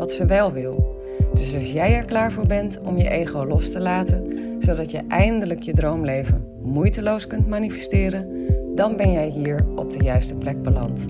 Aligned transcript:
wat 0.00 0.12
ze 0.12 0.26
wel 0.26 0.52
wil. 0.52 0.98
Dus 1.34 1.54
als 1.54 1.72
jij 1.72 1.94
er 1.94 2.04
klaar 2.04 2.32
voor 2.32 2.46
bent 2.46 2.80
om 2.80 2.98
je 2.98 3.08
ego 3.08 3.46
los 3.46 3.70
te 3.70 3.80
laten, 3.80 4.32
zodat 4.58 4.90
je 4.90 5.02
eindelijk 5.08 5.62
je 5.62 5.72
droomleven 5.72 6.44
moeiteloos 6.62 7.26
kunt 7.26 7.48
manifesteren, 7.48 8.28
dan 8.74 8.96
ben 8.96 9.12
jij 9.12 9.28
hier 9.28 9.66
op 9.76 9.92
de 9.92 10.04
juiste 10.04 10.36
plek 10.36 10.62
beland. 10.62 11.06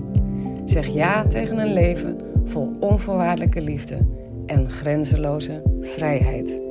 Zeg 0.65 0.87
ja 0.87 1.27
tegen 1.27 1.57
een 1.57 1.73
leven 1.73 2.17
vol 2.45 2.75
onvoorwaardelijke 2.79 3.61
liefde 3.61 3.97
en 4.45 4.69
grenzeloze 4.69 5.61
vrijheid. 5.81 6.70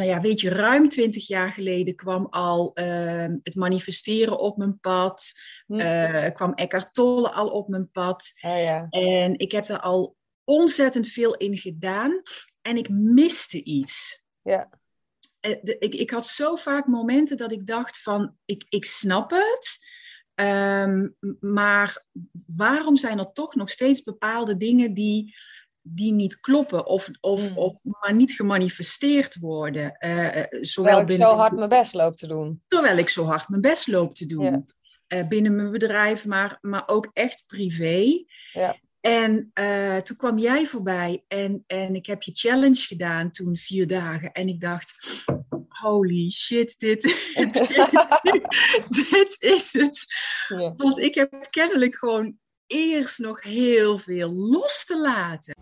Nou 0.00 0.12
ja, 0.12 0.20
weet 0.20 0.40
je, 0.40 0.48
ruim 0.48 0.88
twintig 0.88 1.26
jaar 1.26 1.52
geleden 1.52 1.94
kwam 1.94 2.26
al 2.26 2.74
ehm, 2.74 3.36
het 3.42 3.54
manifesteren 3.54 4.38
op 4.38 4.56
mijn 4.56 4.80
pad. 4.80 5.32
Uh, 5.66 6.26
kwam 6.26 6.54
Eckhart 6.54 6.94
Tolle 6.94 7.30
al 7.30 7.48
op 7.48 7.68
mijn 7.68 7.90
pad. 7.90 8.32
Ah, 8.40 8.62
ja. 8.62 8.86
En 8.90 9.38
ik 9.38 9.52
heb 9.52 9.66
daar 9.66 9.80
al 9.80 10.16
ontzettend 10.44 11.08
veel 11.08 11.36
in 11.36 11.56
gedaan. 11.56 12.22
En 12.62 12.76
ik 12.76 12.88
miste 12.88 13.62
iets. 13.64 14.24
Ja. 14.42 14.70
Uh, 15.40 15.56
ik, 15.62 15.94
ik 15.94 16.10
had 16.10 16.26
zo 16.26 16.56
vaak 16.56 16.86
momenten 16.86 17.36
dat 17.36 17.52
ik 17.52 17.66
dacht 17.66 18.02
van, 18.02 18.36
ik, 18.44 18.64
ik 18.68 18.84
snap 18.84 19.30
het. 19.30 19.78
Ehm, 20.34 21.08
maar 21.40 22.04
waarom 22.46 22.96
zijn 22.96 23.18
er 23.18 23.32
toch 23.32 23.54
nog 23.54 23.70
steeds 23.70 24.02
bepaalde 24.02 24.56
dingen 24.56 24.94
die 24.94 25.34
die 25.82 26.12
niet 26.12 26.40
kloppen 26.40 26.86
of, 26.86 27.10
of, 27.20 27.48
hmm. 27.48 27.58
of 27.58 27.84
maar 27.84 28.14
niet 28.14 28.32
gemanifesteerd 28.32 29.38
worden. 29.38 29.96
Uh, 30.06 30.26
zowel 30.60 30.96
terwijl 30.96 31.08
ik 31.08 31.14
zo 31.14 31.36
hard 31.36 31.52
mijn 31.52 31.68
best 31.68 31.94
loop 31.94 32.16
te 32.16 32.26
doen. 32.26 32.62
Terwijl 32.66 32.98
ik 32.98 33.08
zo 33.08 33.24
hard 33.24 33.48
mijn 33.48 33.60
best 33.60 33.86
loop 33.86 34.14
te 34.14 34.26
doen. 34.26 34.66
Uh, 35.08 35.26
binnen 35.26 35.56
mijn 35.56 35.70
bedrijf, 35.70 36.26
maar, 36.26 36.58
maar 36.60 36.82
ook 36.86 37.10
echt 37.12 37.44
privé. 37.46 38.24
Ja. 38.52 38.76
En 39.00 39.50
uh, 39.54 39.96
toen 39.96 40.16
kwam 40.16 40.38
jij 40.38 40.66
voorbij 40.66 41.24
en, 41.28 41.64
en 41.66 41.94
ik 41.94 42.06
heb 42.06 42.22
je 42.22 42.34
challenge 42.34 42.80
gedaan 42.80 43.30
toen 43.30 43.56
vier 43.56 43.86
dagen. 43.86 44.32
En 44.32 44.48
ik 44.48 44.60
dacht, 44.60 44.94
holy 45.68 46.30
shit, 46.30 46.78
dit, 46.78 47.02
dit, 49.10 49.36
is 49.38 49.72
het. 49.72 50.04
Ja. 50.48 50.74
Want 50.76 50.98
ik 50.98 51.14
heb 51.14 51.46
kennelijk 51.50 51.96
gewoon 51.96 52.38
eerst 52.70 53.18
nog 53.18 53.42
heel 53.42 53.98
veel 53.98 54.32
los 54.32 54.84
te 54.84 55.00
laten. 55.00 55.54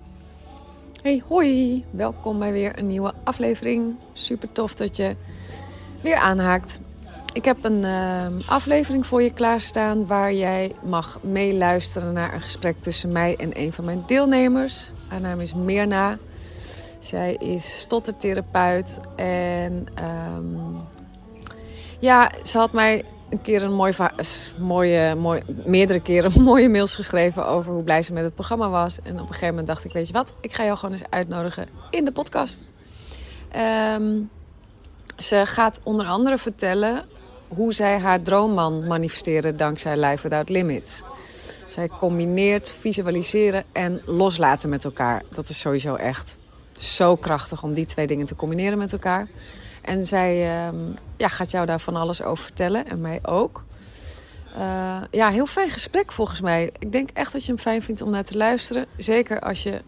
Hey, 1.02 1.22
hoi! 1.28 1.84
Welkom 1.90 2.38
bij 2.38 2.52
weer 2.52 2.78
een 2.78 2.86
nieuwe 2.86 3.12
aflevering. 3.24 3.96
Super 4.12 4.52
tof 4.52 4.74
dat 4.74 4.96
je 4.96 5.16
weer 6.02 6.16
aanhaakt. 6.16 6.80
Ik 7.32 7.44
heb 7.44 7.64
een 7.64 7.84
uh, 7.84 8.26
aflevering 8.46 9.06
voor 9.06 9.22
je 9.22 9.32
klaarstaan 9.32 10.06
waar 10.06 10.32
jij 10.32 10.72
mag 10.84 11.22
meeluisteren 11.22 12.12
naar 12.12 12.34
een 12.34 12.40
gesprek 12.40 12.82
tussen 12.82 13.12
mij 13.12 13.36
en 13.36 13.60
een 13.60 13.72
van 13.72 13.84
mijn 13.84 14.02
deelnemers. 14.06 14.90
Haar 15.06 15.20
naam 15.20 15.40
is 15.40 15.54
Mirna. 15.54 16.18
Zij 16.98 17.34
is 17.34 17.78
stottertherapeut 17.78 19.00
en 19.16 19.86
um, 20.36 20.76
ja, 21.98 22.30
ze 22.42 22.58
had 22.58 22.72
mij 22.72 23.04
een 23.31 23.43
keer 23.43 23.62
een 23.62 23.75
mooi, 23.75 23.93
mooie, 24.59 25.15
mooi, 25.15 25.43
meerdere 25.65 26.00
keren 26.00 26.43
mooie 26.43 26.69
mails 26.69 26.94
geschreven 26.94 27.47
over 27.47 27.72
hoe 27.72 27.83
blij 27.83 28.03
ze 28.03 28.12
met 28.12 28.25
het 28.25 28.34
programma 28.34 28.69
was. 28.69 28.99
En 29.03 29.12
op 29.12 29.21
een 29.21 29.27
gegeven 29.27 29.49
moment 29.49 29.66
dacht 29.66 29.84
ik, 29.84 29.93
weet 29.93 30.06
je 30.06 30.12
wat, 30.12 30.34
ik 30.41 30.53
ga 30.53 30.65
jou 30.65 30.77
gewoon 30.77 30.94
eens 30.94 31.11
uitnodigen 31.11 31.69
in 31.91 32.05
de 32.05 32.12
podcast. 32.12 32.65
Um, 33.94 34.31
ze 35.19 35.43
gaat 35.47 35.81
onder 35.83 36.06
andere 36.06 36.39
vertellen 36.39 37.05
hoe 37.49 37.75
zij 37.75 37.99
haar 37.99 38.22
droomman 38.22 38.87
manifesteerde 38.87 39.55
dankzij 39.55 39.97
Life 39.97 40.22
Without 40.22 40.49
Limits. 40.49 41.03
Zij 41.66 41.89
combineert 41.89 42.75
visualiseren 42.78 43.65
en 43.72 44.03
loslaten 44.06 44.69
met 44.69 44.84
elkaar. 44.84 45.22
Dat 45.34 45.49
is 45.49 45.60
sowieso 45.60 45.95
echt 45.95 46.39
zo 46.77 47.16
krachtig 47.16 47.62
om 47.62 47.75
die 47.75 47.84
twee 47.84 48.06
dingen 48.06 48.27
te 48.27 48.37
combineren 48.37 48.78
met 48.78 48.93
elkaar. 48.93 49.28
En 49.88 50.06
zij 50.06 50.56
ehm, 50.56 50.76
ja, 51.16 51.28
gaat 51.28 51.50
jou 51.50 51.66
daar 51.66 51.81
van 51.81 51.97
alles 51.97 52.22
over 52.22 52.44
vertellen 52.44 52.87
en 52.87 53.00
mij 53.00 53.19
ook. 53.22 53.65
Uh, 54.56 55.03
ja, 55.10 55.31
heel 55.31 55.47
fijn 55.47 55.71
gesprek 55.71 56.12
volgens 56.12 56.41
mij. 56.41 56.71
Ik 56.78 56.93
denk 56.93 57.10
echt 57.10 57.32
dat 57.32 57.44
je 57.44 57.53
hem 57.53 57.60
fijn 57.60 57.82
vindt 57.82 58.03
om 58.03 58.10
naar 58.10 58.25
te 58.25 58.37
luisteren. 58.37 58.87
Zeker 58.97 59.41
als 59.41 59.62
je 59.62 59.82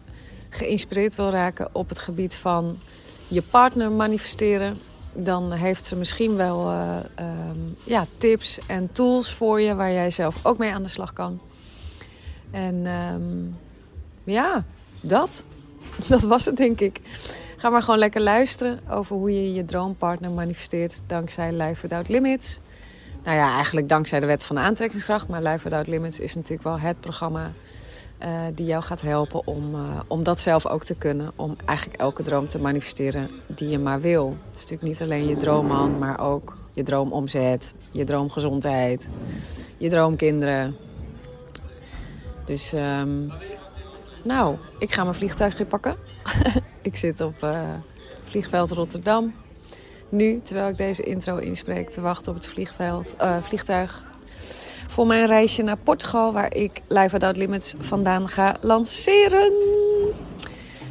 geïnspireerd 0.49 1.15
wil 1.15 1.29
raken 1.29 1.69
op 1.71 1.89
het 1.89 1.99
gebied 1.99 2.35
van 2.35 2.79
je 3.27 3.41
partner 3.41 3.91
manifesteren. 3.91 4.79
Dan 5.13 5.51
heeft 5.51 5.85
ze 5.85 5.95
misschien 5.95 6.35
wel 6.35 6.71
uh, 6.71 6.97
um, 7.49 7.75
ja, 7.83 8.05
tips 8.17 8.59
en 8.67 8.91
tools 8.91 9.33
voor 9.33 9.61
je 9.61 9.75
waar 9.75 9.91
jij 9.91 10.09
zelf 10.09 10.45
ook 10.45 10.57
mee 10.57 10.73
aan 10.73 10.83
de 10.83 10.89
slag 10.89 11.13
kan. 11.13 11.39
En 12.51 12.85
um, 12.85 13.57
ja, 14.23 14.65
dat. 15.01 15.43
Dat 16.07 16.21
was 16.21 16.45
het 16.45 16.57
denk 16.57 16.79
ik. 16.79 17.01
Ga 17.61 17.69
maar 17.69 17.81
gewoon 17.81 17.99
lekker 17.99 18.21
luisteren 18.21 18.79
over 18.89 19.15
hoe 19.15 19.33
je 19.33 19.53
je 19.53 19.65
droompartner 19.65 20.31
manifesteert 20.31 21.01
dankzij 21.07 21.51
Life 21.51 21.81
Without 21.81 22.09
Limits. 22.09 22.59
Nou 23.23 23.37
ja, 23.37 23.53
eigenlijk 23.55 23.89
dankzij 23.89 24.19
de 24.19 24.25
wet 24.25 24.43
van 24.43 24.55
de 24.55 24.61
aantrekkingskracht. 24.61 25.27
Maar 25.27 25.41
Life 25.41 25.63
Without 25.63 25.87
Limits 25.87 26.19
is 26.19 26.35
natuurlijk 26.35 26.63
wel 26.63 26.79
het 26.79 26.99
programma 26.99 27.51
uh, 28.21 28.27
die 28.55 28.65
jou 28.65 28.83
gaat 28.83 29.01
helpen 29.01 29.47
om, 29.47 29.75
uh, 29.75 29.99
om 30.07 30.23
dat 30.23 30.39
zelf 30.39 30.65
ook 30.65 30.83
te 30.83 30.95
kunnen. 30.95 31.31
Om 31.35 31.55
eigenlijk 31.65 31.99
elke 31.99 32.23
droom 32.23 32.47
te 32.47 32.59
manifesteren 32.59 33.29
die 33.47 33.69
je 33.69 33.79
maar 33.79 34.01
wil. 34.01 34.37
Het 34.45 34.55
is 34.55 34.61
natuurlijk 34.61 34.89
niet 34.89 35.01
alleen 35.01 35.27
je 35.27 35.37
droomman, 35.37 35.97
maar 35.97 36.19
ook 36.19 36.57
je 36.73 36.83
droomomzet, 36.83 37.75
je 37.91 38.03
droomgezondheid, 38.03 39.09
je 39.77 39.89
droomkinderen. 39.89 40.75
Dus 42.45 42.73
um, 42.73 43.31
nou, 44.23 44.55
ik 44.77 44.93
ga 44.93 45.03
mijn 45.03 45.15
vliegtuigje 45.15 45.65
pakken. 45.65 45.95
ik 46.81 46.95
zit 46.95 47.21
op 47.21 47.43
uh, 47.43 47.59
vliegveld 48.23 48.71
Rotterdam. 48.71 49.33
Nu, 50.09 50.41
terwijl 50.43 50.69
ik 50.69 50.77
deze 50.77 51.03
intro 51.03 51.37
inspreek, 51.37 51.89
te 51.89 52.01
wachten 52.01 52.31
op 52.31 52.37
het 52.37 52.47
vliegveld, 52.47 53.15
uh, 53.21 53.37
vliegtuig. 53.41 54.03
Voor 54.87 55.07
mijn 55.07 55.25
reisje 55.25 55.61
naar 55.61 55.77
Portugal, 55.77 56.33
waar 56.33 56.55
ik 56.55 56.81
Live 56.87 57.09
Without 57.09 57.37
Limits 57.37 57.75
vandaan 57.79 58.29
ga 58.29 58.55
lanceren. 58.61 59.53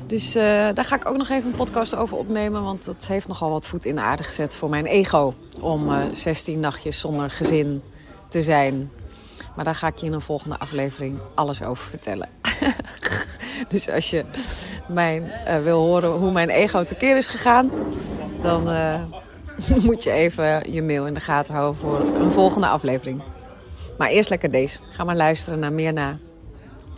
Dus 0.06 0.36
uh, 0.36 0.42
daar 0.42 0.84
ga 0.84 0.96
ik 0.96 1.08
ook 1.08 1.16
nog 1.16 1.28
even 1.28 1.50
een 1.50 1.56
podcast 1.56 1.94
over 1.94 2.16
opnemen. 2.16 2.62
Want 2.62 2.84
dat 2.84 3.06
heeft 3.06 3.28
nogal 3.28 3.50
wat 3.50 3.66
voet 3.66 3.84
in 3.84 3.94
de 3.94 4.00
aarde 4.00 4.22
gezet 4.22 4.56
voor 4.56 4.68
mijn 4.68 4.86
ego. 4.86 5.34
Om 5.60 6.14
16 6.14 6.60
nachtjes 6.60 7.00
zonder 7.00 7.30
gezin 7.30 7.82
te 8.28 8.42
zijn. 8.42 8.90
Maar 9.54 9.64
daar 9.64 9.74
ga 9.74 9.86
ik 9.86 9.96
je 9.96 10.06
in 10.06 10.12
een 10.12 10.20
volgende 10.20 10.58
aflevering 10.58 11.18
alles 11.34 11.62
over 11.62 11.88
vertellen. 11.88 12.28
dus 13.68 13.88
als 13.88 14.10
je 14.10 14.24
mijn, 14.88 15.22
uh, 15.22 15.62
wil 15.62 15.78
horen 15.78 16.10
hoe 16.10 16.32
mijn 16.32 16.50
ego 16.50 16.84
tekeer 16.84 17.16
is 17.16 17.28
gegaan, 17.28 17.70
dan 18.40 18.68
uh, 18.68 19.00
moet 19.86 20.02
je 20.02 20.10
even 20.10 20.72
je 20.72 20.82
mail 20.82 21.06
in 21.06 21.14
de 21.14 21.20
gaten 21.20 21.54
houden 21.54 21.80
voor 21.80 22.00
een 22.00 22.32
volgende 22.32 22.66
aflevering. 22.66 23.22
Maar 23.98 24.08
eerst 24.08 24.28
lekker 24.28 24.50
deze. 24.50 24.78
Ga 24.90 25.04
maar 25.04 25.16
luisteren 25.16 25.58
naar 25.58 25.72
meer 25.72 25.92
na. 25.92 26.18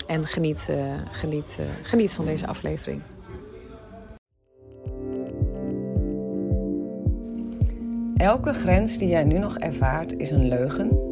En 0.07 0.27
geniet, 0.27 0.67
uh, 0.71 0.77
geniet, 1.11 1.59
geniet 1.83 2.13
van 2.13 2.25
deze 2.25 2.47
aflevering. 2.47 3.03
Elke 8.17 8.53
grens 8.53 8.99
die 8.99 9.09
jij 9.09 9.25
nu 9.25 9.39
nog 9.39 9.59
ervaart 9.59 10.17
is 10.17 10.31
een 10.31 10.49
leugen 10.49 11.12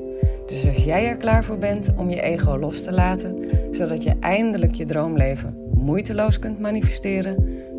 Dus 0.51 0.67
als 0.67 0.83
jij 0.83 1.07
er 1.07 1.17
klaar 1.17 1.43
voor 1.43 1.57
bent 1.57 1.95
om 1.97 2.09
je 2.09 2.21
ego 2.21 2.57
los 2.57 2.83
te 2.83 2.91
laten, 2.91 3.49
zodat 3.71 4.03
je 4.03 4.15
eindelijk 4.19 4.73
je 4.73 4.85
droomleven 4.85 5.69
moeiteloos 5.73 6.39
kunt 6.39 6.59
manifesteren, 6.59 7.35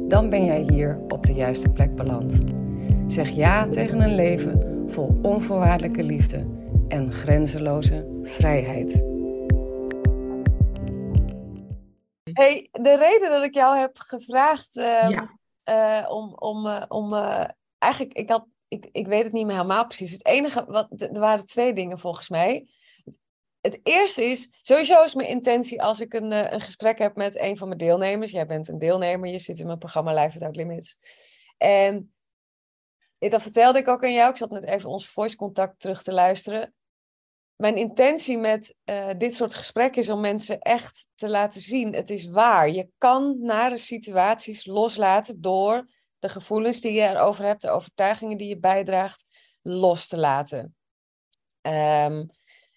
dan 0.08 0.28
ben 0.28 0.44
jij 0.44 0.60
hier 0.60 1.00
op 1.08 1.26
de 1.26 1.32
juiste 1.32 1.68
plek 1.68 1.94
beland. 1.94 2.40
Zeg 3.06 3.28
ja 3.28 3.68
tegen 3.68 4.00
een 4.00 4.14
leven 4.14 4.84
vol 4.86 5.18
onvoorwaardelijke 5.22 6.02
liefde 6.02 6.46
en 6.88 7.12
grenzeloze 7.12 8.20
vrijheid. 8.22 8.92
Hey, 12.32 12.68
de 12.72 12.96
reden 12.96 13.30
dat 13.30 13.42
ik 13.42 13.54
jou 13.54 13.78
heb 13.78 13.98
gevraagd 13.98 14.76
ehm, 14.76 15.24
eh, 15.62 16.06
om, 16.08 16.34
om, 16.34 16.66
uh, 16.66 16.82
om 16.88 17.12
uh, 17.12 17.44
eigenlijk, 17.78 18.12
ik, 18.12 18.28
had, 18.30 18.46
ik, 18.72 18.88
ik 18.92 19.06
weet 19.06 19.24
het 19.24 19.32
niet 19.32 19.46
meer 19.46 19.56
helemaal 19.56 19.86
precies. 19.86 20.12
Het 20.12 20.26
enige, 20.26 20.64
wat, 20.64 20.88
er 20.98 21.20
waren 21.20 21.46
twee 21.46 21.72
dingen 21.72 21.98
volgens 21.98 22.28
mij 22.28 22.66
het 23.62 23.80
eerste 23.82 24.24
is, 24.24 24.50
sowieso 24.62 25.02
is 25.02 25.14
mijn 25.14 25.28
intentie 25.28 25.82
als 25.82 26.00
ik 26.00 26.12
een, 26.12 26.32
eh, 26.32 26.52
een 26.52 26.60
gesprek 26.60 26.98
heb 26.98 27.16
met 27.16 27.38
een 27.38 27.56
van 27.56 27.68
mijn 27.68 27.80
deelnemers. 27.80 28.30
Jij 28.30 28.46
bent 28.46 28.68
een 28.68 28.78
deelnemer, 28.78 29.30
je 29.30 29.38
zit 29.38 29.58
in 29.58 29.66
mijn 29.66 29.78
programma 29.78 30.14
Live 30.14 30.32
Without 30.32 30.56
Limits. 30.56 30.98
En 31.58 32.12
dat 33.18 33.42
vertelde 33.42 33.78
ik 33.78 33.88
ook 33.88 34.04
aan 34.04 34.12
jou. 34.12 34.30
Ik 34.30 34.36
zat 34.36 34.50
net 34.50 34.64
even 34.64 34.90
ons 34.90 35.08
voice 35.08 35.36
contact 35.36 35.80
terug 35.80 36.02
te 36.02 36.12
luisteren. 36.12 36.74
Mijn 37.56 37.76
intentie 37.76 38.38
met 38.38 38.74
uh, 38.84 39.10
dit 39.18 39.34
soort 39.36 39.54
gesprekken 39.54 40.02
is 40.02 40.08
om 40.08 40.20
mensen 40.20 40.60
echt 40.60 41.06
te 41.14 41.28
laten 41.28 41.60
zien: 41.60 41.94
het 41.94 42.10
is 42.10 42.26
waar. 42.26 42.70
Je 42.70 42.88
kan 42.98 43.36
nare 43.40 43.76
situaties 43.76 44.66
loslaten 44.66 45.40
door 45.40 45.86
de 46.22 46.28
gevoelens 46.28 46.80
die 46.80 46.92
je 46.92 47.08
erover 47.08 47.44
hebt, 47.44 47.62
de 47.62 47.70
overtuigingen 47.70 48.36
die 48.36 48.48
je 48.48 48.58
bijdraagt, 48.58 49.24
los 49.62 50.06
te 50.06 50.18
laten. 50.18 50.76
Um, 51.66 52.30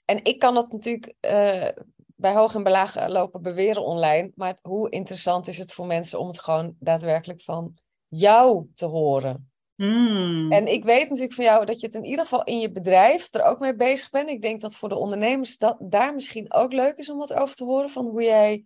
en 0.06 0.24
ik 0.24 0.40
kan 0.40 0.54
dat 0.54 0.72
natuurlijk 0.72 1.14
uh, 1.22 1.68
bij 2.16 2.34
hoog 2.34 2.56
en 2.56 2.64
belaag 2.64 3.08
lopen 3.08 3.42
beweren 3.42 3.84
online. 3.84 4.32
Maar 4.36 4.58
hoe 4.62 4.90
interessant 4.90 5.48
is 5.48 5.58
het 5.58 5.74
voor 5.74 5.86
mensen 5.86 6.20
om 6.20 6.28
het 6.28 6.40
gewoon 6.40 6.76
daadwerkelijk 6.80 7.42
van 7.42 7.78
jou 8.08 8.68
te 8.76 8.86
horen? 8.86 9.52
Hmm. 9.76 10.52
En 10.52 10.68
ik 10.68 10.84
weet 10.84 11.10
natuurlijk 11.10 11.34
van 11.34 11.46
jou 11.46 11.66
dat 11.66 11.80
je 11.80 11.86
het 11.86 11.96
in 11.96 12.06
ieder 12.06 12.24
geval 12.24 12.44
in 12.44 12.60
je 12.60 12.72
bedrijf 12.72 13.34
er 13.34 13.44
ook 13.44 13.60
mee 13.60 13.76
bezig 13.76 14.10
bent. 14.10 14.30
Ik 14.30 14.42
denk 14.42 14.62
dat 14.62 14.76
voor 14.76 14.90
de 14.90 14.98
ondernemers 14.98 15.58
dat 15.58 15.78
daar 15.80 16.14
misschien 16.14 16.54
ook 16.54 16.74
leuk 16.74 16.98
is 16.98 17.10
om 17.10 17.18
wat 17.18 17.34
over 17.34 17.56
te 17.56 17.64
horen. 17.64 17.90
Van 17.90 18.06
hoe 18.06 18.24
jij 18.24 18.66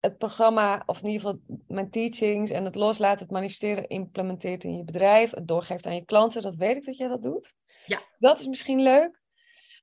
het 0.00 0.18
programma, 0.18 0.82
of 0.86 1.02
in 1.02 1.08
ieder 1.08 1.20
geval 1.20 1.58
mijn 1.66 1.90
teachings 1.90 2.50
en 2.50 2.64
het 2.64 2.74
loslaten, 2.74 3.22
het 3.22 3.30
manifesteren, 3.30 3.88
implementeert 3.88 4.64
in 4.64 4.76
je 4.76 4.84
bedrijf. 4.84 5.30
Het 5.30 5.48
doorgeeft 5.48 5.86
aan 5.86 5.94
je 5.94 6.04
klanten. 6.04 6.42
Dat 6.42 6.56
weet 6.56 6.76
ik 6.76 6.84
dat 6.84 6.96
jij 6.96 7.08
dat 7.08 7.22
doet. 7.22 7.54
Ja. 7.86 8.00
Dat 8.16 8.40
is 8.40 8.46
misschien 8.46 8.82
leuk. 8.82 9.20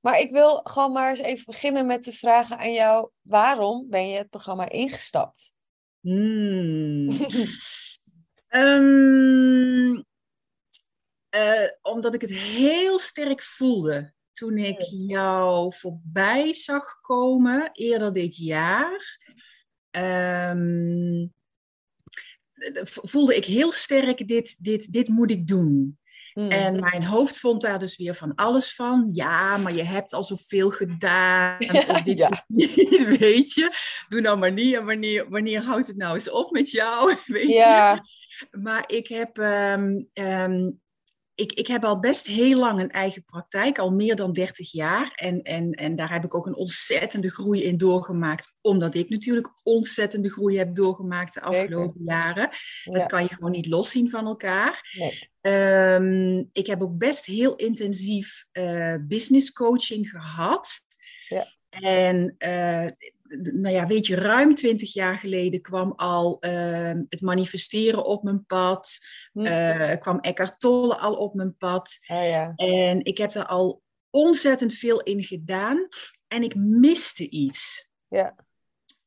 Maar 0.00 0.20
ik 0.20 0.30
wil 0.30 0.60
gewoon 0.64 0.92
maar 0.92 1.10
eens 1.10 1.18
even 1.18 1.44
beginnen 1.46 1.86
met 1.86 2.04
de 2.04 2.12
vragen 2.12 2.58
aan 2.58 2.72
jou. 2.72 3.10
Waarom 3.22 3.86
ben 3.90 4.08
je 4.08 4.18
het 4.18 4.30
programma 4.30 4.68
ingestapt? 4.68 5.54
Hmm. 6.00 7.26
um, 8.48 10.04
omdat 11.82 12.14
ik 12.14 12.20
het 12.20 12.32
heel 12.32 12.98
sterk 12.98 13.42
voelde 13.42 14.14
toen 14.32 14.56
ik 14.56 14.80
jou 15.08 15.72
voorbij 15.74 16.54
zag 16.54 17.00
komen 17.00 17.70
eerder 17.72 18.12
dit 18.12 18.36
jaar. 18.36 19.18
Um, 19.96 21.32
voelde 22.84 23.36
ik 23.36 23.44
heel 23.44 23.72
sterk 23.72 24.28
dit, 24.28 24.64
dit, 24.64 24.92
dit 24.92 25.08
moet 25.08 25.30
ik 25.30 25.46
doen. 25.46 25.98
Mm. 26.36 26.50
En 26.50 26.80
mijn 26.80 27.04
hoofd 27.04 27.38
vond 27.38 27.60
daar 27.60 27.78
dus 27.78 27.96
weer 27.96 28.14
van 28.14 28.34
alles 28.34 28.74
van. 28.74 29.10
Ja, 29.14 29.56
maar 29.56 29.74
je 29.74 29.82
hebt 29.82 30.12
al 30.12 30.24
zoveel 30.24 30.70
gedaan. 30.70 31.56
Ja, 31.58 32.00
dit 32.00 32.18
ja. 32.18 32.44
weet 33.18 33.52
je. 33.52 33.70
Doe 34.08 34.20
nou 34.20 34.38
maar 34.38 34.52
niet. 34.52 34.74
En 34.74 34.84
wanneer, 34.84 35.28
wanneer 35.28 35.62
houdt 35.62 35.86
het 35.86 35.96
nou 35.96 36.14
eens 36.14 36.30
op 36.30 36.50
met 36.50 36.70
jou? 36.70 37.16
Weet 37.26 37.48
ja. 37.48 37.94
je? 37.94 38.58
Maar 38.58 38.84
ik 38.86 39.08
heb 39.08 39.38
um, 39.38 40.08
um, 40.12 40.80
ik, 41.36 41.52
ik 41.52 41.66
heb 41.66 41.84
al 41.84 41.98
best 41.98 42.26
heel 42.26 42.58
lang 42.58 42.80
een 42.80 42.90
eigen 42.90 43.24
praktijk, 43.24 43.78
al 43.78 43.90
meer 43.90 44.16
dan 44.16 44.32
30 44.32 44.72
jaar. 44.72 45.12
En, 45.14 45.42
en, 45.42 45.72
en 45.72 45.94
daar 45.94 46.12
heb 46.12 46.24
ik 46.24 46.34
ook 46.34 46.46
een 46.46 46.56
ontzettende 46.56 47.30
groei 47.30 47.62
in 47.62 47.76
doorgemaakt. 47.76 48.52
Omdat 48.60 48.94
ik 48.94 49.08
natuurlijk 49.08 49.52
ontzettende 49.62 50.30
groei 50.30 50.58
heb 50.58 50.74
doorgemaakt 50.74 51.34
de 51.34 51.40
afgelopen 51.40 52.02
jaren. 52.04 52.50
Dat 52.84 53.06
kan 53.06 53.22
je 53.22 53.34
gewoon 53.34 53.50
niet 53.50 53.66
loszien 53.66 54.10
van 54.10 54.26
elkaar. 54.26 54.96
Nee. 54.98 55.30
Ehm, 55.40 56.44
ik 56.52 56.66
heb 56.66 56.82
ook 56.82 56.98
best 56.98 57.24
heel 57.24 57.56
intensief 57.56 58.46
uh, 58.52 58.94
business 59.00 59.52
coaching 59.52 60.10
gehad. 60.10 60.68
Ja. 61.28 61.46
En 61.68 62.34
uh, 62.38 62.90
nou 63.52 63.74
ja, 63.74 63.86
weet 63.86 64.06
je, 64.06 64.14
ruim 64.14 64.54
twintig 64.54 64.92
jaar 64.92 65.18
geleden 65.18 65.60
kwam 65.60 65.92
al 65.92 66.40
ehm, 66.40 67.02
het 67.08 67.20
manifesteren 67.20 68.04
op 68.04 68.22
mijn 68.22 68.46
pad. 68.46 68.98
Uh, 69.32 69.92
kwam 69.92 70.20
Eckhart 70.20 70.60
Tolle 70.60 70.96
al 70.96 71.14
op 71.14 71.34
mijn 71.34 71.56
pad. 71.56 71.96
Ja. 72.00 72.52
En 72.54 73.04
ik 73.04 73.18
heb 73.18 73.32
daar 73.32 73.46
al 73.46 73.82
ontzettend 74.10 74.74
veel 74.74 75.00
in 75.02 75.22
gedaan. 75.22 75.88
En 76.28 76.42
ik 76.42 76.54
miste 76.54 77.30
iets. 77.30 77.90
Ja. 78.08 78.36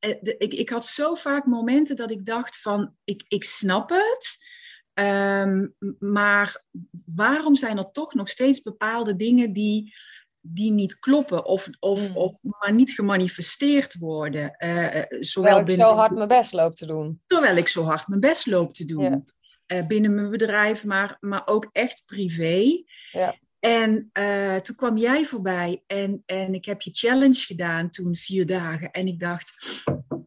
Uh, 0.05 0.15
ik, 0.21 0.53
ik 0.53 0.69
had 0.69 0.85
zo 0.85 1.15
vaak 1.15 1.45
momenten 1.45 1.95
dat 1.95 2.11
ik 2.11 2.25
dacht 2.25 2.61
van, 2.61 2.95
ik, 3.03 3.23
ik 3.27 3.43
snap 3.43 3.89
het. 3.89 4.47
Um, 4.93 5.75
maar 5.99 6.63
waarom 7.05 7.55
zijn 7.55 7.77
er 7.77 7.91
toch 7.91 8.13
nog 8.13 8.29
steeds 8.29 8.61
bepaalde 8.61 9.15
dingen 9.15 9.53
die 9.53 9.93
die 10.41 10.71
niet 10.71 10.99
kloppen 10.99 11.45
of, 11.45 11.69
of, 11.79 12.07
hmm. 12.07 12.17
of 12.17 12.43
maar 12.43 12.73
niet 12.73 12.91
gemanifesteerd 12.91 13.97
worden. 13.97 14.55
Uh, 14.57 14.85
zowel 15.19 15.55
terwijl 15.55 15.67
ik 15.67 15.73
zo 15.73 15.95
hard 15.95 16.11
mijn 16.11 16.27
best 16.27 16.53
loop 16.53 16.75
te 16.75 16.85
doen. 16.85 17.21
Terwijl 17.25 17.57
ik 17.57 17.67
zo 17.67 17.83
hard 17.83 18.07
mijn 18.07 18.19
best 18.19 18.45
loop 18.45 18.73
te 18.73 18.85
doen. 18.85 19.25
Uh, 19.67 19.85
binnen 19.85 20.15
mijn 20.15 20.29
bedrijf, 20.29 20.85
maar, 20.85 21.17
maar 21.19 21.41
ook 21.45 21.69
echt 21.71 22.03
privé. 22.05 22.83
Ja. 23.11 23.35
En 23.59 24.09
uh, 24.13 24.55
toen 24.55 24.75
kwam 24.75 24.97
jij 24.97 25.25
voorbij 25.25 25.83
en, 25.87 26.23
en 26.25 26.53
ik 26.53 26.65
heb 26.65 26.81
je 26.81 26.93
challenge 26.93 27.39
gedaan 27.39 27.89
toen 27.89 28.15
vier 28.15 28.45
dagen. 28.45 28.91
En 28.91 29.07
ik 29.07 29.19
dacht, 29.19 29.53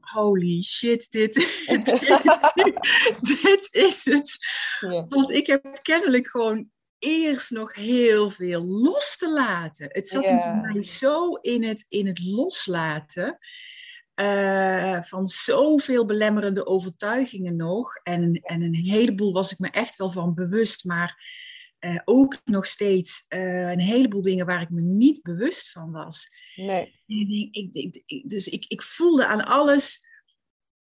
holy 0.01 0.63
shit, 0.63 1.11
dit, 1.11 1.35
dit, 3.43 3.69
is 3.71 4.05
het. 4.05 4.37
Ja. 4.81 5.07
Want 5.09 5.31
ik 5.31 5.47
heb 5.47 5.79
kennelijk 5.83 6.29
gewoon 6.29 6.71
eerst 7.03 7.51
nog 7.51 7.75
heel 7.75 8.31
veel 8.31 8.63
los 8.63 9.17
te 9.17 9.33
laten. 9.33 9.89
Het 9.91 10.09
zat 10.09 10.23
yeah. 10.23 10.63
mij 10.63 10.83
zo 10.83 11.35
in 11.35 11.65
het, 11.65 11.87
in 11.89 12.07
het 12.07 12.21
loslaten. 12.25 13.39
Uh, 14.15 15.03
van 15.03 15.27
zoveel 15.27 16.07
belemmerende 16.07 16.67
overtuigingen 16.67 17.57
nog. 17.57 17.95
En, 18.03 18.41
en 18.43 18.63
een 18.63 18.75
heleboel 18.75 19.33
was 19.33 19.53
ik 19.53 19.59
me 19.59 19.71
echt 19.71 19.97
wel 19.97 20.11
van 20.11 20.35
bewust. 20.35 20.85
Maar 20.85 21.25
uh, 21.81 22.01
ook 22.05 22.41
nog 22.45 22.67
steeds 22.67 23.25
uh, 23.29 23.71
een 23.71 23.81
heleboel 23.81 24.23
dingen 24.23 24.47
waar 24.47 24.63
ik 24.63 24.71
me 24.71 24.81
niet 24.81 25.23
bewust 25.23 25.71
van 25.71 25.91
was. 25.91 26.29
Nee. 26.57 27.01
Ik, 27.07 27.75
ik, 27.75 28.03
ik, 28.07 28.29
dus 28.29 28.49
ik, 28.49 28.65
ik 28.69 28.83
voelde 28.83 29.27
aan 29.27 29.45
alles 29.45 30.11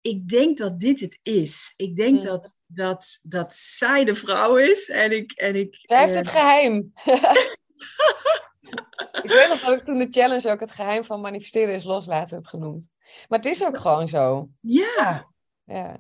ik 0.02 0.28
denk 0.28 0.58
dat 0.58 0.80
dit 0.80 1.00
het 1.00 1.20
is. 1.24 1.74
Ik 1.78 1.96
denk 1.96 2.16
mm. 2.16 2.26
dat, 2.26 2.56
dat, 2.66 3.20
dat 3.22 3.54
zij 3.54 4.04
de 4.04 4.16
vrouw 4.16 4.58
is. 4.58 4.90
En 4.90 5.12
ik. 5.12 5.32
En 5.32 5.56
ik 5.56 5.78
zij 5.82 6.00
heeft 6.00 6.16
het 6.16 6.26
eh, 6.26 6.32
geheim. 6.32 6.78
ik 9.24 9.30
weet 9.30 9.48
nog 9.48 9.60
dat 9.60 9.80
ik 9.80 9.86
toen 9.86 9.98
de 9.98 10.08
challenge 10.10 10.52
ook 10.52 10.60
het 10.60 10.72
geheim 10.72 11.04
van 11.04 11.22
manifesteren 11.22 11.74
is 11.74 11.84
loslaten 11.84 12.36
heb 12.36 12.46
genoemd. 12.46 12.90
Maar 13.28 13.40
het 13.40 13.48
is 13.48 13.66
ook 13.66 13.80
gewoon 13.80 14.08
zo. 14.08 14.50
Ja. 14.60 15.32
ja. 15.64 15.98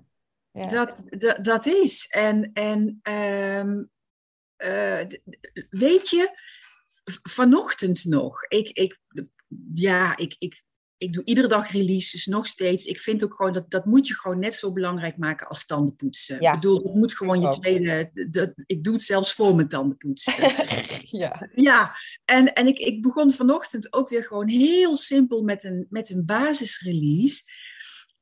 ja. 0.51 0.67
Dat, 0.67 1.03
dat, 1.09 1.43
dat 1.43 1.65
is. 1.65 2.07
En, 2.07 2.49
en 2.53 2.99
um, 3.03 3.89
uh, 4.57 5.05
weet 5.69 6.09
je, 6.09 6.37
vanochtend 7.23 8.05
nog. 8.05 8.43
Ik, 8.43 8.69
ik, 8.69 8.99
ja, 9.73 10.17
ik, 10.17 10.35
ik 10.39 10.63
ik 11.01 11.13
doe 11.13 11.23
iedere 11.23 11.47
dag 11.47 11.71
releases, 11.71 12.25
nog 12.25 12.47
steeds. 12.47 12.85
Ik 12.85 12.99
vind 12.99 13.23
ook 13.23 13.33
gewoon 13.33 13.53
dat 13.53 13.69
dat 13.69 13.85
moet 13.85 14.07
je 14.07 14.13
gewoon 14.13 14.39
net 14.39 14.53
zo 14.53 14.71
belangrijk 14.71 15.17
maken 15.17 15.47
als 15.47 15.65
tandenpoetsen. 15.65 16.41
Ja. 16.41 16.53
Ik 16.53 16.59
bedoel, 16.59 16.83
het 16.83 16.93
moet 16.93 17.17
gewoon 17.17 17.41
je 17.41 17.49
tweede. 17.49 18.11
Dat, 18.29 18.51
ik 18.65 18.83
doe 18.83 18.93
het 18.93 19.01
zelfs 19.01 19.33
voor 19.33 19.55
mijn 19.55 19.67
tandenpoetsen. 19.67 20.33
ja. 21.21 21.49
Ja, 21.51 21.95
en, 22.25 22.53
en 22.53 22.67
ik, 22.67 22.77
ik 22.77 23.01
begon 23.01 23.31
vanochtend 23.31 23.93
ook 23.93 24.09
weer 24.09 24.23
gewoon 24.23 24.47
heel 24.47 24.95
simpel 24.95 25.43
met 25.43 25.63
een, 25.63 25.85
met 25.89 26.09
een 26.09 26.25
basisrelease. 26.25 27.41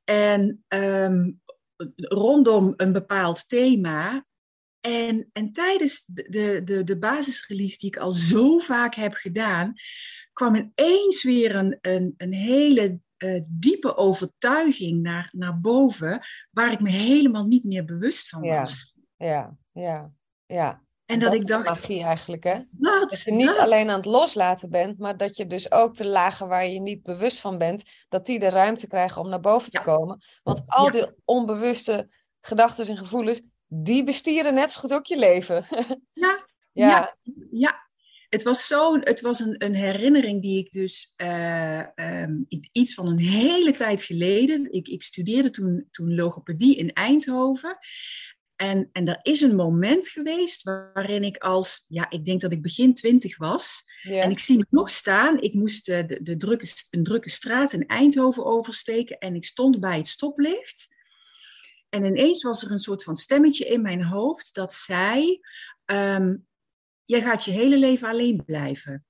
En 0.04 0.64
um, 0.68 1.42
rondom 1.96 2.74
een 2.78 2.92
bepaald 2.92 3.50
thema. 3.50 4.26
En, 4.82 5.30
en 5.34 5.52
tijdens 5.52 6.06
de, 6.06 6.62
de, 6.64 6.84
de 6.84 6.98
basisrelease 6.98 7.78
die 7.78 7.90
ik 7.90 7.98
al 7.98 8.12
zo 8.12 8.58
vaak 8.58 8.96
heb 8.96 9.14
gedaan, 9.14 9.74
kwam 10.34 10.56
ineens 10.56 11.24
weer 11.24 11.56
een, 11.56 11.78
een, 11.82 12.14
een 12.18 12.34
hele 12.34 13.00
uh, 13.18 13.42
diepe 13.48 13.96
overtuiging 13.96 15.02
naar, 15.02 15.30
naar 15.32 15.60
boven, 15.60 16.22
waar 16.52 16.72
ik 16.72 16.80
me 16.80 16.90
helemaal 16.90 17.46
niet 17.46 17.64
meer 17.64 17.86
bewust 17.86 18.30
van 18.30 18.42
was. 18.42 18.94
Ja, 19.18 19.28
ja, 19.28 19.58
ja. 19.72 20.12
ja. 20.46 20.84
En 21.06 21.20
dat, 21.20 21.34
ik 21.34 21.48
dacht. 21.48 21.66
magie 21.66 22.04
eigenlijk, 22.04 22.44
hè? 22.44 22.60
Dat, 22.72 23.10
dat 23.10 23.22
je 23.22 23.32
niet 23.32 23.58
alleen 23.58 23.90
aan 23.90 23.98
het 23.98 24.06
loslaten 24.06 24.70
bent, 24.70 24.98
maar 24.98 25.18
dat 25.18 25.38
je 25.38 25.48
dus 25.48 25.72
ook 25.72 25.96
de 25.96 26.06
lagen 26.06 26.48
waar 26.48 26.68
je 26.68 26.80
niet 26.80 27.04
bewust 27.04 27.40
van 27.40 27.58
bent, 27.58 27.84
dat 28.10 28.26
die 28.26 28.40
de 28.40 28.50
ruimte 28.50 28.88
krijgen 28.88 29.22
om 29.22 29.30
naar 29.30 29.40
boven 29.40 29.72
te 29.72 29.82
komen. 29.82 30.22
Want 30.44 30.62
al 30.66 30.92
die 30.92 31.06
onbewuste 31.26 32.10
gedachten 32.42 32.88
en 32.88 32.98
gevoelens, 32.98 33.42
die 33.70 34.04
bestieren 34.04 34.54
net 34.54 34.72
zo 34.72 34.80
goed 34.80 34.94
ook 34.94 35.06
je 35.06 35.18
leven. 35.18 35.66
ja, 36.14 36.46
ja. 36.72 37.18
ja, 37.52 37.90
Het 38.30 38.44
was, 38.44 38.68
zo, 38.68 39.00
het 39.00 39.22
was 39.22 39.40
een, 39.40 39.56
een 39.58 39.76
herinnering 39.76 40.42
die 40.42 40.58
ik 40.58 40.72
dus 40.72 41.14
uh, 41.18 41.86
um, 41.96 42.46
iets 42.72 42.94
van 42.94 43.08
een 43.08 43.20
hele 43.20 43.74
tijd 43.74 44.04
geleden. 44.04 44.72
Ik, 44.72 44.88
ik 44.88 45.04
studeerde 45.04 45.50
toen, 45.50 45.88
toen 45.92 46.16
logopedie 46.16 46.76
in 46.76 46.94
Eindhoven. 46.94 47.78
En, 48.56 48.90
en 48.92 49.08
er 49.08 49.20
is 49.22 49.42
een 49.42 49.56
moment 49.56 50.08
geweest 50.08 50.64
waarin 50.64 51.24
ik 51.24 51.38
als, 51.38 51.86
ja, 51.88 52.10
ik 52.10 52.26
denk 52.26 52.42
dat 52.42 52.52
ik 52.52 52.62
begin 52.62 52.94
twintig 52.94 53.38
was. 53.38 53.84
En 54.02 54.32
ik 54.32 54.40
zie 54.40 54.58
me 54.58 54.66
nog 54.70 54.90
staan. 54.90 55.42
Ik 55.42 55.54
moest 55.54 55.86
de, 55.86 56.20
de 56.24 56.38
drukke, 56.38 56.68
een 56.90 57.04
drukke 57.04 57.30
straat 57.30 57.74
in 57.74 57.88
Eindhoven 57.88 58.46
oversteken. 58.46 59.18
En 59.18 59.36
ik 59.36 59.46
stond 59.46 59.80
bij 59.80 59.98
het 59.98 60.08
stoplicht. 60.08 60.88
En 61.89 62.03
ineens 62.03 62.43
was 62.43 62.63
er 62.63 62.72
een 62.72 62.79
soort 62.79 63.03
van 63.03 63.15
stemmetje 63.15 63.65
in 63.65 63.81
mijn 63.81 64.03
hoofd 64.03 64.53
dat 64.53 64.74
zei: 64.74 65.39
um, 65.86 66.48
Jij 67.10 67.22
gaat 67.22 67.46
je 67.46 67.51
hele 67.51 67.77
leven 67.77 68.08
alleen 68.08 68.43
blijven. 68.46 69.05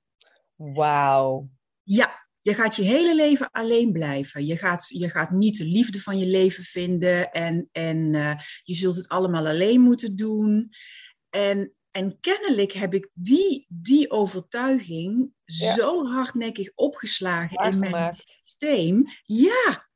Wauw. 0.56 1.50
Ja, 1.84 2.28
je 2.38 2.54
gaat 2.54 2.76
je 2.76 2.82
hele 2.82 3.16
leven 3.16 3.52
alleen 3.52 3.92
blijven. 3.92 4.46
Je 4.46 4.58
gaat, 4.58 4.88
je 4.88 5.10
gaat 5.10 5.32
niet 5.32 5.58
de 5.58 5.66
liefde 5.66 6.00
van 6.00 6.18
je 6.18 6.26
leven 6.26 6.64
vinden 6.64 7.32
en, 7.32 7.70
en 7.72 8.14
uh, 8.14 8.36
je 8.64 8.74
zult 8.74 8.96
het 8.96 9.08
allemaal 9.08 9.48
alleen 9.48 9.82
moeten 9.82 10.16
doen. 10.16 10.70
En, 11.30 11.74
en 11.92 12.20
kennelijk 12.20 12.72
heb 12.72 12.94
ik 12.94 13.10
die, 13.14 13.66
die 13.70 14.12
overtuiging 14.12 15.34
zo 15.46 16.06
hardnekkig 16.06 16.72
opgeslagen 16.76 17.72
in 17.72 17.80
mijn 17.80 18.16
systeem. 18.16 19.06
Ja. 19.24 19.90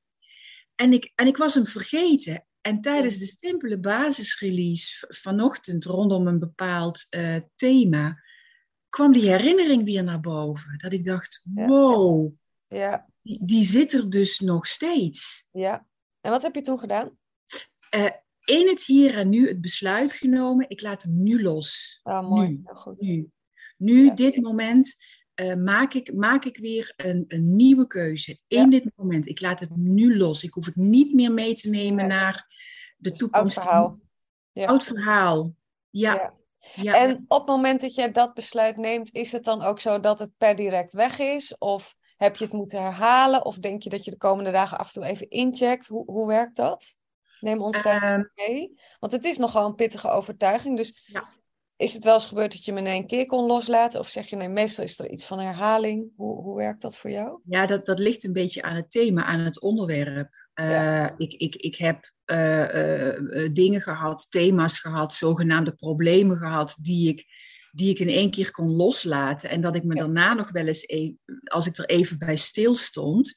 En 0.76 0.94
ik, 0.94 1.12
en 1.16 1.28
ik 1.28 1.38
was 1.38 1.54
hem 1.54 1.66
vergeten. 1.66 2.46
En 2.64 2.82
tijdens 2.82 3.18
de 3.18 3.36
simpele 3.40 3.80
basisrelease 3.80 5.06
vanochtend 5.10 5.86
rondom 5.86 6.28
een 6.28 6.40
bepaald 6.40 7.08
uh, 7.10 7.38
thema 7.56 8.22
kwam 8.90 9.12
die 9.12 9.30
herinnering 9.30 9.84
weer 9.84 10.04
naar 10.04 10.20
boven. 10.20 10.78
Dat 10.78 10.94
ik 10.94 11.04
dacht, 11.04 11.42
wow, 11.44 12.34
ja. 12.68 13.10
Die, 13.22 13.40
die, 13.46 13.64
zit 13.64 13.94
er 13.94 14.10
dus 14.10 14.40
nog 14.40 14.68
steeds. 14.68 15.48
Ja. 15.52 15.88
En 16.22 16.32
wat 16.32 16.42
heb 16.42 16.56
je 16.56 16.62
toen 16.62 16.80
gedaan? 16.80 17.18
Uh, 17.96 18.10
in 18.46 18.68
het 18.68 18.86
hier 18.86 19.18
en 19.18 19.30
nu 19.30 19.48
het 19.48 19.62
besluit 19.62 20.14
genomen, 20.14 20.70
ik 20.70 20.82
laat 20.82 21.04
hem 21.04 21.24
nu 21.24 21.42
los. 21.42 22.00
Ah, 22.04 22.30
mooi. 22.30 22.48
Nu, 22.48 22.64
goed. 22.66 23.02
nu, 23.02 23.32
nu 23.78 24.14
dit 24.14 24.42
moment, 24.42 24.96
uh, 25.36 25.56
maak, 25.56 25.94
ik, 25.94 26.14
maak 26.14 26.46
ik 26.46 26.58
weer 26.58 26.94
een, 26.96 27.26
een 27.28 27.56
nieuwe 27.56 27.88
keuze. 27.88 28.40
In 28.48 28.70
dit 28.70 28.92
moment. 28.96 29.28
Ik 29.28 29.42
laat 29.42 29.60
het 29.60 29.76
nu 29.76 30.18
los. 30.18 30.44
Ik 30.44 30.54
hoef 30.54 30.66
het 30.66 30.76
niet 30.76 31.14
meer 31.14 31.32
mee 31.32 31.54
te 31.54 31.70
nemen 31.70 32.08
naar 32.08 32.48
de 32.98 33.12
toekomst. 33.12 33.58
Oud 33.58 33.66
verhaal. 33.66 34.00
Oud 34.54 34.84
verhaal. 34.84 35.56
ja. 35.90 36.34
Ja. 36.76 36.96
En 36.96 37.26
op 37.28 37.40
het 37.40 37.48
moment 37.48 37.82
dat 37.82 37.96
jij 37.96 38.12
dat 38.12 38.34
besluit 38.34 38.78
neemt, 38.78 39.14
is 39.14 39.32
het 39.32 39.44
dan 39.44 39.62
ook 39.62 39.80
zo 39.80 40.00
dat 40.00 40.20
het 40.20 40.38
per 40.38 40.56
direct 40.56 40.94
weg 40.94 41.20
is? 41.20 41.58
Of 41.58 41.96
heb 42.18 42.36
je 42.36 42.44
het 42.44 42.54
moeten 42.54 42.82
herhalen? 42.82 43.46
Of 43.46 43.58
denk 43.58 43.84
je 43.84 43.90
dat 43.90 44.06
je 44.06 44.12
de 44.12 44.18
komende 44.18 44.52
dagen 44.52 44.78
af 44.78 44.88
en 44.88 44.94
toe 44.94 45.10
even 45.10 45.30
incheckt? 45.30 45.88
Hoe, 45.88 46.06
hoe 46.06 46.28
werkt 46.28 46.56
dat? 46.56 46.96
Neem 47.40 47.62
ons 47.62 47.84
daar 47.84 48.20
uh, 48.20 48.26
mee. 48.36 48.80
Want 49.00 49.12
het 49.12 49.26
is 49.26 49.38
nogal 49.38 49.66
een 49.66 49.76
pittige 49.76 50.10
overtuiging. 50.10 50.78
Dus 50.78 51.04
ja. 51.06 51.24
Is 51.76 51.94
het 51.94 52.04
wel 52.04 52.14
eens 52.14 52.26
gebeurd 52.26 52.52
dat 52.52 52.66
je 52.66 52.74
me 52.74 52.80
in 52.80 52.86
één 52.86 53.08
keer 53.08 53.26
kon 53.26 53.46
loslaten? 53.46 54.00
Of 54.00 54.10
zeg 54.10 54.28
je 54.28 54.36
nee, 54.36 54.50
meestal 54.50 54.84
is 54.84 55.00
er 55.00 55.10
iets 55.10 55.26
van 55.26 55.40
herhaling? 55.40 56.12
Hoe, 56.16 56.42
hoe 56.42 56.56
werkt 56.56 56.82
dat 56.82 56.98
voor 56.98 57.10
jou? 57.10 57.40
Ja, 57.46 57.66
dat, 57.66 57.86
dat 57.86 58.00
ligt 58.00 58.24
een 58.24 58.34
beetje 58.34 58.62
aan 58.62 58.76
het 58.76 58.92
thema, 58.92 59.24
aan 59.24 59.40
het 59.40 59.62
onderwerp. 59.62 60.42
Uh, 60.60 61.08
ik, 61.18 61.34
ik, 61.34 61.56
ik 61.56 61.76
heb 61.76 62.12
uh, 62.26 63.50
dingen 63.52 63.82
gehad, 63.82 64.26
thema's 64.30 64.80
gehad, 64.80 65.14
zogenaamde 65.14 65.74
problemen 65.74 66.38
gehad, 66.38 66.76
die 66.82 67.10
ik, 67.10 67.26
die 67.72 67.90
ik 67.90 68.00
in 68.00 68.10
één 68.10 68.32
keer 68.32 68.52
kon 68.52 68.72
loslaten. 68.72 69.50
En 69.50 69.62
dat 69.62 69.76
ik 69.76 69.84
me 69.84 69.96
daarna 69.96 70.34
nog 70.34 70.52
wel 70.52 70.68
eens, 70.68 70.88
even, 70.88 71.20
als 71.44 71.68
ik 71.68 71.78
er 71.78 71.86
even 71.86 72.18
bij 72.18 72.36
stilstond, 72.36 73.34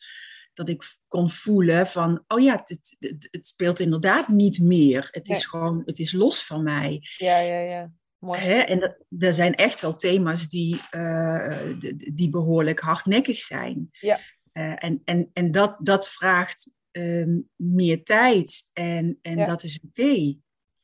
dat 0.53 0.69
ik 0.69 0.83
kon 1.09 1.31
voelen 1.31 1.87
van, 1.87 2.25
oh 2.27 2.41
ja, 2.41 2.63
het, 2.65 2.97
het, 2.99 3.29
het 3.31 3.47
speelt 3.47 3.81
inderdaad 3.81 4.29
niet 4.29 4.59
meer. 4.59 5.09
Het 5.11 5.29
is 5.29 5.45
gewoon, 5.45 5.83
het 5.85 5.99
is 5.99 6.13
los 6.13 6.45
van 6.45 6.63
mij. 6.63 7.03
Ja, 7.17 7.39
ja, 7.39 7.59
ja. 7.59 7.91
Mooi. 8.19 8.41
Hè? 8.41 8.55
En 8.55 8.97
er 9.19 9.33
zijn 9.33 9.55
echt 9.55 9.81
wel 9.81 9.97
thema's 9.97 10.49
die, 10.49 10.81
die 12.15 12.29
behoorlijk 12.31 12.81
hardnekkig 12.81 13.39
zijn. 13.39 13.89
Ja. 13.91 14.21
en 14.53 15.01
en, 15.05 15.31
en 15.33 15.51
dat, 15.51 15.77
dat 15.79 16.09
vraagt 16.09 16.75
Ehm, 16.97 17.41
meer 17.57 18.05
tijd 18.05 18.71
en, 18.73 19.19
en 19.23 19.45
dat 19.45 19.63
is 19.63 19.81
oké. 19.89 20.35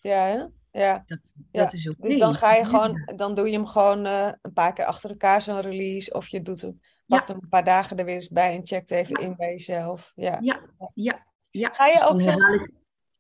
Ja, 0.01 0.27
hè? 0.27 0.45
ja. 0.81 1.03
Dat, 1.07 1.19
dat 1.51 1.73
is 1.73 1.89
oké. 1.89 2.09
Dus 2.09 2.19
dan 2.19 2.35
ga 2.35 2.55
je 2.55 2.65
gewoon, 2.65 3.12
dan 3.17 3.35
doe 3.35 3.47
je 3.47 3.53
hem 3.53 3.67
gewoon 3.67 4.07
uh, 4.07 4.29
een 4.43 4.53
paar 4.53 4.73
keer 4.73 4.85
achter 4.85 5.11
elkaar 5.11 5.43
zo'n 5.43 5.61
release. 5.61 6.12
Of 6.12 6.29
je 6.29 6.43
doet 6.43 6.61
hem, 6.61 6.81
pakt 7.07 7.29
hem 7.29 7.39
een 7.41 7.49
paar 7.49 7.65
dagen 7.65 7.97
er 7.97 8.05
weer 8.05 8.15
eens 8.15 8.29
bij 8.29 8.55
en 8.55 8.67
checkt 8.67 8.91
even 8.91 9.21
in 9.21 9.37
bij 9.37 9.51
jezelf. 9.51 10.12
Ja, 10.15 10.39
ja, 10.41 10.61
ja. 10.95 11.27
ja. 11.51 11.71
Ga 11.73 11.87
je 11.87 11.93
dus 11.93 12.05
ook 12.09 12.21
herhaal 12.21 12.55
ik, 12.55 12.71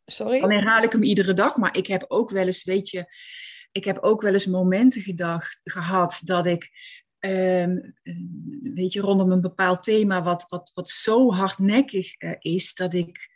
Sorry? 0.04 0.40
Dan 0.40 0.50
herhaal 0.50 0.82
ik 0.82 0.92
hem 0.92 1.02
iedere 1.02 1.34
dag, 1.34 1.56
maar 1.56 1.76
ik 1.76 1.86
heb 1.86 2.04
ook 2.08 2.30
wel 2.30 2.46
eens, 2.46 2.64
weet 2.64 2.88
je, 2.88 3.04
ik 3.72 3.84
heb 3.84 3.98
ook 3.98 4.22
wel 4.22 4.32
eens 4.32 4.46
momenten 4.46 5.02
gedacht, 5.02 5.60
gehad 5.64 6.20
dat 6.24 6.46
ik 6.46 6.70
Ehm, 7.22 7.80
weet 8.74 8.92
je, 8.92 9.00
rondom 9.00 9.30
een 9.30 9.40
bepaald 9.40 9.82
thema 9.82 10.22
wat, 10.22 10.46
wat, 10.48 10.70
wat 10.74 10.88
zo 10.88 11.32
hardnekkig 11.32 12.22
uh, 12.22 12.34
is, 12.38 12.74
dat 12.74 12.94
ik 12.94 13.30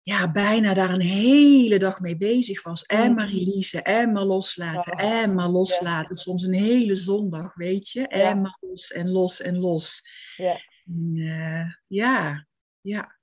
ja, 0.00 0.30
bijna 0.32 0.74
daar 0.74 0.90
een 0.90 1.00
hele 1.00 1.78
dag 1.78 2.00
mee 2.00 2.16
bezig 2.16 2.62
was. 2.62 2.82
En 2.82 3.08
mm. 3.08 3.14
maar 3.14 3.28
releasen, 3.28 3.84
en 3.84 4.12
maar 4.12 4.24
loslaten, 4.24 4.92
en 4.92 5.34
maar 5.34 5.48
loslaten. 5.48 6.14
Soms 6.14 6.42
een 6.42 6.54
hele 6.54 6.94
zondag, 6.94 7.54
weet 7.54 7.88
je. 7.88 8.08
En 8.08 8.40
maar 8.40 8.58
los 8.60 8.92
en 8.92 9.10
los 9.10 9.40
en 9.40 9.58
los. 9.58 10.02
Ja. 10.36 10.56
En, 10.84 11.16
uh, 11.16 11.74
ja, 11.86 12.46
ja. 12.80 13.18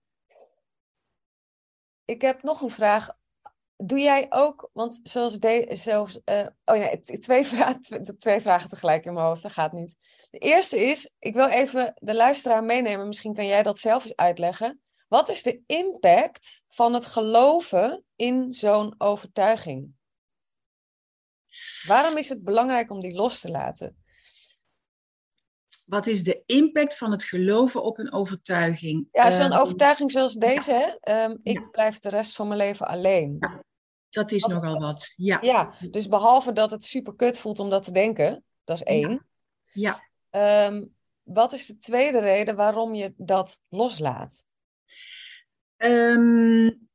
Ik 2.06 2.22
heb 2.22 2.44
nog 2.44 2.62
een 2.62 2.72
vraag 2.72 3.19
doe 3.84 4.00
jij 4.00 4.26
ook, 4.30 4.70
want 4.74 5.00
zoals 5.04 5.40
de, 5.40 5.68
zelfs, 5.70 6.22
uh, 6.26 6.48
oh 6.66 6.76
nee, 6.76 7.02
twee, 7.02 7.46
vragen, 7.46 8.18
twee 8.18 8.42
vragen 8.42 8.70
tegelijk 8.70 9.06
in 9.06 9.14
mijn 9.14 9.26
hoofd, 9.26 9.42
dat 9.42 9.52
gaat 9.52 9.74
niet. 9.74 9.96
De 10.32 10.38
eerste 10.38 10.80
is, 10.80 11.14
ik 11.20 11.34
wil 11.34 11.48
even 11.48 11.94
de 11.96 12.16
luisteraar 12.16 12.64
meenemen, 12.64 13.08
misschien 13.08 13.34
kan 13.34 13.48
jij 13.48 13.64
dat 13.64 13.80
zelf 13.80 14.04
eens 14.04 14.16
uitleggen. 14.16 14.82
Wat 15.08 15.30
is 15.30 15.44
de 15.44 15.62
impact 15.66 16.64
van 16.68 16.94
het 16.94 17.06
geloven 17.06 18.04
in 18.16 18.54
zo'n 18.54 18.96
overtuiging? 18.98 19.98
Waarom 21.88 22.18
is 22.18 22.30
het 22.30 22.44
belangrijk 22.44 22.92
om 22.92 23.00
die 23.00 23.14
los 23.14 23.40
te 23.40 23.50
laten? 23.50 23.98
Wat 25.86 26.08
is 26.08 26.24
de 26.24 26.44
impact 26.46 26.98
van 26.98 27.12
het 27.12 27.24
geloven 27.24 27.84
op 27.84 27.98
een 27.98 28.14
overtuiging? 28.14 29.08
Ja, 29.12 29.32
zo'n 29.32 29.52
ehm, 29.52 29.62
overtuiging 29.62 30.12
zoals 30.12 30.36
deze. 30.36 30.96
Hè? 31.02 31.24
Um, 31.24 31.40
ik 31.44 31.72
blijf 31.72 32.00
de 32.00 32.10
rest 32.10 32.36
van 32.36 32.48
mijn 32.48 32.60
leven 32.60 32.88
alleen. 32.88 33.38
Ja. 33.40 33.64
Dat 34.10 34.32
is 34.32 34.46
nogal 34.46 34.80
wat, 34.80 35.14
ja. 35.16 35.42
Ja, 35.42 35.74
dus 35.92 36.08
behalve 36.08 36.52
dat 36.52 36.72
het 36.72 36.86
super 36.86 37.16
kut 37.16 37.40
voelt 37.40 37.60
om 37.60 37.70
dat 37.70 37.84
te 37.84 37.92
denken, 37.92 38.44
dat 38.64 38.76
is 38.76 38.84
één. 38.84 39.28
Ja. 39.72 40.10
Ehm, 40.30 40.86
wat 41.24 41.54
is 41.54 41.66
de 41.66 41.78
tweede 41.78 42.20
reden 42.20 42.56
waarom 42.56 42.94
je 42.94 43.14
dat 43.18 43.60
loslaat? 43.68 44.46
Um, 45.78 46.90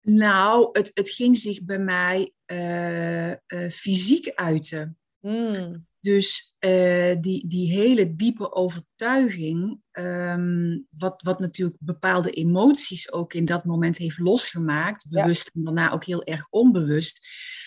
nou, 0.00 0.68
het, 0.72 0.90
het 0.94 1.08
ging 1.10 1.38
zich 1.38 1.64
bij 1.64 1.78
mij 1.78 2.32
uh, 2.46 3.30
uh, 3.30 3.70
fysiek 3.70 4.32
uiten. 4.34 4.98
Hmm. 5.20 5.86
Dus 6.00 6.51
uh, 6.64 7.16
die, 7.20 7.46
die 7.46 7.70
hele 7.72 8.14
diepe 8.14 8.52
overtuiging, 8.52 9.80
um, 9.92 10.86
wat, 10.98 11.22
wat 11.22 11.38
natuurlijk 11.38 11.76
bepaalde 11.80 12.30
emoties 12.30 13.12
ook 13.12 13.34
in 13.34 13.44
dat 13.44 13.64
moment 13.64 13.96
heeft 13.96 14.18
losgemaakt, 14.18 15.08
bewust 15.10 15.50
en 15.54 15.64
daarna 15.64 15.92
ook 15.92 16.04
heel 16.04 16.24
erg 16.24 16.46
onbewust, 16.50 17.26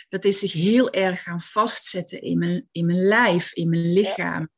dat 0.10 0.26
is 0.26 0.40
zich 0.40 0.52
heel 0.52 0.92
erg 0.92 1.22
gaan 1.22 1.40
vastzetten 1.40 2.22
in 2.22 2.38
mijn, 2.38 2.68
in 2.72 2.86
mijn 2.86 3.00
lijf, 3.00 3.54
in 3.54 3.70
mijn 3.70 3.94
lichaam. 3.94 4.42
Ja. 4.42 4.50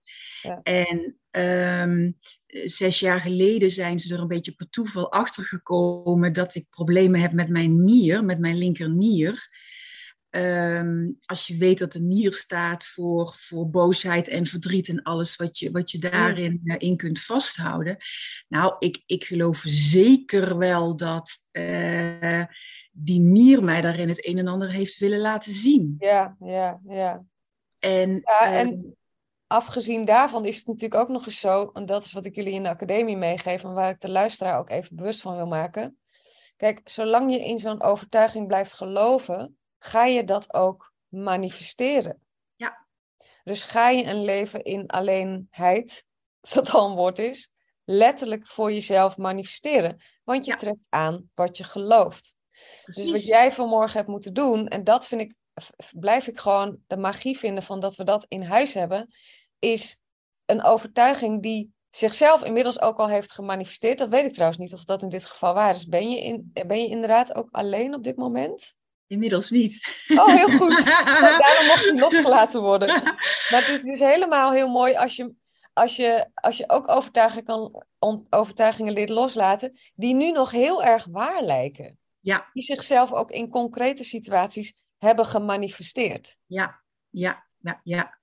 Ja. 0.42 0.60
En 0.64 1.18
um, 1.90 2.18
zes 2.64 3.00
jaar 3.00 3.20
geleden 3.20 3.72
zijn 3.72 4.00
ze 4.00 4.14
er 4.14 4.22
een 4.22 4.28
beetje 4.28 4.52
per 4.52 4.70
toeval 4.70 5.12
achter 5.12 5.44
gekomen 5.44 6.34
dat 6.34 6.56
ik 6.56 6.70
problemen 6.70 7.20
heb 7.20 7.32
met 7.32 7.50
mijn 7.50 7.84
nier, 7.84 8.26
met 8.26 8.40
mijn 8.40 8.58
linkernier. 8.58 9.50
Ehm, 10.38 11.12
als 11.26 11.48
je 11.48 11.58
weet 11.58 11.80
dat 11.80 11.92
de 11.92 12.02
nier 12.02 12.34
staat 12.34 12.86
voor, 12.86 13.34
voor 13.38 13.70
boosheid 13.70 14.28
en 14.28 14.46
verdriet 14.46 14.90
en 14.90 15.02
alles 15.04 15.36
wat 15.36 15.58
je, 15.58 15.72
wat 15.72 15.92
je 15.92 15.98
daarin 15.98 16.62
uh, 16.64 16.76
in 16.78 16.98
kunt 16.98 17.20
vasthouden. 17.20 17.98
Nou, 18.48 18.76
ik, 18.80 19.04
ik 19.06 19.24
geloof 19.24 19.64
zeker 19.68 20.58
wel 20.58 20.96
dat 20.96 21.32
uh, 21.52 22.44
die 22.92 23.20
nier 23.20 23.64
mij 23.64 23.82
daarin 23.82 24.08
het 24.08 24.28
een 24.28 24.38
en 24.38 24.48
ander 24.48 24.72
heeft 24.72 24.98
willen 24.98 25.20
laten 25.20 25.54
zien. 25.54 25.96
Ja, 26.00 26.36
ja, 26.40 26.80
ja. 26.88 27.24
En, 27.80 28.22
ja, 28.24 28.54
en 28.54 28.68
ehm, 28.68 28.80
afgezien 29.48 30.06
daarvan 30.06 30.46
is 30.46 30.58
het 30.58 30.68
natuurlijk 30.68 31.02
ook 31.02 31.10
nog 31.10 31.26
eens 31.26 31.40
zo, 31.40 31.70
en 31.74 31.86
dat 31.86 32.04
is 32.04 32.12
wat 32.12 32.26
ik 32.26 32.36
jullie 32.36 32.54
in 32.54 32.64
de 32.64 32.70
academie 32.70 33.18
meegeef 33.18 33.64
en 33.64 33.74
waar 33.74 33.90
ik 33.90 34.00
de 34.00 34.10
luisteraar 34.10 34.60
ook 34.60 34.70
even 34.70 34.96
bewust 34.96 35.22
van 35.22 35.36
wil 35.36 35.48
maken. 35.48 35.98
Kijk, 36.56 36.82
zolang 36.84 37.32
je 37.32 37.40
in 37.40 37.58
zo'n 37.58 37.82
overtuiging 37.82 38.48
blijft 38.48 38.74
geloven, 38.74 39.58
ga 39.80 40.06
je 40.06 40.24
dat 40.24 40.54
ook 40.54 40.94
manifesteren. 41.08 42.22
Ja. 42.56 42.88
Dus 43.44 43.64
ga 43.64 43.90
je 43.90 44.04
een 44.04 44.24
leven 44.24 44.64
in 44.64 44.88
alleenheid, 44.88 46.06
als 46.40 46.54
dat 46.54 46.70
al 46.70 46.90
een 46.90 46.96
woord 46.96 47.20
is, 47.20 47.54
letterlijk 47.84 48.48
voor 48.48 48.72
jezelf 48.72 49.18
manifesteren. 49.18 50.02
Want 50.24 50.46
je 50.46 50.56
trekt 50.56 50.88
aan 50.90 51.30
wat 51.34 51.58
je 51.58 51.64
gelooft. 51.64 52.36
Dus 52.86 53.12
wat 53.12 53.26
jij 53.26 53.54
vanmorgen 53.54 53.98
hebt 53.98 54.10
moeten 54.10 54.34
doen, 54.34 54.68
en 54.68 54.84
dat 54.84 55.08
vind 55.08 55.22
ik, 55.22 55.36
blijf 55.92 56.28
ik 56.28 56.40
gewoon 56.40 56.80
de 56.88 56.98
magie 56.98 57.38
vinden 57.38 57.64
van 57.64 57.80
dat 57.80 57.96
we 57.96 58.04
dat 58.04 58.26
in 58.28 58.44
huis 58.44 58.74
hebben, 58.74 59.14
is 59.60 60.02
een 60.46 60.64
overtuiging 60.64 61.42
die 61.42 61.74
zichzelf 61.90 62.44
inmiddels 62.44 62.82
ook 62.82 62.98
al 62.98 63.08
heeft 63.08 63.32
gemanifesteerd. 63.32 63.98
Dat 63.98 64.10
weet 64.10 64.26
ik 64.26 64.34
trouwens 64.34 64.60
niet 64.60 64.74
of 64.74 64.84
dat 64.84 65.02
in 65.02 65.10
dit 65.10 65.26
geval 65.26 65.54
waar 65.54 65.76
is. 65.76 65.88
Ben 65.88 66.10
je, 66.10 66.22
in, 66.22 66.52
ben 66.68 66.82
je 66.82 66.88
inderdaad 66.88 67.36
ook 67.36 67.48
alleen 67.52 67.94
op 67.94 68.04
dit 68.04 68.16
moment? 68.16 68.76
Inmiddels 69.08 69.50
niet. 69.50 70.06
Oh, 70.08 70.28
heel 70.28 70.58
goed. 70.58 70.86
Daarom 71.44 71.66
mocht 71.66 71.84
je 71.84 71.96
losgelaten 72.00 72.62
worden. 72.62 72.88
Maar 73.52 73.68
het 73.68 73.84
is 73.84 74.00
helemaal 74.00 74.52
heel 74.52 74.68
mooi 74.70 74.96
als 74.96 75.16
je, 75.16 75.34
als 75.74 75.96
je, 75.96 76.30
als 76.34 76.58
je 76.58 76.70
ook 76.70 76.90
overtuigingen, 76.90 77.46
kan, 77.46 78.26
overtuigingen 78.30 78.94
leert 78.94 79.10
loslaten, 79.10 79.80
die 79.96 80.14
nu 80.14 80.32
nog 80.32 80.52
heel 80.52 80.84
erg 80.84 81.08
waar 81.12 81.42
lijken. 81.42 81.98
Ja. 82.20 82.50
Die 82.54 82.64
zichzelf 82.64 83.14
ook 83.14 83.32
in 83.32 83.50
concrete 83.50 84.04
situaties 84.04 84.86
hebben 84.98 85.26
gemanifesteerd. 85.26 86.38
Ja, 86.46 86.82
ja, 87.10 87.46
ja, 87.58 87.82
ja. 87.84 88.18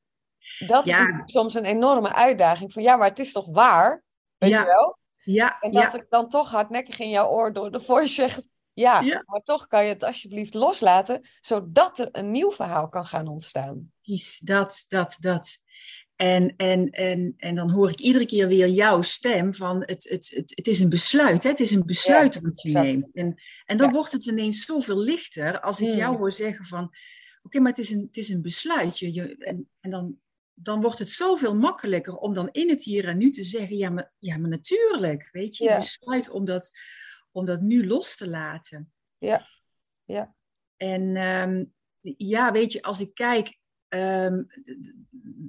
Dat 0.58 0.86
is 0.86 0.98
soms 1.24 1.54
een 1.54 1.64
enorme 1.64 2.12
uitdaging. 2.12 2.72
Van 2.72 2.82
ja, 2.82 2.96
maar 2.96 3.08
het 3.08 3.18
is 3.18 3.32
toch 3.32 3.46
waar? 3.50 4.04
Weet 4.38 4.50
ja. 4.50 4.60
je 4.60 4.66
wel? 4.66 4.98
Ja, 5.24 5.60
en 5.60 5.70
dat 5.70 5.92
ja. 5.92 5.98
het 5.98 6.06
dan 6.08 6.28
toch 6.28 6.50
hardnekkig 6.50 6.98
in 6.98 7.10
jouw 7.10 7.28
oor 7.28 7.52
door 7.52 7.70
de 7.70 7.80
voice 7.80 8.14
zegt... 8.14 8.48
Ja, 8.74 9.00
Ja. 9.00 9.22
maar 9.26 9.40
toch 9.42 9.66
kan 9.66 9.84
je 9.84 9.92
het 9.92 10.02
alsjeblieft 10.02 10.54
loslaten... 10.54 11.28
zodat 11.40 11.98
er 11.98 12.08
een 12.12 12.30
nieuw 12.30 12.52
verhaal 12.52 12.88
kan 12.88 13.06
gaan 13.06 13.28
ontstaan. 13.28 13.92
Precies, 14.02 14.38
dat, 14.38 14.84
dat, 14.88 15.16
dat. 15.20 15.56
En, 16.16 16.54
en, 16.56 16.90
en, 16.90 17.34
en 17.36 17.54
dan 17.54 17.70
hoor 17.70 17.90
ik 17.90 17.98
iedere 18.00 18.26
keer 18.26 18.48
weer 18.48 18.68
jouw 18.68 19.02
stem 19.02 19.54
van 19.54 19.80
het, 19.80 20.08
het, 20.08 20.30
het, 20.34 20.52
het 20.54 20.66
is 20.66 20.80
een 20.80 20.88
besluit. 20.88 21.42
Hè? 21.42 21.48
Het 21.48 21.60
is 21.60 21.70
een 21.70 21.86
besluit 21.86 22.34
Ja, 22.34 22.40
wat 22.40 22.62
je 22.62 22.68
exact. 22.68 22.86
neemt. 22.86 23.08
En, 23.12 23.34
en 23.64 23.76
dan 23.76 23.86
Ja. 23.86 23.92
wordt 23.92 24.12
het 24.12 24.26
ineens 24.26 24.64
zoveel 24.64 24.98
lichter 24.98 25.60
als 25.60 25.80
ik 25.80 25.88
Hmm. 25.88 25.96
jou 25.98 26.16
hoor 26.16 26.32
zeggen 26.32 26.64
van... 26.64 26.94
Oké, 27.42 27.58
maar 27.60 27.70
het 27.70 27.80
is 27.80 27.90
een, 27.90 28.00
het 28.06 28.16
is 28.16 28.28
een 28.28 28.42
besluit. 28.42 28.98
Je, 28.98 29.12
je, 29.12 29.36
en 29.38 29.68
en 29.80 29.90
dan, 29.90 30.18
dan 30.54 30.80
wordt 30.80 30.98
het 30.98 31.10
zoveel 31.10 31.54
makkelijker 31.56 32.16
om 32.16 32.34
dan 32.34 32.48
in 32.52 32.68
het 32.70 32.82
hier 32.82 33.08
en 33.08 33.18
nu 33.18 33.30
te 33.30 33.42
zeggen... 33.42 33.76
Ja, 33.76 33.90
maar, 33.90 34.12
ja, 34.18 34.38
maar 34.38 34.50
natuurlijk, 34.50 35.28
weet 35.32 35.56
je. 35.56 35.64
Je 35.64 35.76
besluit 35.76 36.30
om 36.30 36.44
dat, 36.44 36.70
om 37.34 37.44
dat 37.44 37.60
nu 37.60 37.86
los 37.86 38.16
te 38.16 38.28
laten. 38.28 38.92
Ja, 39.18 39.46
ja. 40.04 40.34
En 40.76 41.16
ehm, 41.16 41.64
ja, 42.16 42.52
weet 42.52 42.72
je, 42.72 42.82
als 42.82 43.00
ik 43.00 43.14
kijk, 43.14 43.58
ehm, 43.88 44.42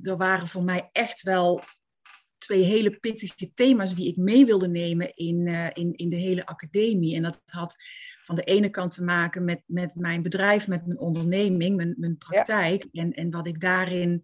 er 0.02 0.18
waren 0.18 0.48
voor 0.48 0.64
mij 0.64 0.90
echt 0.92 1.22
wel 1.22 1.64
twee 2.38 2.64
hele 2.64 3.00
pittige 3.00 3.54
thema's 3.54 3.96
die 3.96 4.08
ik 4.08 4.18
mee 4.18 4.46
wilde 4.46 4.68
nemen 4.68 5.16
in, 5.16 5.48
eh, 5.48 5.70
in, 5.74 5.94
in 5.96 6.10
de 6.10 6.16
hele 6.16 6.46
academie. 6.46 7.16
En 7.16 7.22
dat 7.22 7.42
had 7.46 7.76
van 8.22 8.36
de 8.36 8.44
ene 8.44 8.70
kant 8.70 8.92
te 8.92 9.04
maken 9.04 9.46
met, 9.46 9.62
met 9.66 9.96
mijn 9.96 10.22
bedrijf, 10.22 10.68
met 10.68 10.86
mijn 10.86 11.00
onderneming, 11.00 11.76
mijn, 11.76 11.96
mijn 11.98 12.18
praktijk. 12.18 12.88
En, 12.92 13.14
en 13.14 13.32
wat 13.32 13.48
ik 13.48 13.60
daarin 13.60 14.24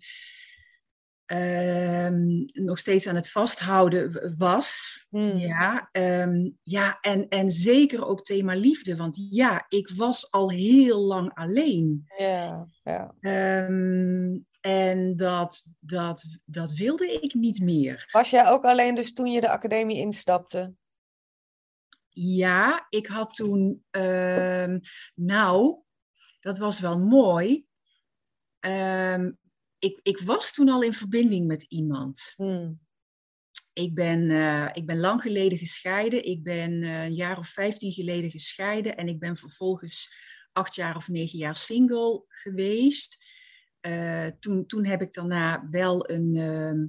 ehm, 1.31 2.45
nog 2.51 2.77
steeds 2.77 3.07
aan 3.07 3.15
het 3.15 3.31
vasthouden 3.31 4.35
was. 4.38 5.00
Hmm. 5.09 5.38
Ja, 5.38 5.89
ehm, 5.91 6.50
ja 6.63 6.97
en, 7.01 7.27
en 7.27 7.50
zeker 7.50 8.05
ook 8.05 8.21
thema 8.21 8.55
liefde. 8.55 8.95
Want 8.95 9.27
ja, 9.29 9.65
ik 9.69 9.89
was 9.89 10.31
al 10.31 10.50
heel 10.50 10.99
lang 10.99 11.34
alleen. 11.34 12.03
Ja, 12.17 12.67
ja. 12.84 13.15
Ehm, 13.19 14.38
en 14.62 15.15
dat, 15.15 15.63
dat, 15.79 16.25
dat 16.45 16.73
wilde 16.73 17.12
ik 17.21 17.34
niet 17.34 17.60
meer. 17.60 18.10
Was 18.12 18.29
jij 18.29 18.47
ook 18.47 18.63
alleen 18.63 18.95
dus 18.95 19.13
toen 19.13 19.32
je 19.32 19.41
de 19.41 19.49
academie 19.49 19.97
instapte? 19.97 20.73
Ja, 22.10 22.86
ik 22.89 23.08
had 23.08 23.34
toen, 23.34 23.84
nou, 25.15 25.82
dat 26.39 26.58
was 26.58 26.79
wel 26.79 26.99
mooi. 26.99 27.65
Ehm, 28.60 29.32
ik, 29.82 30.00
ik 30.04 30.20
was 30.20 30.54
toen 30.54 30.70
al 30.70 30.82
in 30.82 30.94
verbinding 30.94 31.48
met 31.48 31.62
iemand. 31.62 32.34
Hmm. 32.36 32.80
Ik 33.74 33.94
ben, 33.94 34.32
eh, 34.32 34.70
ik 34.74 34.86
ben 34.86 35.00
lang 35.00 35.22
geleden 35.22 35.58
gescheiden. 35.58 36.26
Ik 36.26 36.44
ben 36.44 36.84
eh, 36.84 37.04
een 37.04 37.13
jaar 37.13 37.38
of 37.38 37.48
vijftien 37.48 37.91
geleden 37.91 38.32
gescheiden. 38.32 38.98
En 38.98 39.08
ik 39.08 39.20
ben 39.20 39.36
vervolgens 39.36 40.13
acht 40.52 40.76
jaar 40.76 40.96
of 40.96 41.08
negen 41.08 41.38
jaar 41.38 41.58
single 41.58 42.24
geweest. 42.28 43.17
Eh, 43.80 44.28
toen, 44.39 44.65
toen 44.65 44.86
heb 44.86 45.02
ik 45.02 45.13
daarna 45.13 45.67
wel 45.70 46.10
een, 46.10 46.36
ehm, 46.36 46.86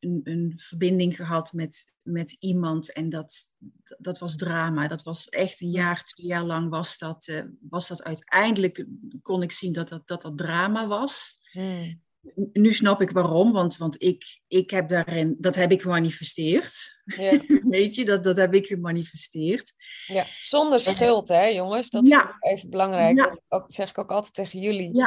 een, 0.00 0.20
een 0.22 0.52
verbinding 0.56 1.16
gehad 1.16 1.52
met, 1.52 1.92
met 2.02 2.36
iemand. 2.38 2.92
En 2.92 3.08
dat, 3.08 3.54
dat 3.98 4.18
was 4.18 4.36
drama. 4.36 4.88
Dat 4.88 5.02
was 5.02 5.28
echt 5.28 5.60
een 5.60 5.70
jaar, 5.70 6.04
twee 6.04 6.26
jaar 6.26 6.44
lang 6.44 6.70
was 6.70 6.98
dat, 6.98 7.44
was 7.60 7.88
dat 7.88 8.02
uiteindelijk, 8.02 8.86
kon 9.22 9.42
ik 9.42 9.52
zien 9.52 9.72
dat 9.72 9.88
dat, 9.88 10.08
dat, 10.08 10.22
dat 10.22 10.38
drama 10.38 10.86
was. 10.86 11.38
Hmm. 11.52 12.08
Nu 12.52 12.72
snap 12.72 13.00
ik 13.02 13.10
waarom, 13.10 13.52
want, 13.52 13.76
want 13.76 14.02
ik, 14.02 14.40
ik 14.48 14.70
heb 14.70 14.88
daarin, 14.88 15.36
dat 15.38 15.54
heb 15.54 15.72
ik 15.72 15.82
gemanifesteerd. 15.82 17.00
Ja, 17.04 17.38
Weet 17.68 17.94
je, 17.94 18.04
dat, 18.04 18.24
dat 18.24 18.36
heb 18.36 18.54
ik 18.54 18.66
gemanifesteerd. 18.66 19.72
ja. 20.06 20.24
Zonder 20.44 20.80
schuld, 20.80 21.28
hè, 21.28 21.44
jongens? 21.44 21.90
Dat 21.90 22.06
Ja. 22.06 22.28
ik 22.40 22.50
even 22.52 22.70
belangrijk. 22.70 23.16
Ja. 23.16 23.38
Dat 23.48 23.72
zeg 23.72 23.90
ik 23.90 23.98
ook 23.98 24.10
altijd 24.10 24.34
tegen 24.34 24.60
jullie. 24.60 25.04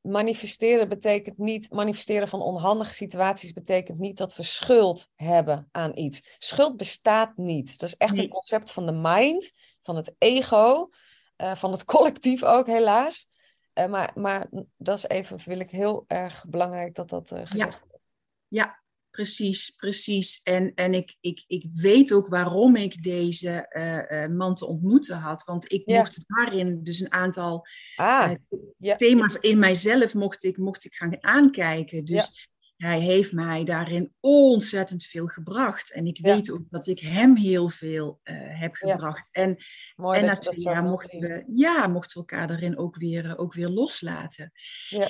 Manifesteren 0.00 0.88
betekent 0.88 1.38
niet, 1.38 1.70
manifesteren 1.70 2.28
van 2.28 2.40
onhandige 2.42 2.94
situaties 2.94 3.52
betekent 3.52 3.98
niet 3.98 4.16
dat 4.16 4.36
we 4.36 4.42
schuld 4.42 5.08
hebben 5.14 5.68
aan 5.70 5.98
iets. 5.98 6.34
Schuld 6.38 6.76
bestaat 6.76 7.36
niet. 7.36 7.78
Dat 7.78 7.88
is 7.88 7.96
echt 7.96 8.12
Nee. 8.14 8.24
een 8.24 8.30
concept 8.30 8.72
van 8.72 8.86
de 8.86 8.92
mind, 8.92 9.52
van 9.82 9.96
het 9.96 10.14
ego, 10.18 10.88
eh, 11.36 11.54
van 11.56 11.72
het 11.72 11.84
collectief 11.94 12.42
ook 12.42 12.66
helaas. 12.66 13.28
Eh, 13.74 13.86
maar, 13.86 14.12
maar 14.14 14.48
dat 14.76 14.98
is 14.98 15.04
even, 15.06 15.40
vind 15.40 15.60
ik 15.60 15.70
heel 15.70 16.04
erg 16.06 16.44
belangrijk 16.48 16.94
dat 16.94 17.08
dat 17.08 17.30
eh, 17.30 17.40
gezegd 17.46 17.80
wordt. 17.80 18.02
ja, 18.48 18.82
precies, 19.10 19.70
precies. 19.70 20.40
En, 20.42 20.74
en 20.74 20.94
ik, 20.94 21.16
ik, 21.20 21.44
ik 21.46 21.64
weet 21.74 22.12
ook 22.12 22.28
waarom 22.28 22.76
ik 22.76 23.02
deze 23.02 23.50
eh, 23.68 24.26
man 24.26 24.54
te 24.54 24.66
ontmoeten 24.66 25.16
had. 25.18 25.44
Want 25.44 25.72
ik 25.72 25.82
Ja. 25.88 25.96
mocht 25.96 26.24
daarin 26.26 26.82
dus 26.82 27.00
een 27.00 27.12
aantal 27.12 27.66
Ah, 27.96 28.32
ja. 28.78 28.94
thema's 28.94 29.34
in 29.34 29.58
mijzelf 29.58 30.14
mocht 30.14 30.44
ik, 30.44 30.56
mocht 30.56 30.84
ik 30.84 30.94
gaan 30.94 31.22
aankijken. 31.24 32.04
Dus 32.04 32.48
hij 32.76 33.00
heeft 33.00 33.32
mij 33.32 33.64
daarin 33.64 34.12
ontzettend 34.20 35.04
veel 35.04 35.26
gebracht. 35.26 35.92
En 35.92 36.06
ik 36.06 36.16
Ja. 36.16 36.34
weet 36.34 36.50
ook 36.50 36.68
dat 36.68 36.86
ik 36.86 36.98
hem 36.98 37.36
heel 37.36 37.68
veel 37.68 38.20
eh, 38.22 38.34
heb 38.38 38.76
Ja. 38.76 38.92
gebracht. 38.92 39.28
En, 39.32 39.56
mooi 39.96 40.18
en 40.20 40.26
dat 40.26 40.30
na 40.34 40.38
je 40.38 40.40
dat 40.40 40.42
twee 40.42 40.58
zo 40.58 40.70
jaar 40.70 40.80
kan 40.82 40.90
mochten 40.90 41.20
we, 41.20 41.44
ja, 41.54 41.86
mochten 41.86 42.12
we 42.22 42.26
elkaar 42.28 42.48
daarin 42.48 42.78
ook 42.78 42.96
weer, 42.96 43.24
eh, 43.24 43.40
ook 43.40 43.54
weer 43.54 43.68
loslaten. 43.68 44.52
Ja. 44.88 45.08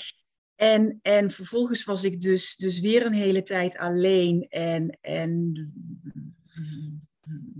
En, 0.54 0.98
en 1.02 1.30
vervolgens 1.30 1.84
was 1.84 2.04
ik 2.04 2.20
dus, 2.20 2.56
dus 2.56 2.80
weer 2.80 3.06
een 3.06 3.12
hele 3.14 3.42
tijd 3.42 3.76
alleen. 3.78 4.46
En, 4.48 4.90
en 5.00 5.52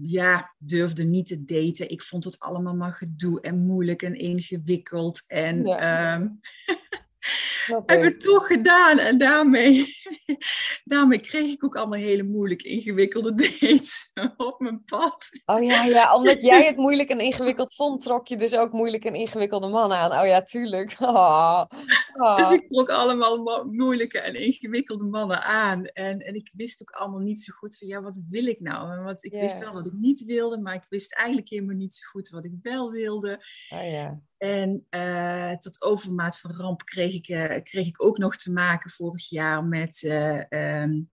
ja, 0.02 0.54
durfde 0.58 1.04
niet 1.04 1.26
te 1.26 1.44
daten. 1.44 1.88
Ik 1.90 2.02
vond 2.02 2.24
het 2.24 2.38
allemaal 2.40 2.76
maar 2.76 2.92
gedoe 2.92 3.40
en 3.40 3.58
moeilijk 3.66 4.02
en 4.02 4.14
ingewikkeld. 4.14 5.24
En 5.26 5.64
Ja. 5.64 5.78
ehm, 6.14 6.28
Snap 7.24 7.88
heb 7.88 7.98
ik. 7.98 8.04
het 8.04 8.20
toch 8.20 8.46
gedaan. 8.46 8.98
En 8.98 9.18
daarmee, 9.18 9.86
daarmee 10.84 11.20
kreeg 11.20 11.52
ik 11.52 11.64
ook 11.64 11.76
allemaal 11.76 11.98
hele 11.98 12.22
moeilijk 12.22 12.62
ingewikkelde 12.62 13.34
dates 13.60 14.12
op 14.36 14.60
mijn 14.60 14.84
pad. 14.84 15.28
Oh 15.44 15.62
ja, 15.64 15.84
ja, 15.84 16.16
omdat 16.16 16.42
jij 16.50 16.66
het 16.66 16.76
moeilijk 16.76 17.08
en 17.08 17.20
ingewikkeld 17.20 17.74
vond, 17.74 18.02
trok 18.02 18.28
je 18.28 18.36
dus 18.36 18.54
ook 18.54 18.72
moeilijk 18.72 19.04
en 19.04 19.14
ingewikkelde 19.14 19.68
mannen 19.68 19.98
aan. 19.98 20.20
Oh 20.20 20.26
ja, 20.26 20.42
tuurlijk. 20.42 20.96
Ah. 20.98 21.64
Ah. 22.12 22.36
Dus 22.36 22.50
ik 22.50 22.68
trok 22.68 22.88
allemaal 22.90 23.42
mo- 23.42 23.64
moeilijke 23.64 24.18
en 24.20 24.34
ingewikkelde 24.34 25.04
mannen 25.04 25.42
aan. 25.42 25.84
En, 25.84 26.18
en 26.18 26.34
ik 26.34 26.50
wist 26.52 26.80
ook 26.82 26.90
allemaal 26.90 27.20
niet 27.20 27.42
zo 27.42 27.52
goed 27.56 27.78
van, 27.78 27.88
ja, 27.88 28.02
wat 28.02 28.20
wil 28.28 28.46
ik 28.46 28.60
nou? 28.60 29.02
Wat, 29.02 29.24
ik 29.24 29.32
wist 29.32 29.58
wel 29.58 29.72
wat 29.72 29.86
ik 29.86 29.92
niet 29.92 30.24
wilde, 30.24 30.58
maar 30.58 30.74
ik 30.74 30.86
wist 30.88 31.14
eigenlijk 31.14 31.48
helemaal 31.48 31.76
niet 31.76 31.94
zo 31.94 32.08
goed 32.08 32.28
wat 32.28 32.44
ik 32.44 32.52
wel 32.62 32.90
wilde. 32.90 33.44
Oh 33.70 33.90
ja. 33.90 34.20
En 34.38 34.86
uh, 34.90 35.52
tot 35.52 35.82
overmaat 35.82 36.38
van 36.38 36.50
ramp 36.50 36.84
kreeg 36.84 37.14
ik, 37.14 37.28
uh, 37.28 37.62
kreeg 37.62 37.86
ik 37.86 38.04
ook 38.04 38.18
nog 38.18 38.36
te 38.36 38.52
maken 38.52 38.90
vorig 38.90 39.28
jaar 39.28 39.64
met 39.64 40.02
uh, 40.02 40.42
um, 40.82 41.10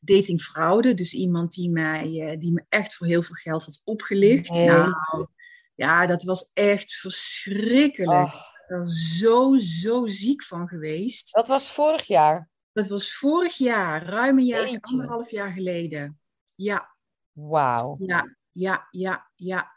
datingfraude. 0.00 0.94
Dus 0.94 1.14
iemand 1.14 1.52
die, 1.52 1.70
mij, 1.70 2.36
die 2.38 2.52
me 2.52 2.64
echt 2.68 2.94
voor 2.94 3.06
heel 3.06 3.22
veel 3.22 3.34
geld 3.34 3.64
had 3.64 3.80
opgelicht. 3.84 4.50
Nee. 4.50 4.68
Nou, 4.68 4.94
ja, 5.74 6.06
dat 6.06 6.22
was 6.22 6.50
echt 6.54 6.94
verschrikkelijk. 6.94 8.32
Oh. 8.32 8.34
Ik 8.34 8.68
ben 8.68 8.78
er 8.78 8.88
zo, 8.88 9.56
zo 9.58 10.06
ziek 10.06 10.44
van 10.44 10.68
geweest. 10.68 11.32
Dat 11.32 11.48
was 11.48 11.72
vorig 11.72 12.06
jaar? 12.06 12.50
Dat 12.72 12.88
was 12.88 13.14
vorig 13.16 13.56
jaar, 13.56 14.04
ruim 14.04 14.38
een 14.38 14.44
jaar, 14.44 14.62
Eentje. 14.62 14.80
anderhalf 14.80 15.30
jaar 15.30 15.52
geleden. 15.52 16.20
Ja. 16.54 16.94
Wauw. 17.32 17.96
Ja, 17.98 18.36
ja, 18.52 18.88
ja, 18.90 19.30
ja. 19.34 19.72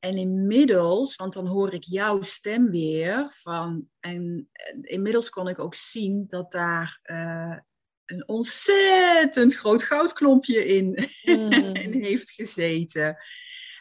En 0.00 0.16
inmiddels, 0.16 1.16
want 1.16 1.32
dan 1.32 1.46
hoor 1.46 1.74
ik 1.74 1.84
jouw 1.84 2.22
stem 2.22 2.70
weer 2.70 3.28
van. 3.30 3.88
En 4.00 4.50
inmiddels 4.80 5.30
kon 5.30 5.48
ik 5.48 5.58
ook 5.58 5.74
zien 5.74 6.24
dat 6.26 6.52
daar 6.52 7.00
uh, 7.02 7.58
een 8.04 8.28
ontzettend 8.28 9.54
groot 9.54 9.82
goudklompje 9.82 10.66
in, 10.66 11.08
mm. 11.22 11.52
in, 11.84 12.02
heeft 12.02 12.30
gezeten. 12.30 13.16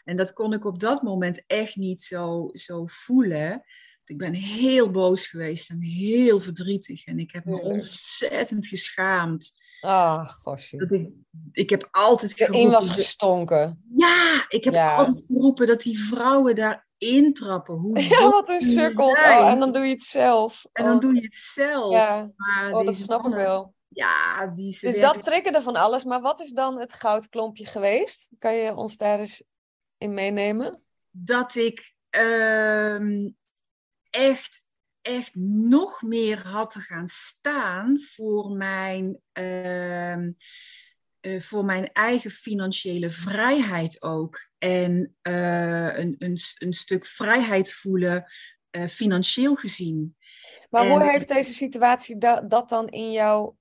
En 0.04 0.16
dat 0.16 0.34
kon 0.34 0.54
ik 0.54 0.66
op 0.66 0.80
dat 0.80 1.02
moment 1.02 1.44
echt 1.48 1.76
niet 1.76 2.02
zo, 2.02 2.50
zo 2.54 2.86
voelen. 2.86 3.64
Ik 4.06 4.18
ben 4.18 4.34
heel 4.34 4.92
boos 4.92 5.28
geweest 5.28 5.70
en 5.70 5.82
heel 5.82 6.40
verdrietig. 6.40 7.06
En 7.06 7.20
ik 7.20 7.32
heb 7.32 7.46
me 7.46 7.62
ontzettend 7.62 8.68
geschaamd. 8.68 9.52
Ah, 9.82 10.30
gosje. 10.30 10.78
Dat 10.78 10.92
ik, 10.92 11.10
ik 11.52 11.70
heb 11.70 11.88
altijd 11.92 12.34
geroepen... 12.34 12.66
Een 12.66 12.72
was 12.72 12.90
gestonken. 12.90 13.84
Ja, 13.96 14.46
ik 14.48 14.64
heb 14.64 14.76
altijd 14.76 15.26
geroepen 15.28 15.68
dat 15.68 15.82
die 15.82 16.00
vrouwen 16.00 16.56
daar 16.56 16.88
intrappen. 16.98 17.76
Hoe 17.76 18.00
ja, 18.10 18.30
wat 18.30 18.50
een 18.50 18.62
sukkels. 18.62 19.20
Oh, 19.20 19.50
en 19.50 19.60
dan 19.60 19.74
doe 19.74 19.86
je 19.86 19.94
het 19.94 20.04
zelf. 20.04 20.66
En 20.72 20.86
dan 20.86 20.96
oh. 20.96 21.02
doe 21.02 21.14
je 21.14 21.22
het 21.22 21.36
zelf. 21.36 21.92
Ja, 21.92 22.32
maar 22.36 22.72
oh, 22.74 22.86
dat 22.86 22.96
snap 22.96 23.26
ik 23.26 23.34
wel. 23.34 23.74
Ja, 23.88 24.48
die 24.48 24.78
Dus 24.82 25.00
dat 25.00 25.24
triggerde 25.24 25.62
van 25.62 25.76
alles. 25.76 26.04
Maar 26.04 26.22
wat 26.22 26.40
is 26.40 26.52
dan 26.52 26.80
het 26.80 26.94
goudklompje 26.94 27.66
geweest? 27.66 28.28
Kan 28.40 28.56
je 28.56 28.76
ons 28.76 28.98
daar 28.98 29.20
eens 29.20 29.44
in 29.98 30.14
meenemen? 30.14 30.84
Dat 31.12 31.56
ik 31.56 31.94
um, 32.10 33.38
echt 34.10 34.68
echt 35.10 35.36
nog 35.36 36.02
meer 36.02 36.48
had 36.48 36.70
te 36.70 36.80
gaan 36.80 37.08
staan 37.08 38.00
voor 38.00 38.52
mijn, 38.52 39.20
uh, 39.40 40.16
uh, 40.16 41.40
voor 41.40 41.66
mijn 41.66 41.92
eigen 41.94 42.32
financiële 42.32 43.12
vrijheid 43.12 44.02
ook. 44.02 44.50
En 44.58 45.16
uh, 45.24 45.98
een, 45.98 46.16
een, 46.18 46.38
een 46.58 46.74
stuk 46.74 47.06
vrijheid 47.06 47.74
voelen, 47.74 48.26
eh, 48.70 48.86
financieel 48.86 49.56
gezien. 49.56 50.16
Maar 50.70 50.86
en, 50.86 50.92
hoe 50.92 51.12
heeft 51.12 51.28
deze 51.28 51.54
situatie 51.54 52.18
da 52.18 52.42
dat 52.42 52.70
dan 52.70 52.88
in 52.88 53.12
jou 53.12 53.54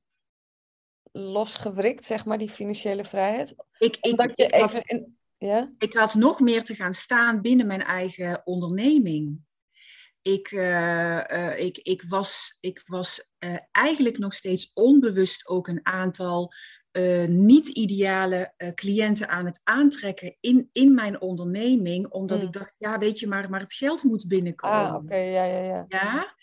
losgewrikt, 1.13 2.05
zeg 2.05 2.25
maar, 2.25 2.39
die 2.39 2.51
financiële 2.51 3.05
vrijheid? 3.05 3.55
Ik, 3.79 3.97
ik, 4.01 4.21
je 4.35 4.45
ik, 4.45 4.53
even 4.53 4.73
had, 4.73 4.85
in, 4.85 5.19
ja? 5.39 5.73
ik 5.79 5.95
had 5.95 6.15
nog 6.15 6.41
meer 6.41 6.65
te 6.65 6.75
gaan 6.75 6.95
staan 6.95 7.41
binnen 7.41 7.67
mijn 7.67 7.83
eigen 7.83 8.43
onderneming. 8.45 9.47
Ik, 10.33 10.51
uh, 10.51 11.25
uh, 11.31 11.59
ik, 11.59 11.79
ik 11.79 12.03
was, 12.09 12.59
ik 12.61 12.83
was 12.87 13.33
uh, 13.45 13.57
eigenlijk 13.73 14.19
nog 14.19 14.35
steeds 14.35 14.73
onbewust 14.73 15.49
ook 15.49 15.69
een 15.69 15.81
aantal 15.83 16.53
niet-ideale 17.29 18.55
cliënten 18.75 19.29
aan 19.29 19.45
het 19.45 19.61
aantrekken 19.65 20.37
in, 20.41 20.69
in 20.73 20.95
mijn 20.95 21.21
onderneming. 21.21 22.09
Omdat 22.09 22.39
mm. 22.39 22.45
ik 22.45 22.53
dacht, 22.53 22.75
ja, 22.79 22.99
weet 22.99 23.19
je, 23.19 23.27
maar, 23.27 23.51
maar 23.51 23.61
het 23.61 23.75
geld 23.75 24.03
moet 24.05 24.29
binnenkomen. 24.29 24.79
Ah, 24.79 24.95
oké, 24.95 25.05
okay, 25.05 25.31
ja, 25.31 25.45
ja, 25.45 25.63
ja. 25.63 25.85
Ja, 25.89 26.35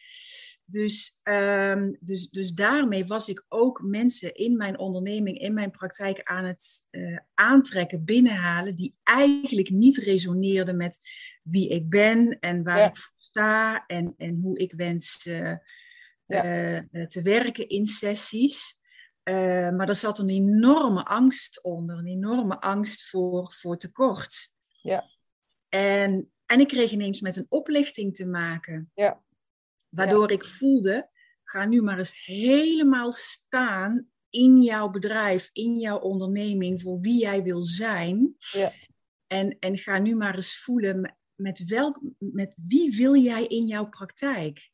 dus, 0.67 1.19
um, 1.23 1.97
dus, 1.99 2.29
dus 2.29 2.51
daarmee 2.51 3.05
was 3.05 3.29
ik 3.29 3.45
ook 3.47 3.81
mensen 3.81 4.33
in 4.33 4.57
mijn 4.57 4.79
onderneming, 4.79 5.39
in 5.39 5.53
mijn 5.53 5.71
praktijk 5.71 6.23
aan 6.23 6.45
het 6.45 6.85
uh, 6.91 7.19
aantrekken, 7.33 8.05
binnenhalen, 8.05 8.75
die 8.75 8.95
eigenlijk 9.03 9.69
niet 9.69 9.97
resoneerden 9.97 10.77
met 10.77 10.99
wie 11.43 11.69
ik 11.69 11.89
ben 11.89 12.39
en 12.39 12.63
waar 12.63 12.77
ja. 12.77 12.87
ik 12.87 12.97
voor 12.97 13.13
sta 13.15 13.85
en, 13.85 14.13
en 14.17 14.39
hoe 14.41 14.57
ik 14.57 14.73
wens 14.73 15.25
uh, 15.25 15.55
ja. 16.25 16.81
uh, 16.91 17.05
te 17.05 17.21
werken 17.21 17.69
in 17.69 17.85
sessies. 17.85 18.77
maar 19.23 19.87
er 19.87 19.95
zat 19.95 20.19
een 20.19 20.29
enorme 20.29 21.05
angst 21.05 21.63
onder, 21.63 21.97
een 21.97 22.07
enorme 22.07 22.59
angst 22.59 23.09
voor, 23.09 23.53
voor 23.53 23.77
tekort. 23.77 24.53
Ja. 24.81 25.09
En, 25.69 26.31
en 26.45 26.59
ik 26.59 26.67
kreeg 26.67 26.91
ineens 26.91 27.21
met 27.21 27.35
een 27.35 27.45
oplichting 27.49 28.15
te 28.15 28.27
maken. 28.27 28.91
Ja. 28.93 29.23
Waardoor 29.95 30.29
ja. 30.29 30.35
ik 30.35 30.45
voelde, 30.45 31.09
ga 31.43 31.65
nu 31.65 31.81
maar 31.81 31.97
eens 31.97 32.25
helemaal 32.25 33.11
staan 33.11 34.09
in 34.29 34.61
jouw 34.61 34.89
bedrijf, 34.89 35.49
in 35.53 35.77
jouw 35.77 35.99
onderneming, 35.99 36.81
voor 36.81 36.99
wie 36.99 37.19
jij 37.19 37.43
wil 37.43 37.63
zijn. 37.63 38.35
Ja. 38.37 38.71
En, 39.27 39.57
en 39.59 39.77
ga 39.77 39.97
nu 39.97 40.15
maar 40.15 40.35
eens 40.35 40.57
voelen, 40.57 41.17
met, 41.35 41.65
welk, 41.65 42.01
met 42.17 42.53
wie 42.55 42.95
wil 42.95 43.15
jij 43.15 43.45
in 43.45 43.65
jouw 43.65 43.89
praktijk? 43.89 44.69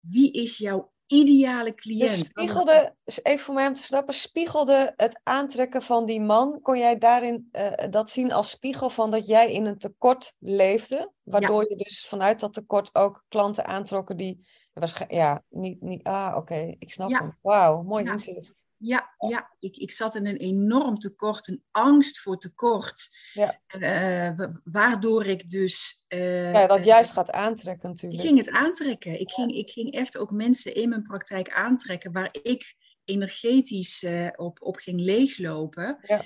Wie 0.00 0.32
is 0.32 0.58
jouw 0.58 0.94
ideale 1.06 1.74
cliënt? 1.74 2.10
Dus 2.10 2.18
spiegelde, 2.18 2.94
even 3.04 3.44
voor 3.44 3.54
mij 3.54 3.66
om 3.66 3.74
te 3.74 3.82
snappen, 3.82 4.14
spiegelde 4.14 4.92
het 4.96 5.20
aantrekken 5.22 5.82
van 5.82 6.06
die 6.06 6.20
man, 6.20 6.60
kon 6.62 6.78
jij 6.78 6.98
daarin 6.98 7.48
uh, 7.52 7.70
dat 7.90 8.10
zien 8.10 8.32
als 8.32 8.50
spiegel 8.50 8.90
van 8.90 9.10
dat 9.10 9.26
jij 9.26 9.52
in 9.52 9.66
een 9.66 9.78
tekort 9.78 10.34
leefde? 10.38 11.12
Waardoor 11.22 11.62
ja. 11.62 11.68
je 11.68 11.84
dus 11.84 12.06
vanuit 12.08 12.40
dat 12.40 12.52
tekort 12.52 12.94
ook 12.94 13.24
klanten 13.28 13.66
aantrokken 13.66 14.16
die 14.16 14.46
waarschijnlijk, 14.72 15.20
ja, 15.20 15.42
niet, 15.48 15.80
niet 15.80 16.02
ah, 16.02 16.26
oké, 16.28 16.36
okay, 16.36 16.76
ik 16.78 16.92
snap 16.92 17.10
ja. 17.10 17.18
hem. 17.18 17.38
Wauw, 17.42 17.82
mooi 17.82 18.04
ja. 18.04 18.12
inzicht. 18.12 18.65
Ja, 18.78 19.14
ja. 19.28 19.50
Ik, 19.58 19.76
ik 19.76 19.90
zat 19.90 20.14
in 20.14 20.26
een 20.26 20.36
enorm 20.36 20.98
tekort, 20.98 21.48
een 21.48 21.62
angst 21.70 22.20
voor 22.20 22.38
tekort. 22.38 23.08
Ja. 23.32 23.60
Uh, 23.78 24.46
waardoor 24.64 25.24
ik 25.24 25.50
dus. 25.50 26.04
Uh, 26.08 26.52
ja, 26.52 26.66
dat 26.66 26.84
juist 26.84 27.12
gaat 27.12 27.30
aantrekken 27.30 27.88
natuurlijk. 27.88 28.22
Ik 28.22 28.26
ging 28.26 28.38
het 28.38 28.50
aantrekken. 28.50 29.20
Ik, 29.20 29.30
ging, 29.30 29.54
ik 29.54 29.70
ging 29.70 29.92
echt 29.92 30.18
ook 30.18 30.30
mensen 30.30 30.74
in 30.74 30.88
mijn 30.88 31.02
praktijk 31.02 31.50
aantrekken 31.50 32.12
waar 32.12 32.34
ik 32.42 32.74
energetisch 33.04 34.02
uh, 34.02 34.28
op, 34.36 34.62
op 34.62 34.76
ging 34.76 35.00
leeglopen. 35.00 35.98
Ja. 36.02 36.24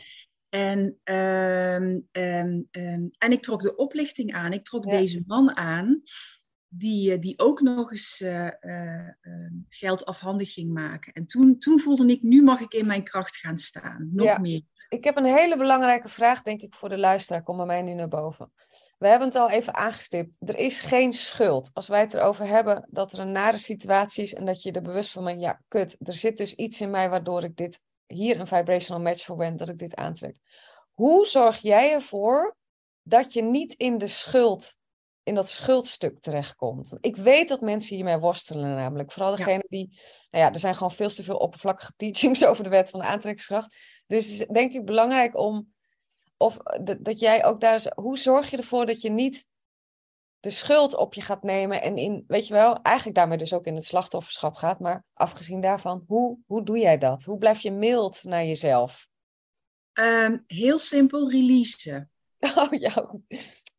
En, 0.49 1.01
um, 1.05 2.09
um, 2.13 2.69
um, 2.71 3.11
en 3.19 3.33
ik 3.33 3.41
trok 3.41 3.63
de 3.63 3.77
oplichting 3.77 4.35
aan. 4.35 4.53
Ik 4.53 4.63
trok 4.63 4.85
ja. 4.85 4.99
deze 4.99 5.23
man 5.27 5.57
aan 5.57 6.03
die, 6.73 7.19
die 7.19 7.39
ook 7.39 7.61
nog 7.61 7.91
eens 7.91 8.21
uh, 8.21 8.49
uh, 8.61 9.09
geld 9.69 10.05
afhandig 10.05 10.53
ging 10.53 10.73
maken. 10.73 11.13
En 11.13 11.27
toen, 11.27 11.59
toen 11.59 11.81
voelde 11.81 12.07
ik, 12.07 12.23
nu 12.23 12.43
mag 12.43 12.61
ik 12.61 12.73
in 12.73 12.87
mijn 12.87 13.05
kracht 13.05 13.37
gaan 13.37 13.57
staan. 13.57 14.11
Nog 14.13 14.27
ja. 14.27 14.39
meer. 14.39 14.63
Ik 14.89 15.05
heb 15.05 15.17
een 15.17 15.25
hele 15.25 15.57
belangrijke 15.57 16.09
vraag, 16.09 16.43
denk 16.43 16.61
ik, 16.61 16.75
voor 16.75 16.89
de 16.89 16.99
luisteraar. 16.99 17.43
Kom 17.43 17.57
bij 17.57 17.67
mij 17.67 17.83
nu 17.83 17.95
naar 17.95 18.09
boven. 18.09 18.53
We 18.99 19.09
hebben 19.09 19.29
het 19.29 19.37
al 19.37 19.51
even 19.51 19.75
aangestipt. 19.75 20.37
Er 20.39 20.57
is 20.57 20.81
geen 20.81 21.13
schuld. 21.13 21.71
Als 21.73 21.89
wij 21.89 22.01
het 22.01 22.15
erover 22.15 22.47
hebben 22.47 22.87
dat 22.91 23.13
er 23.13 23.19
een 23.19 23.33
nare 23.33 23.59
situatie 23.59 24.23
is 24.23 24.35
en 24.35 24.45
dat 24.45 24.63
je 24.63 24.73
er 24.73 24.83
bewust 24.83 25.13
van 25.13 25.25
bent, 25.25 25.41
ja, 25.41 25.63
kut, 25.69 25.97
er 26.03 26.15
zit 26.15 26.37
dus 26.37 26.55
iets 26.55 26.81
in 26.81 26.91
mij 26.91 27.09
waardoor 27.09 27.45
ik 27.45 27.57
dit 27.57 27.81
hier 28.07 28.41
een 28.41 28.47
vibrational 28.47 29.03
match 29.03 29.25
voor 29.25 29.37
ben, 29.37 29.57
dat 29.57 29.69
ik 29.69 29.79
dit 29.79 29.95
aantrek. 29.95 30.37
Hoe 30.93 31.27
zorg 31.27 31.59
jij 31.59 31.93
ervoor 31.93 32.57
dat 33.03 33.33
je 33.33 33.43
niet 33.43 33.73
in 33.73 33.99
de 33.99 34.09
schuld 34.09 34.79
in 35.23 35.35
dat 35.35 35.49
schuldstuk 35.49 36.21
terechtkomt. 36.21 36.97
Ik 37.01 37.17
weet 37.17 37.49
dat 37.49 37.61
mensen 37.61 37.97
hiermee 37.97 38.19
worstelen 38.19 38.75
namelijk. 38.75 39.13
Vooral 39.13 39.37
degene 39.37 39.65
ja. 39.69 39.77
die... 39.79 40.01
Nou 40.31 40.45
ja, 40.45 40.53
er 40.53 40.61
zijn 40.61 40.75
gewoon 40.75 40.93
veel 40.93 41.09
te 41.09 41.23
veel 41.23 41.37
oppervlakkige 41.37 41.93
teachings 41.97 42.45
over 42.49 42.65
de 42.65 42.71
wet 42.71 42.91
van 42.91 43.01
de 43.01 43.07
aantrekkingskracht. 43.07 43.77
Dus 44.07 44.25
het 44.25 44.41
is 44.41 44.47
denk 44.47 44.73
ik 44.73 44.85
belangrijk 44.85 45.37
om... 45.37 45.73
Of 46.37 46.57
dat 47.01 47.21
jij 47.21 47.45
ook 47.45 47.61
daar... 47.61 47.93
Hoe 47.95 48.19
zorg 48.19 48.51
je 48.51 48.57
ervoor 48.57 48.87
dat 48.87 49.01
je 49.01 49.11
niet 49.11 49.47
de 50.41 50.51
schuld 50.51 50.95
op 50.95 51.15
je 51.15 51.23
gaat 51.23 51.43
nemen 51.43 51.83
en 51.83 51.97
in, 51.97 52.25
weet 52.27 52.47
je 52.47 52.55
wel, 52.55 52.83
eigenlijk 52.83 53.17
daarmee 53.17 53.39
dus 53.39 53.53
ook 53.53 53.67
in 53.67 53.75
het 53.75 53.85
slachtofferschap 53.85 54.55
gaat. 54.55 54.81
Maar 54.81 55.05
afgezien 55.15 55.61
daarvan, 55.61 56.05
hoe, 56.07 56.39
hoe 56.47 56.65
doe 56.65 56.79
jij 56.79 56.99
dat? 56.99 57.25
Hoe 57.25 57.39
blijf 57.39 57.61
je 57.61 57.71
mild 57.71 58.25
naar 58.25 58.45
jezelf? 58.45 59.09
Um, 59.93 60.45
heel 60.47 60.79
simpel, 60.79 61.31
releasen. 61.31 62.11
Oh 62.57 62.73
ja, 62.73 63.15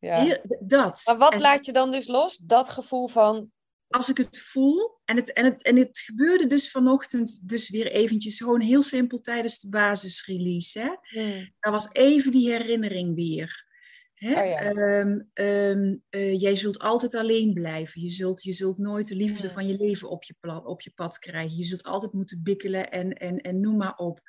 ja. 0.06 0.24
Heel, 0.24 0.58
dat. 0.60 1.02
Maar 1.04 1.18
wat 1.18 1.32
en, 1.32 1.40
laat 1.40 1.66
je 1.66 1.72
dan 1.72 1.90
dus 1.90 2.06
los? 2.06 2.36
Dat 2.36 2.68
gevoel 2.68 3.08
van. 3.08 3.50
Als 3.88 4.08
ik 4.08 4.16
het 4.16 4.38
voel, 4.38 5.00
en 5.04 5.16
het, 5.16 5.32
en, 5.32 5.44
het, 5.44 5.62
en 5.62 5.76
het 5.76 5.98
gebeurde 5.98 6.46
dus 6.46 6.70
vanochtend, 6.70 7.48
dus 7.48 7.70
weer 7.70 7.90
eventjes, 7.90 8.36
gewoon 8.36 8.60
heel 8.60 8.82
simpel 8.82 9.20
tijdens 9.20 9.58
de 9.58 9.68
basisrelease. 9.68 10.80
Hè? 10.80 11.20
Hmm. 11.20 11.54
Daar 11.60 11.72
was 11.72 11.92
even 11.92 12.32
die 12.32 12.50
herinnering 12.50 13.14
weer. 13.14 13.66
Hè? 14.14 14.40
Oh 14.40 14.48
ja. 14.48 14.70
um, 15.00 15.30
um, 15.34 16.02
uh, 16.10 16.40
jij 16.40 16.56
zult 16.56 16.78
altijd 16.78 17.14
alleen 17.14 17.52
blijven. 17.52 18.00
Je 18.00 18.10
zult, 18.10 18.42
je 18.42 18.52
zult 18.52 18.78
nooit 18.78 19.08
de 19.08 19.16
liefde 19.16 19.46
hmm. 19.46 19.54
van 19.54 19.66
je 19.66 19.76
leven 19.76 20.10
op 20.10 20.24
je, 20.24 20.34
op 20.64 20.80
je 20.80 20.92
pad 20.94 21.18
krijgen. 21.18 21.56
Je 21.56 21.64
zult 21.64 21.82
altijd 21.82 22.12
moeten 22.12 22.42
bikkelen 22.42 22.90
en, 22.90 23.12
en, 23.12 23.40
en 23.40 23.60
noem 23.60 23.76
maar 23.76 23.96
op. 23.96 24.20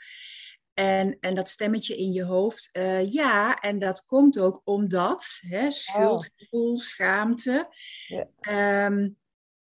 En, 0.73 1.17
en 1.19 1.36
dat 1.36 1.49
stemmetje 1.49 1.97
in 1.97 2.12
je 2.12 2.23
hoofd, 2.23 2.69
eh, 2.71 3.12
ja, 3.12 3.59
en 3.59 3.79
dat 3.79 4.05
komt 4.05 4.39
ook 4.39 4.62
omdat 4.63 5.39
hè, 5.47 5.71
schuldgevoel, 5.71 6.77
schaamte, 6.77 7.67
ja. 8.07 8.29
Ehm, 8.39 9.09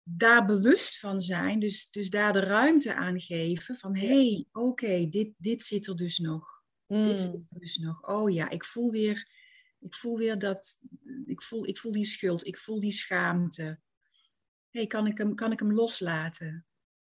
daar 0.03 0.45
bewust 0.45 0.99
van 0.99 1.21
zijn, 1.21 1.59
dus, 1.59 1.89
dus 1.91 2.09
daar 2.09 2.33
de 2.33 2.39
ruimte 2.39 2.95
aan 2.95 3.19
geven 3.19 3.75
van 3.75 3.95
hé, 3.95 4.07
hey, 4.07 4.45
oké, 4.51 5.09
dit, 5.09 5.29
dit 5.37 5.61
zit 5.61 5.87
er 5.87 5.95
dus 5.95 6.17
nog. 6.17 6.61
Dit 6.87 7.19
zit 7.19 7.31
hmm. 7.31 7.45
er 7.49 7.59
dus 7.59 7.77
nog. 7.77 8.07
Oh 8.07 8.31
ja, 8.31 8.49
ik 8.49 8.63
voel 8.63 8.91
weer, 8.91 9.27
ik 9.79 9.95
voel 9.95 10.17
weer 10.17 10.39
dat, 10.39 10.79
ik 11.25 11.41
voel, 11.41 11.67
ik 11.67 11.77
voel 11.77 11.91
die 11.91 12.05
schuld, 12.05 12.47
ik 12.47 12.57
voel 12.57 12.79
die 12.79 12.91
schaamte. 12.91 13.79
hey, 14.69 14.87
kan, 14.87 15.07
ik 15.07 15.17
hem, 15.17 15.35
kan 15.35 15.51
ik 15.51 15.59
hem 15.59 15.73
loslaten? 15.73 16.65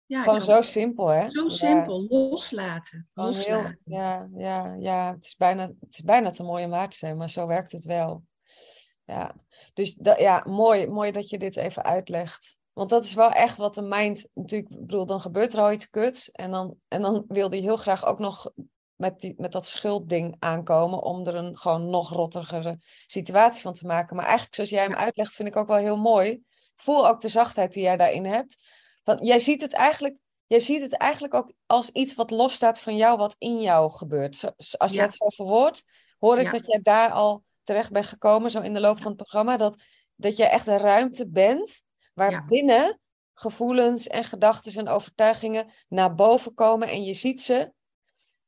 Ja, 0.08 0.24
Gewoon 0.24 0.41
zo 0.41 0.62
simpel, 0.62 1.08
hè? 1.08 1.30
Zo 1.30 1.48
simpel, 1.48 2.06
loslaten. 2.10 3.10
loslaten. 3.13 3.80
Heel, 3.84 3.98
ja, 3.98 4.30
ja, 4.36 4.76
ja. 4.80 5.13
Het, 5.13 5.26
is 5.26 5.36
bijna, 5.36 5.62
het 5.80 5.93
is 5.93 6.02
bijna 6.02 6.30
te 6.30 6.43
mooi 6.43 6.63
om 6.63 6.70
waar 6.70 6.89
te 6.89 6.98
zijn, 6.98 7.17
maar 7.17 7.30
zo 7.30 7.48
werkt 7.48 7.72
het 7.72 7.84
wel. 7.84 8.24
Ja, 9.06 9.36
dus 9.74 9.96
dat, 9.96 10.20
ja, 10.20 10.43
mooi, 10.46 10.88
mooi 10.88 11.12
dat 11.12 11.30
je 11.30 11.38
dit 11.38 11.56
even 11.58 11.84
uitlegt. 11.84 12.58
Want 12.74 12.89
dat 12.89 13.04
is 13.04 13.13
wel 13.13 13.32
echt 13.32 13.58
wat 13.58 13.76
de 13.76 13.82
mind 13.82 14.28
natuurlijk, 14.34 14.72
ik 14.72 14.80
bedoel, 14.80 15.06
dan 15.06 15.22
gebeurt 15.22 15.54
er 15.54 15.60
al 15.60 15.72
iets 15.72 15.89
kuts. 15.89 16.32
En 16.32 16.52
dan, 16.52 16.76
en 16.88 17.02
dan 17.02 17.26
wil 17.28 17.50
die 17.50 17.62
heel 17.62 17.78
graag 17.78 18.06
ook 18.06 18.20
nog 18.20 18.52
met, 18.96 19.20
die, 19.20 19.34
met 19.38 19.52
dat 19.52 19.65
schuldding 19.65 20.36
aankomen 20.39 21.02
om 21.02 21.26
er 21.26 21.36
een 21.36 21.58
gewoon 21.58 21.89
nog 21.89 22.10
rottigere 22.10 22.78
situatie 23.08 23.62
van 23.62 23.74
te 23.74 23.86
maken. 23.86 24.15
Maar 24.15 24.26
eigenlijk, 24.26 24.56
zoals 24.56 24.70
jij 24.70 24.84
hem 24.84 24.96
uitlegt, 24.96 25.34
vind 25.34 25.48
ik 25.48 25.56
ook 25.56 25.67
wel 25.67 25.78
heel 25.78 25.98
mooi. 25.98 26.41
Voel 26.76 27.08
ook 27.08 27.22
de 27.22 27.30
zachtheid 27.30 27.74
die 27.74 27.84
jij 27.84 27.98
daarin 27.98 28.26
hebt. 28.26 28.56
Want 29.08 29.28
jij 29.28 29.39
ziet 29.39 29.62
het 29.62 29.74
eigenlijk, 29.74 30.17
jij 30.48 30.60
ziet 30.60 30.82
het 30.82 30.93
eigenlijk 30.93 31.34
ook 31.34 31.54
als 31.65 31.89
iets 31.89 32.15
wat 32.15 32.32
losstaat 32.32 32.80
van 32.80 32.96
jou, 32.96 33.17
wat 33.17 33.36
in 33.38 33.62
jou 33.62 33.91
gebeurt. 33.91 34.54
als 34.78 34.91
je 34.91 35.02
het 35.02 35.13
zo 35.13 35.30
verwoordt, 35.30 35.84
hoor 36.17 36.39
ik 36.39 36.52
dat 36.52 36.65
jij 36.65 36.82
daar 36.82 37.12
al 37.12 37.43
terecht 37.63 37.91
bent 37.91 38.06
gekomen, 38.06 38.52
zo 38.52 38.62
in 38.62 38.74
de 38.74 38.80
loop 38.80 38.98
van 38.98 39.08
het 39.08 39.17
programma, 39.17 39.58
dat, 39.58 39.84
dat 40.15 40.38
je 40.38 40.46
echt 40.46 40.67
een 40.67 40.78
ruimte 40.78 41.30
bent 41.30 41.82
waarbinnen 42.13 43.00
gevoelens 43.34 44.08
en 44.08 44.24
gedachten 44.24 44.74
en 44.74 44.88
overtuigingen 44.88 45.72
naar 45.88 46.15
boven 46.15 46.54
komen 46.54 46.88
en 46.88 47.04
je 47.04 47.13
ziet 47.13 47.41
ze 47.41 47.74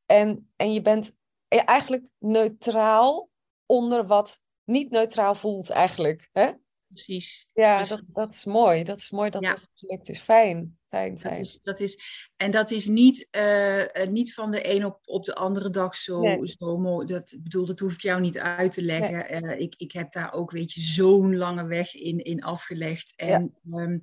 en, 0.06 0.52
en 0.56 0.74
je 0.74 0.82
bent 0.82 1.16
eigenlijk 1.48 2.10
neutraal 2.18 3.30
onder 3.66 4.08
wat 4.08 4.40
niet 4.64 4.90
neutraal 4.90 5.36
voelt 5.36 5.70
eigenlijk. 5.70 6.30
Hè? 6.32 6.52
Precies. 6.90 7.50
Ja, 7.54 7.84
Dat, 7.84 8.02
dat 8.08 8.34
is 8.34 8.46
mooi. 8.46 8.84
Dat 8.84 9.00
is 9.00 9.12
mooi 9.12 9.30
dat 9.30 9.42
ja. 9.42 9.50
dat 9.50 9.70
gelukt 9.74 10.10
is. 10.10 10.20
Fijn. 10.20 10.78
Fijn, 10.90 11.20
fijn. 11.20 11.36
Dat 11.36 11.46
is, 11.46 11.62
dat 11.62 11.80
is, 11.80 12.00
en 12.36 12.52
dat 12.52 12.72
is 12.72 12.88
niet, 12.88 13.28
uh, 13.32 14.06
niet 14.08 14.34
van 14.34 14.52
de 14.52 14.74
een 14.74 14.86
op, 14.86 15.00
op 15.06 15.26
de 15.26 15.36
andere 15.36 15.70
dag 15.70 15.96
zo, 15.96 16.38
zo 16.44 16.78
mooi. 16.78 17.06
Dat, 17.06 17.38
bedoel, 17.40 17.66
dat 17.66 17.80
hoef 17.80 17.94
ik 17.94 18.02
jou 18.02 18.22
niet 18.22 18.38
uit 18.38 18.74
te 18.74 18.82
leggen. 18.82 19.44
Uh, 19.44 19.60
ik, 19.60 19.76
ik 19.78 19.92
heb 19.92 20.12
daar 20.12 20.34
ook, 20.34 20.52
weet 20.52 20.72
je, 20.72 20.82
zo'n 20.82 21.38
lange 21.38 21.68
weg 21.68 21.96
in, 21.96 22.18
in 22.18 22.44
afgelegd. 22.44 23.14
En 23.16 23.60
ja. 23.64 23.78
um, 23.80 24.02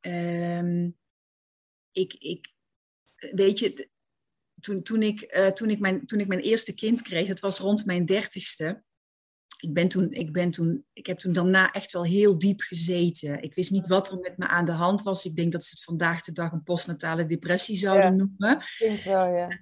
um, 0.00 0.96
ik, 1.92 2.14
ik, 2.14 2.52
weet 3.16 3.58
je, 3.58 3.88
toen, 4.60 4.82
toen, 4.82 5.02
ik, 5.02 5.36
uh, 5.36 5.46
toen, 5.46 5.70
ik 5.70 5.78
mijn, 5.78 6.06
toen 6.06 6.20
ik 6.20 6.28
mijn 6.28 6.40
eerste 6.40 6.74
kind 6.74 7.02
kreeg, 7.02 7.28
het 7.28 7.40
was 7.40 7.58
rond 7.58 7.86
mijn 7.86 8.04
dertigste. 8.04 8.84
Ik, 9.56 9.72
ben 9.72 9.88
toen, 9.88 10.12
ik, 10.12 10.32
ben 10.32 10.50
toen, 10.50 10.84
ik 10.92 11.06
heb 11.06 11.18
toen 11.18 11.32
daarna 11.32 11.70
echt 11.70 11.92
wel 11.92 12.04
heel 12.04 12.38
diep 12.38 12.60
gezeten. 12.60 13.42
Ik 13.42 13.54
wist 13.54 13.70
niet 13.70 13.86
wat 13.86 14.10
er 14.10 14.18
met 14.18 14.36
me 14.38 14.48
aan 14.48 14.64
de 14.64 14.72
hand 14.72 15.02
was. 15.02 15.24
Ik 15.24 15.36
denk 15.36 15.52
dat 15.52 15.64
ze 15.64 15.70
het 15.70 15.84
vandaag 15.84 16.22
de 16.22 16.32
dag 16.32 16.52
een 16.52 16.62
postnatale 16.62 17.26
depressie 17.26 17.76
zouden 17.76 18.10
ja, 18.10 18.16
noemen. 18.16 18.62
Ik 18.78 19.02
wel, 19.04 19.26
ja. 19.26 19.60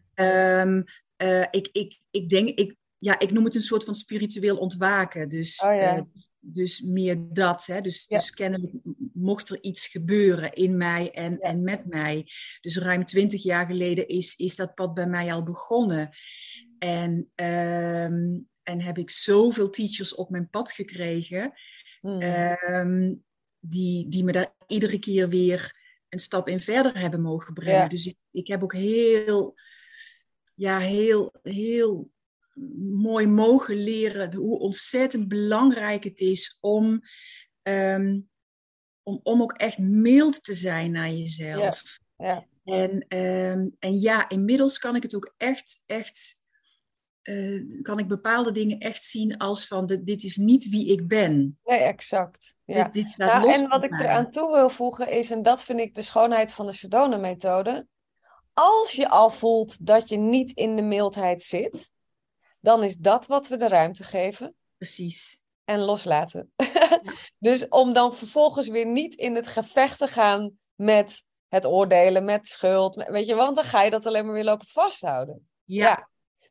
Um, 0.62 0.84
uh, 1.22 1.46
ik, 1.50 1.68
ik, 1.72 2.00
ik 2.10 2.28
denk, 2.28 2.48
ik, 2.48 2.76
ja, 2.98 3.18
ik 3.18 3.30
noem 3.30 3.44
het 3.44 3.54
een 3.54 3.60
soort 3.60 3.84
van 3.84 3.94
spiritueel 3.94 4.56
ontwaken. 4.56 5.28
Dus, 5.28 5.60
oh, 5.60 5.74
ja. 5.74 5.96
uh, 5.96 6.02
dus 6.40 6.80
meer 6.80 7.16
dat. 7.32 7.66
Hè? 7.66 7.80
Dus, 7.80 8.04
ja. 8.08 8.16
dus 8.16 8.30
kennelijk 8.30 8.72
mocht 9.12 9.50
er 9.50 9.62
iets 9.62 9.86
gebeuren 9.86 10.52
in 10.52 10.76
mij 10.76 11.10
en, 11.10 11.32
ja. 11.32 11.38
en 11.38 11.62
met 11.62 11.86
mij. 11.86 12.26
Dus 12.60 12.76
ruim 12.76 13.04
twintig 13.04 13.42
jaar 13.42 13.66
geleden 13.66 14.08
is, 14.08 14.36
is 14.36 14.56
dat 14.56 14.74
pad 14.74 14.94
bij 14.94 15.06
mij 15.06 15.32
al 15.32 15.42
begonnen. 15.42 16.10
En, 16.78 17.30
um, 17.34 18.48
en 18.64 18.80
heb 18.80 18.98
ik 18.98 19.10
zoveel 19.10 19.70
teachers 19.70 20.14
op 20.14 20.30
mijn 20.30 20.50
pad 20.50 20.72
gekregen. 20.72 21.52
Hmm. 22.00 22.22
Um, 22.22 23.24
die, 23.58 24.08
die 24.08 24.24
me 24.24 24.32
daar 24.32 24.54
iedere 24.66 24.98
keer 24.98 25.28
weer 25.28 25.82
een 26.08 26.18
stap 26.18 26.48
in 26.48 26.60
verder 26.60 26.98
hebben 26.98 27.20
mogen 27.20 27.54
brengen. 27.54 27.80
Ja. 27.80 27.88
Dus 27.88 28.06
ik, 28.06 28.16
ik 28.30 28.46
heb 28.46 28.62
ook 28.62 28.74
heel, 28.74 29.54
ja, 30.54 30.78
heel, 30.78 31.34
heel 31.42 32.10
mooi 32.78 33.26
mogen 33.26 33.76
leren 33.76 34.34
hoe 34.34 34.58
ontzettend 34.58 35.28
belangrijk 35.28 36.04
het 36.04 36.20
is 36.20 36.58
om, 36.60 37.00
um, 37.62 38.28
om, 39.02 39.20
om 39.22 39.42
ook 39.42 39.52
echt 39.52 39.78
mild 39.78 40.44
te 40.44 40.54
zijn 40.54 40.90
naar 40.90 41.10
jezelf. 41.10 41.98
Ja, 42.16 42.26
ja. 42.26 42.46
En, 42.64 43.18
um, 43.18 43.76
en 43.78 44.00
ja, 44.00 44.28
inmiddels 44.28 44.78
kan 44.78 44.96
ik 44.96 45.02
het 45.02 45.14
ook 45.14 45.34
echt, 45.36 45.82
echt 45.86 46.42
uh, 47.24 47.82
kan 47.82 47.98
ik 47.98 48.08
bepaalde 48.08 48.52
dingen 48.52 48.78
echt 48.78 49.04
zien 49.04 49.36
als 49.36 49.66
van 49.66 49.86
de, 49.86 50.02
dit 50.02 50.22
is 50.22 50.36
niet 50.36 50.68
wie 50.68 50.86
ik 50.86 51.08
ben. 51.08 51.58
Nee, 51.64 51.78
exact. 51.78 52.56
Ja. 52.64 52.84
Dit, 52.84 52.92
dit 52.92 53.16
nou, 53.16 53.52
en 53.52 53.68
wat 53.68 53.84
ik 53.84 53.92
eraan 53.92 54.30
toe 54.30 54.52
wil 54.52 54.70
voegen 54.70 55.10
is, 55.10 55.30
en 55.30 55.42
dat 55.42 55.62
vind 55.62 55.80
ik 55.80 55.94
de 55.94 56.02
schoonheid 56.02 56.52
van 56.52 56.66
de 56.66 56.72
Sedona-methode, 56.72 57.86
als 58.52 58.92
je 58.92 59.08
al 59.08 59.30
voelt 59.30 59.86
dat 59.86 60.08
je 60.08 60.16
niet 60.16 60.50
in 60.50 60.76
de 60.76 60.82
mildheid 60.82 61.42
zit, 61.42 61.90
dan 62.60 62.82
is 62.82 62.96
dat 62.96 63.26
wat 63.26 63.48
we 63.48 63.56
de 63.56 63.68
ruimte 63.68 64.04
geven. 64.04 64.54
Precies. 64.76 65.38
En 65.64 65.78
loslaten. 65.78 66.52
Ja. 66.56 67.00
dus 67.38 67.68
om 67.68 67.92
dan 67.92 68.14
vervolgens 68.14 68.68
weer 68.68 68.86
niet 68.86 69.14
in 69.14 69.34
het 69.34 69.46
gevecht 69.46 69.98
te 69.98 70.06
gaan 70.06 70.58
met 70.74 71.26
het 71.48 71.66
oordelen, 71.66 72.24
met 72.24 72.48
schuld. 72.48 72.94
Weet 72.94 73.26
je, 73.26 73.34
want 73.34 73.56
dan 73.56 73.64
ga 73.64 73.82
je 73.82 73.90
dat 73.90 74.06
alleen 74.06 74.24
maar 74.24 74.34
weer 74.34 74.44
lopen 74.44 74.66
vasthouden. 74.66 75.48
Ja. 75.64 75.86
ja. 75.86 76.08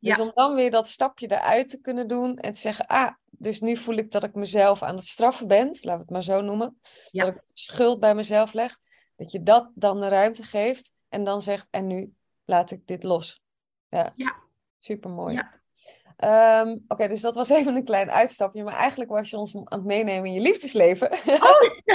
Dus 0.10 0.20
om 0.20 0.32
dan 0.34 0.56
weer 0.56 0.72
dat 0.72 0.88
stapje 0.88 1.32
eruit 1.32 1.70
te 1.70 1.82
kunnen 1.82 2.08
doen 2.08 2.38
en 2.38 2.54
te 2.54 2.60
zeggen, 2.60 2.88
ah, 2.88 3.12
dus 3.30 3.60
nu 3.60 3.78
voel 3.78 3.96
ik 3.96 4.12
dat 4.12 4.24
ik 4.24 4.34
mezelf 4.34 4.84
aan 4.84 4.96
het 4.96 5.06
straffen 5.06 5.48
ben, 5.48 5.68
laten 5.68 5.92
we 5.92 5.98
het 5.98 6.10
maar 6.10 6.24
zo 6.24 6.42
noemen. 6.42 6.80
Dat 7.12 7.28
ik 7.28 7.42
schuld 7.54 8.00
bij 8.00 8.16
mezelf 8.16 8.54
leg. 8.54 8.80
Dat 9.16 9.32
je 9.32 9.44
dat 9.44 9.72
dan 9.76 10.00
de 10.00 10.08
ruimte 10.08 10.44
geeft 10.44 10.92
en 11.10 11.24
dan 11.24 11.42
zegt, 11.42 11.68
en 11.72 11.88
nu 11.88 12.14
laat 12.46 12.72
ik 12.72 12.88
dit 12.88 13.04
los. 13.04 13.42
Ja, 13.90 14.12
ja. 14.16 14.36
super 14.78 15.10
mooi. 15.10 15.34
Ja. 15.34 15.62
Um, 16.24 16.72
Oké, 16.72 16.82
okay, 16.88 17.08
dus 17.08 17.22
dat 17.22 17.36
was 17.36 17.50
even 17.50 17.76
een 17.76 17.84
klein 17.84 18.12
uitstapje. 18.12 18.64
Maar 18.64 18.76
eigenlijk 18.76 19.12
was 19.12 19.30
je 19.30 19.38
ons 19.38 19.56
aan 19.56 19.64
het 19.70 19.84
meenemen 19.84 20.26
in 20.26 20.34
je 20.34 20.42
liefdesleven. 20.42 21.12
Oh. 21.12 21.62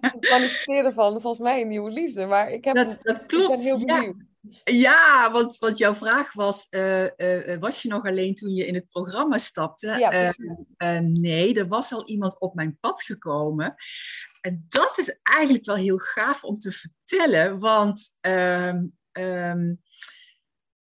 het 0.00 0.30
manifesteren 0.30 0.92
van 0.92 1.20
volgens 1.20 1.42
mij 1.42 1.60
een 1.60 1.68
nieuwe 1.68 1.90
liefde. 1.90 2.26
Maar 2.26 2.50
ik 2.50 2.64
heb 2.64 2.74
dat, 2.74 2.98
dat 3.02 3.26
klopt. 3.26 3.50
Ik 3.50 3.56
ben 3.56 3.60
heel 3.60 3.78
benieuwd. 3.86 4.16
Ja, 4.64 4.72
ja 4.72 5.30
want, 5.32 5.58
want 5.58 5.78
jouw 5.78 5.94
vraag 5.94 6.32
was: 6.32 6.66
uh, 6.70 7.02
uh, 7.16 7.58
was 7.58 7.82
je 7.82 7.88
nog 7.88 8.04
alleen 8.04 8.34
toen 8.34 8.54
je 8.54 8.66
in 8.66 8.74
het 8.74 8.88
programma 8.88 9.38
stapte? 9.38 9.86
Ja, 9.86 10.32
uh, 10.78 10.98
nee, 11.00 11.54
er 11.54 11.68
was 11.68 11.92
al 11.92 12.08
iemand 12.08 12.40
op 12.40 12.54
mijn 12.54 12.76
pad 12.80 13.02
gekomen. 13.02 13.74
En 14.40 14.66
dat 14.68 14.98
is 14.98 15.18
eigenlijk 15.22 15.64
wel 15.64 15.76
heel 15.76 15.98
gaaf 15.98 16.44
om 16.44 16.58
te 16.58 16.72
vertellen, 16.72 17.58
want. 17.58 18.18
Um, 18.20 18.96
um, 19.12 19.82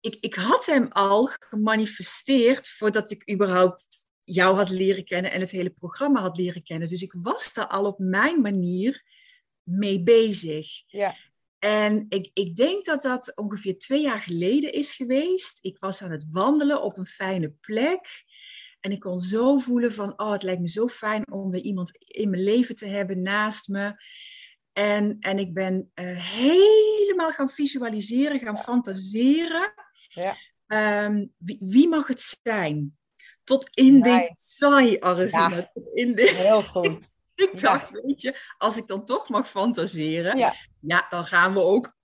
ik, 0.05 0.17
ik 0.19 0.35
had 0.35 0.65
hem 0.65 0.87
al 0.89 1.29
gemanifesteerd 1.39 2.69
voordat 2.69 3.11
ik 3.11 3.31
überhaupt 3.31 3.85
jou 4.19 4.55
had 4.55 4.69
leren 4.69 5.05
kennen 5.05 5.31
en 5.31 5.39
het 5.39 5.51
hele 5.51 5.69
programma 5.69 6.21
had 6.21 6.37
leren 6.37 6.63
kennen. 6.63 6.87
Dus 6.87 7.01
ik 7.01 7.15
was 7.21 7.53
daar 7.53 7.67
al 7.67 7.85
op 7.85 7.99
mijn 7.99 8.41
manier 8.41 9.03
mee 9.63 10.03
bezig. 10.03 10.83
Ja. 10.87 11.15
En 11.59 12.05
ik, 12.09 12.29
ik 12.33 12.55
denk 12.55 12.85
dat 12.85 13.01
dat 13.01 13.37
ongeveer 13.37 13.77
twee 13.77 14.01
jaar 14.01 14.19
geleden 14.19 14.73
is 14.73 14.93
geweest. 14.93 15.59
Ik 15.61 15.79
was 15.79 16.01
aan 16.01 16.11
het 16.11 16.27
wandelen 16.31 16.83
op 16.83 16.97
een 16.97 17.05
fijne 17.05 17.53
plek. 17.61 18.23
En 18.79 18.91
ik 18.91 18.99
kon 18.99 19.19
zo 19.19 19.57
voelen 19.57 19.93
van, 19.93 20.19
oh, 20.19 20.31
het 20.31 20.43
lijkt 20.43 20.61
me 20.61 20.69
zo 20.69 20.87
fijn 20.87 21.31
om 21.31 21.51
weer 21.51 21.61
iemand 21.61 21.97
in 21.97 22.29
mijn 22.29 22.43
leven 22.43 22.75
te 22.75 22.85
hebben 22.85 23.21
naast 23.21 23.67
me. 23.67 23.95
En, 24.73 25.17
en 25.19 25.39
ik 25.39 25.53
ben 25.53 25.91
uh, 25.95 26.17
helemaal 26.17 27.31
gaan 27.31 27.49
visualiseren, 27.49 28.39
gaan 28.39 28.57
fantaseren. 28.57 29.73
Ja. 30.15 30.35
Um, 31.03 31.33
wie, 31.37 31.57
wie, 31.59 31.87
mag 31.87 32.07
het 32.07 32.37
zijn? 32.43 32.97
Tot 33.43 33.69
in 33.73 33.99
nice. 33.99 34.33
detail, 34.59 35.01
Arizona. 35.01 35.55
Ja. 35.55 35.69
Tot 35.73 35.87
in 35.87 36.15
de... 36.15 36.33
Heel 36.45 36.63
goed. 36.63 37.07
ik 37.35 37.59
dacht, 37.59 37.89
ja. 37.89 38.01
weet 38.01 38.21
je, 38.21 38.35
als 38.57 38.77
ik 38.77 38.87
dan 38.87 39.05
toch 39.05 39.29
mag 39.29 39.49
fantaseren, 39.49 40.37
ja, 40.37 40.53
ja 40.79 41.05
dan 41.09 41.25
gaan 41.25 41.53
we 41.53 41.59
ook 41.59 41.95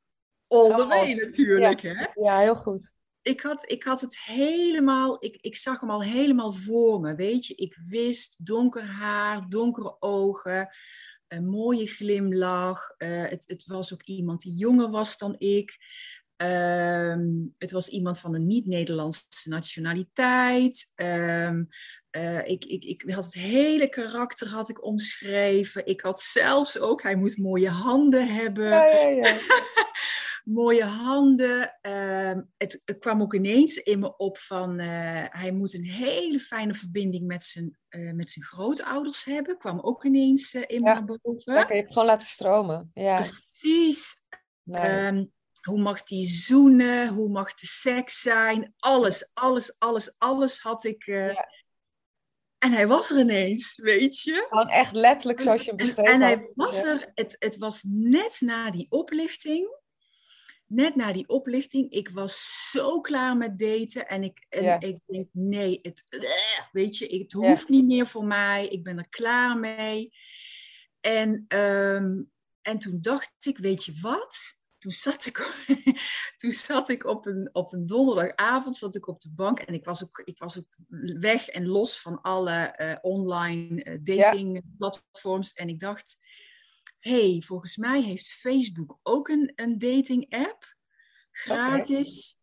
all 0.48 0.76
the 0.76 0.88
way 0.88 1.14
natuurlijk. 1.14 1.80
Ja. 1.80 1.94
Hè? 1.94 2.08
ja, 2.22 2.40
heel 2.40 2.56
goed. 2.56 2.94
Ik 3.22 3.42
had, 3.42 3.72
ik 3.72 3.84
had 3.84 4.02
het 4.02 4.20
helemaal, 4.20 5.24
ik, 5.24 5.38
ik 5.42 5.56
zag 5.56 5.80
hem 5.80 5.90
al 5.90 6.04
helemaal 6.04 6.52
voor 6.52 7.00
me, 7.00 7.16
weet 7.16 7.46
je. 7.46 7.56
Ik 7.56 7.78
wist 7.88 8.46
donker 8.46 8.84
haar, 8.84 9.50
donkere 9.50 9.96
ogen, 10.00 10.70
een 11.28 11.48
mooie 11.48 11.88
glimlach. 11.88 12.94
Uh, 12.98 13.26
het, 13.26 13.44
het 13.48 13.66
was 13.66 13.94
ook 13.94 14.04
iemand 14.04 14.42
die 14.42 14.54
jonger 14.54 14.90
was 14.90 15.18
dan 15.18 15.36
ik. 15.38 15.78
Ehm, 16.42 17.28
het 17.58 17.72
was 17.72 17.88
iemand 17.88 18.20
van 18.20 18.36
een 18.36 18.48
niet-Nederlandse 18.48 19.50
nationaliteit. 19.50 20.92
Ehm, 20.96 21.64
eh, 22.10 22.48
ik, 22.48 22.66
ik, 22.66 22.84
ik 22.84 23.12
had 23.12 23.26
het 23.26 23.34
hele 23.34 23.90
karakter 23.90 24.48
had 24.48 24.70
ik 24.70 24.86
omschreven. 24.86 25.86
Ik 25.86 26.02
had 26.02 26.22
zelfs 26.22 26.80
ook, 26.80 27.02
hij 27.02 27.16
moet 27.16 27.38
mooie 27.38 27.70
handen 27.70 28.28
hebben. 28.28 28.70
Ja, 28.70 28.86
ja, 28.86 29.08
ja. 29.08 29.38
mooie 30.44 30.84
handen. 30.84 31.78
Ehm, 31.82 32.42
het, 32.58 32.82
het, 32.86 32.98
kwam 33.00 33.22
ook 33.22 33.34
ineens 33.34 33.78
in 33.78 34.00
me 34.00 34.18
op 34.18 34.38
van 34.38 34.80
uh, 34.80 35.24
hij 35.30 35.52
moet 35.52 35.74
een 35.74 35.86
hele 35.86 36.40
fijne 36.40 36.74
verbinding 36.74 37.28
met 37.28 37.44
zijn, 37.44 37.78
uh, 37.90 38.14
met 38.14 38.30
zijn 38.30 38.46
grootouders 38.46 39.24
hebben. 39.24 39.58
Kwam 39.58 39.80
ook 39.80 40.04
ineens 40.04 40.54
in 40.54 40.82
me 40.82 40.94
naar 40.94 41.06
boven. 41.06 41.54
Ja, 41.54 41.66
je 41.68 41.74
het 41.82 41.92
gewoon 41.92 42.08
laten 42.08 42.28
stromen. 42.28 42.92
Ja. 42.94 43.16
Precies. 43.16 44.26
Hoe 45.62 45.82
mag 45.82 46.04
die 46.04 46.26
zoenen? 46.26 47.08
Hoe 47.08 47.30
mag 47.30 47.54
de 47.54 47.66
seks 47.66 48.22
zijn? 48.22 48.74
Alles, 48.78 49.30
alles, 49.34 49.80
alles, 49.80 50.16
alles 50.18 50.60
had 50.60 50.84
ik. 50.84 51.06
Ja. 51.06 51.50
En 52.58 52.72
hij 52.72 52.88
was 52.88 53.12
er 53.12 53.20
ineens, 53.20 53.76
weet 53.76 54.22
je. 54.22 54.46
Gewoon 54.48 54.70
echt 54.70 54.96
letterlijk 54.96 55.42
zoals 55.42 55.64
je 55.64 55.76
beschreef. 55.76 56.06
En, 56.06 56.14
en 56.14 56.22
hij 56.22 56.50
was 56.54 56.84
er, 56.84 57.12
het, 57.14 57.36
het 57.40 57.58
was 57.58 57.82
net 57.84 58.38
na 58.40 58.72
die 58.72 58.86
oplichting 58.90 59.80
net 60.72 60.96
na 60.96 61.14
die 61.14 61.28
oplichting, 61.28 61.92
ik 61.92 62.10
was 62.10 62.68
zo 62.72 63.02
klaar 63.02 63.38
met 63.38 63.58
daten. 63.58 64.08
En 64.08 64.24
ik, 64.24 64.46
en 64.50 64.80
ik 64.80 65.00
denk, 65.06 65.28
nee, 65.32 65.80
het, 65.82 66.04
weet 66.72 66.98
je, 66.98 67.18
het 67.18 67.32
hoeft 67.32 67.70
niet 67.70 67.86
meer 67.86 68.08
voor 68.08 68.26
mij. 68.26 68.68
Ik 68.68 68.84
ben 68.84 68.98
er 68.98 69.10
klaar 69.10 69.58
mee. 69.58 70.14
En, 71.00 71.46
um, 71.48 72.32
en 72.62 72.80
toen 72.80 72.98
dacht 73.02 73.34
ik, 73.40 73.58
weet 73.58 73.86
je 73.86 73.94
wat? 74.02 74.60
Toen 74.82 74.92
zat 74.92 75.26
ik, 75.26 75.66
toen 76.38 76.52
zat 76.52 76.90
ik 76.90 77.06
op, 77.06 77.26
een, 77.26 77.50
op 77.52 77.74
een 77.74 77.86
donderdagavond 77.86 78.78
zat 78.78 78.96
ik 78.96 79.08
op 79.08 79.22
de 79.22 79.30
bank. 79.30 79.60
En 79.60 79.74
ik 79.74 79.86
was 79.86 80.04
ook, 80.04 80.22
ik 80.26 80.38
was 80.38 80.58
ook 80.58 80.76
weg 81.20 81.48
en 81.48 81.68
los 81.68 82.02
van 82.02 82.22
alle 82.22 82.76
uh, 82.78 82.96
online 83.02 83.84
uh, 83.84 83.98
dating 84.04 84.64
platforms. 84.78 85.54
En 85.54 85.70
ik 85.70 85.80
dacht 85.80 86.18
hey, 87.00 87.42
volgens 87.46 87.78
mij 87.78 88.02
heeft 88.02 88.28
Facebook 88.28 89.00
ook 89.04 89.28
een, 89.28 89.52
een 89.56 89.78
dating 89.78 90.34
app. 90.34 90.76
Gratis. 91.32 92.40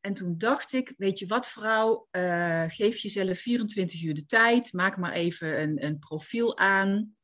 En 0.00 0.14
toen 0.14 0.38
dacht 0.38 0.72
ik, 0.72 0.94
weet 0.96 1.18
je 1.18 1.26
wat 1.26 1.48
vrouw, 1.48 2.08
uh, 2.10 2.64
geef 2.68 2.98
jezelf 2.98 3.38
24 3.38 4.02
uur 4.02 4.14
de 4.14 4.26
tijd. 4.26 4.72
Maak 4.72 4.96
maar 4.96 5.12
even 5.12 5.62
een, 5.62 5.84
een 5.84 5.98
profiel 5.98 6.58
aan. 6.58 7.16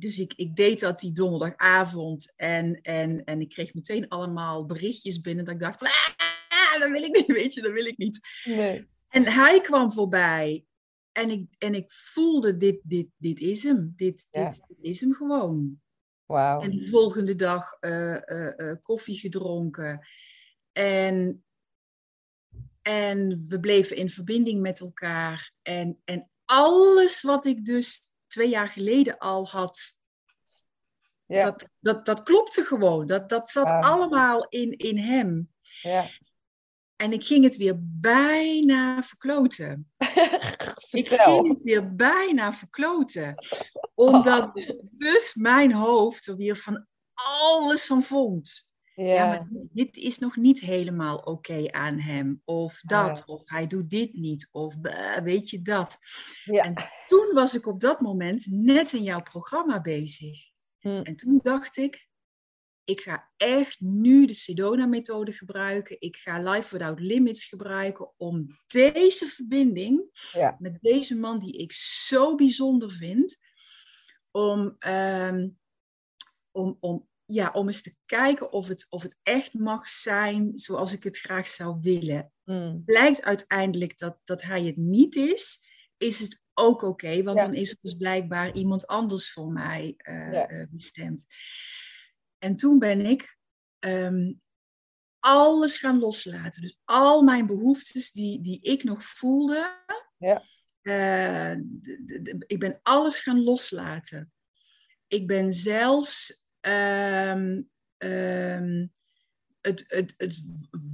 Dus 0.00 0.18
ik, 0.18 0.32
ik 0.36 0.56
deed 0.56 0.80
dat 0.80 1.00
die 1.00 1.12
donderdagavond. 1.12 2.32
En, 2.36 2.80
en, 2.82 3.24
en 3.24 3.40
ik 3.40 3.48
kreeg 3.48 3.74
meteen 3.74 4.08
allemaal 4.08 4.66
berichtjes 4.66 5.20
binnen. 5.20 5.44
Dat 5.44 5.54
ik 5.54 5.60
dacht, 5.60 5.82
ah, 5.82 6.80
dat 6.80 6.90
wil 6.90 7.02
ik 7.02 7.16
niet, 7.16 7.36
weet 7.40 7.54
je, 7.54 7.62
dat 7.62 7.72
wil 7.72 7.86
ik 7.86 7.98
niet. 7.98 8.20
Nee. 8.44 8.88
En 9.08 9.24
hij 9.24 9.60
kwam 9.60 9.92
voorbij. 9.92 10.64
En 11.12 11.30
ik, 11.30 11.46
en 11.58 11.74
ik 11.74 11.92
voelde, 11.92 12.56
dit, 12.56 12.80
dit, 12.82 13.06
dit 13.16 13.40
is 13.40 13.62
hem. 13.62 13.92
Dit, 13.96 14.26
dit, 14.30 14.60
dit 14.68 14.80
is 14.80 15.00
hem 15.00 15.14
gewoon. 15.14 15.80
Wow. 16.26 16.62
En 16.62 16.70
de 16.70 16.88
volgende 16.88 17.34
dag 17.34 17.76
uh, 17.80 18.16
uh, 18.26 18.52
uh, 18.56 18.74
koffie 18.80 19.18
gedronken. 19.18 20.06
En, 20.72 21.44
en 22.82 23.44
we 23.48 23.60
bleven 23.60 23.96
in 23.96 24.08
verbinding 24.10 24.60
met 24.60 24.80
elkaar. 24.80 25.52
En, 25.62 26.00
en 26.04 26.30
alles 26.44 27.22
wat 27.22 27.46
ik 27.46 27.64
dus 27.64 28.09
twee 28.30 28.48
jaar 28.48 28.68
geleden 28.68 29.18
al 29.18 29.48
had, 29.48 30.00
ja. 31.26 31.44
dat, 31.44 31.68
dat, 31.80 32.06
dat 32.06 32.22
klopte 32.22 32.62
gewoon. 32.62 33.06
Dat, 33.06 33.28
dat 33.28 33.50
zat 33.50 33.68
allemaal 33.68 34.46
in, 34.48 34.72
in 34.72 34.98
hem. 34.98 35.52
Ja. 35.82 36.06
En 36.96 37.12
ik 37.12 37.24
ging 37.24 37.44
het 37.44 37.56
weer 37.56 37.74
bijna 37.80 39.02
verkloten. 39.02 39.92
ik 40.90 41.08
ging 41.08 41.48
het 41.48 41.62
weer 41.62 41.94
bijna 41.94 42.52
verkloten. 42.52 43.34
Omdat 43.94 44.50
dus 44.90 45.34
mijn 45.34 45.72
hoofd 45.72 46.26
er 46.26 46.36
weer 46.36 46.56
van 46.56 46.86
alles 47.48 47.86
van 47.86 48.02
vond. 48.02 48.69
Ja. 49.06 49.14
ja 49.14 49.26
maar 49.26 49.46
dit 49.72 49.96
is 49.96 50.18
nog 50.18 50.36
niet 50.36 50.60
helemaal 50.60 51.18
oké 51.18 51.70
aan 51.70 51.98
hem. 51.98 52.42
Of 52.44 52.80
dat. 52.80 53.22
Of 53.26 53.42
hij 53.44 53.66
doet 53.66 53.90
dit 53.90 54.14
niet. 54.14 54.48
Of 54.50 54.76
weet 55.22 55.50
je 55.50 55.62
dat. 55.62 55.98
Ja. 56.44 56.62
En 56.62 56.74
toen 57.06 57.30
was 57.34 57.54
ik 57.54 57.66
op 57.66 57.80
dat 57.80 58.00
moment 58.00 58.46
net 58.46 58.92
in 58.92 59.02
jouw 59.02 59.22
programma 59.22 59.80
bezig. 59.80 60.38
Hm. 60.78 60.88
En 60.88 61.16
toen 61.16 61.38
dacht 61.42 61.76
ik, 61.76 62.08
ik 62.84 63.00
ga 63.00 63.30
echt 63.36 63.80
nu 63.80 64.26
de 64.26 64.34
Sedona-methode 64.34 65.32
gebruiken. 65.32 65.96
Ik 66.00 66.16
ga 66.16 66.50
Life 66.50 66.76
Without 66.76 67.00
Limits 67.00 67.44
gebruiken 67.44 68.12
om 68.16 68.46
deze 68.66 69.26
verbinding 69.26 70.22
met 70.58 70.78
deze 70.80 71.16
man 71.16 71.38
die 71.38 71.58
ik 71.58 71.72
zo 71.72 72.34
bijzonder 72.34 72.90
vind, 72.90 73.38
om, 74.30 74.76
um, 74.86 75.58
om, 76.50 76.76
om, 76.80 77.09
ja, 77.32 77.50
om 77.52 77.66
eens 77.66 77.82
te 77.82 77.94
kijken 78.06 78.52
of 78.52 78.68
het, 78.68 78.86
of 78.88 79.02
het 79.02 79.18
echt 79.22 79.54
mag 79.54 79.88
zijn 79.88 80.58
zoals 80.58 80.92
ik 80.92 81.04
het 81.04 81.18
graag 81.18 81.48
zou 81.48 81.78
willen. 81.80 82.32
Mm. 82.44 82.82
Blijkt 82.84 83.22
uiteindelijk 83.22 83.98
dat, 83.98 84.18
dat 84.24 84.42
hij 84.42 84.64
het 84.64 84.76
niet 84.76 85.16
is, 85.16 85.58
is 85.96 86.18
het 86.18 86.42
ook 86.54 86.82
oké, 86.82 87.22
want 87.22 87.38
dan 87.38 87.54
is 87.54 87.70
het 87.70 87.80
dus 87.80 87.94
blijkbaar 87.94 88.52
iemand 88.52 88.86
anders 88.86 89.32
voor 89.32 89.52
mij 89.52 89.94
uh, 90.08 90.32
ja. 90.32 90.50
uh, 90.50 90.66
bestemd. 90.70 91.26
En 92.38 92.56
toen 92.56 92.78
ben 92.78 93.06
ik 93.06 93.38
ehm, 93.78 94.32
alles 95.18 95.76
gaan 95.76 95.98
loslaten. 95.98 96.62
Dus 96.62 96.80
al 96.84 97.22
mijn 97.22 97.46
behoeftes 97.46 98.12
die, 98.12 98.40
die 98.40 98.60
ik 98.60 98.84
nog 98.84 99.04
voelde, 99.04 99.84
ja. 100.18 100.42
Uh, 100.82 101.56
ik 102.46 102.58
ben 102.58 102.80
alles 102.82 103.18
gaan 103.18 103.42
loslaten. 103.42 104.32
Ik 105.06 105.26
ben 105.26 105.52
zelfs 105.52 106.42
um, 106.60 107.70
um, 107.98 108.92
het, 109.60 109.84
het, 109.86 110.14
het 110.16 110.40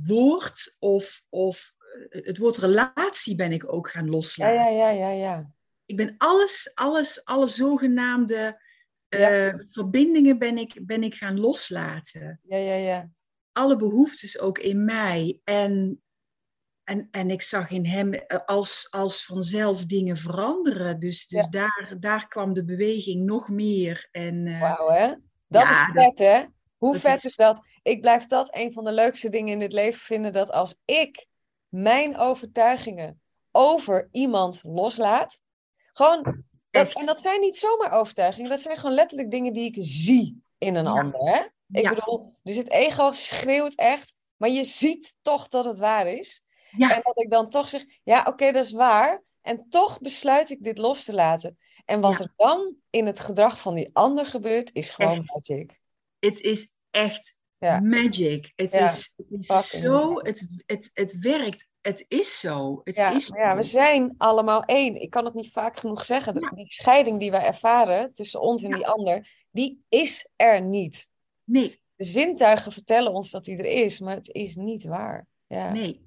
woord 0.06 0.76
of, 0.78 1.22
of 1.28 1.74
het 2.08 2.38
woord 2.38 2.56
relatie 2.56 3.34
ben 3.34 3.52
ik 3.52 3.72
ook 3.72 3.90
gaan 3.90 4.10
loslaten. 4.10 4.76
Ja, 4.76 4.88
ja, 4.88 4.90
ja, 4.90 5.08
ja, 5.08 5.10
ja. 5.10 5.50
Ik 5.86 5.96
ben 5.96 6.14
alles, 6.18 6.70
alles, 6.74 7.24
alle 7.24 7.46
zogenaamde 7.46 8.64
ja. 9.08 9.48
Eh, 9.48 9.54
verbindingen 9.56 10.38
ben 10.38 10.58
ik, 10.58 10.86
ben 10.86 11.02
ik 11.02 11.14
gaan 11.14 11.40
loslaten. 11.40 12.40
Ja, 12.42 12.56
ja, 12.56 12.74
ja. 12.74 13.10
Alle 13.52 13.76
behoeftes 13.76 14.38
ook 14.38 14.58
in 14.58 14.84
mij. 14.84 15.40
En, 15.44 16.02
en, 16.84 17.08
en 17.10 17.30
ik 17.30 17.42
zag 17.42 17.70
in 17.70 17.86
hem 17.86 18.12
eh, 18.12 18.38
als, 18.44 18.86
als 18.90 19.24
vanzelf 19.24 19.84
dingen 19.84 20.16
veranderen. 20.16 20.98
Dus, 20.98 21.26
dus 21.26 21.48
daar, 21.48 21.94
daar 22.00 22.28
kwam 22.28 22.52
de 22.52 22.64
beweging 22.64 23.24
nog 23.24 23.48
meer. 23.48 24.08
En, 24.10 24.46
uh, 24.46 24.60
Wauw, 24.60 24.88
hè? 24.88 25.14
Dat 25.48 25.70
is 25.70 25.78
vet, 25.92 26.18
hè? 26.18 26.44
Hoe 26.76 26.98
vet 26.98 27.18
is... 27.18 27.24
is 27.24 27.36
dat? 27.36 27.60
Ik 27.82 28.00
blijf 28.00 28.26
dat 28.26 28.54
een 28.54 28.72
van 28.72 28.84
de 28.84 28.92
leukste 28.92 29.30
dingen 29.30 29.54
in 29.54 29.60
het 29.60 29.72
leven 29.72 30.00
vinden. 30.00 30.32
Dat 30.32 30.50
als 30.50 30.76
ik 30.84 31.26
mijn 31.68 32.16
overtuigingen 32.16 33.20
over 33.52 34.08
iemand 34.10 34.60
loslaat. 34.64 35.40
Gewoon 35.92 36.44
en 36.70 37.04
dat 37.04 37.18
zijn 37.22 37.40
niet 37.40 37.58
zomaar 37.58 37.90
overtuigingen, 37.90 38.50
dat 38.50 38.60
zijn 38.60 38.76
gewoon 38.76 38.94
letterlijk 38.94 39.30
dingen 39.30 39.52
die 39.52 39.64
ik 39.64 39.76
zie 39.78 40.42
in 40.58 40.74
een 40.74 40.86
ander. 40.86 41.20
Hè? 41.20 41.40
Ik 41.80 41.88
bedoel, 41.88 42.32
dus 42.42 42.56
het 42.56 42.70
ego 42.70 43.12
schreeuwt 43.12 43.74
echt, 43.74 44.14
maar 44.36 44.48
je 44.48 44.64
ziet 44.64 45.14
toch 45.22 45.48
dat 45.48 45.64
het 45.64 45.78
waar 45.78 46.06
is. 46.06 46.44
En 46.78 47.00
dat 47.02 47.18
ik 47.18 47.30
dan 47.30 47.50
toch 47.50 47.68
zeg, 47.68 47.84
ja, 48.02 48.24
oké, 48.28 48.52
dat 48.52 48.64
is 48.64 48.72
waar. 48.72 49.22
En 49.46 49.66
toch 49.68 50.00
besluit 50.00 50.50
ik 50.50 50.64
dit 50.64 50.78
los 50.78 51.04
te 51.04 51.14
laten. 51.14 51.58
En 51.84 52.00
wat 52.00 52.20
er 52.20 52.32
dan 52.36 52.74
in 52.90 53.06
het 53.06 53.20
gedrag 53.20 53.60
van 53.60 53.74
die 53.74 53.90
ander 53.92 54.26
gebeurt, 54.26 54.74
is 54.74 54.90
gewoon 54.90 55.22
magic. 55.24 55.80
Het 56.18 56.40
is 56.40 56.68
echt 56.90 57.38
magic. 57.82 58.52
Het 58.56 58.72
is, 58.72 59.14
het 59.16 59.30
is 59.30 59.70
zo, 59.70 60.18
het, 60.18 60.48
het, 60.66 60.90
het 60.94 61.18
werkt 61.18 61.70
het 61.86 62.04
is 62.08 62.40
zo. 62.40 62.80
Het 62.84 62.96
ja, 62.96 63.14
is 63.14 63.26
ja, 63.26 63.56
we 63.56 63.62
zijn 63.62 64.14
allemaal 64.18 64.64
één. 64.64 65.00
Ik 65.00 65.10
kan 65.10 65.24
het 65.24 65.34
niet 65.34 65.52
vaak 65.52 65.76
genoeg 65.76 66.04
zeggen. 66.04 66.34
Die 66.54 66.72
scheiding 66.72 67.20
die 67.20 67.30
wij 67.30 67.44
ervaren 67.44 68.12
tussen 68.12 68.40
ons 68.40 68.62
en 68.62 68.70
die 68.70 68.86
ander, 68.86 69.44
die 69.50 69.84
is 69.88 70.32
er 70.36 70.62
niet. 70.62 71.08
Nee. 71.44 71.80
De 71.96 72.04
zintuigen 72.04 72.72
vertellen 72.72 73.12
ons 73.12 73.30
dat 73.30 73.44
die 73.44 73.56
er 73.56 73.84
is, 73.84 73.98
maar 73.98 74.14
het 74.14 74.28
is 74.28 74.56
niet 74.56 74.84
waar. 74.84 75.26
Ja. 75.46 75.72
Nee. 75.72 76.04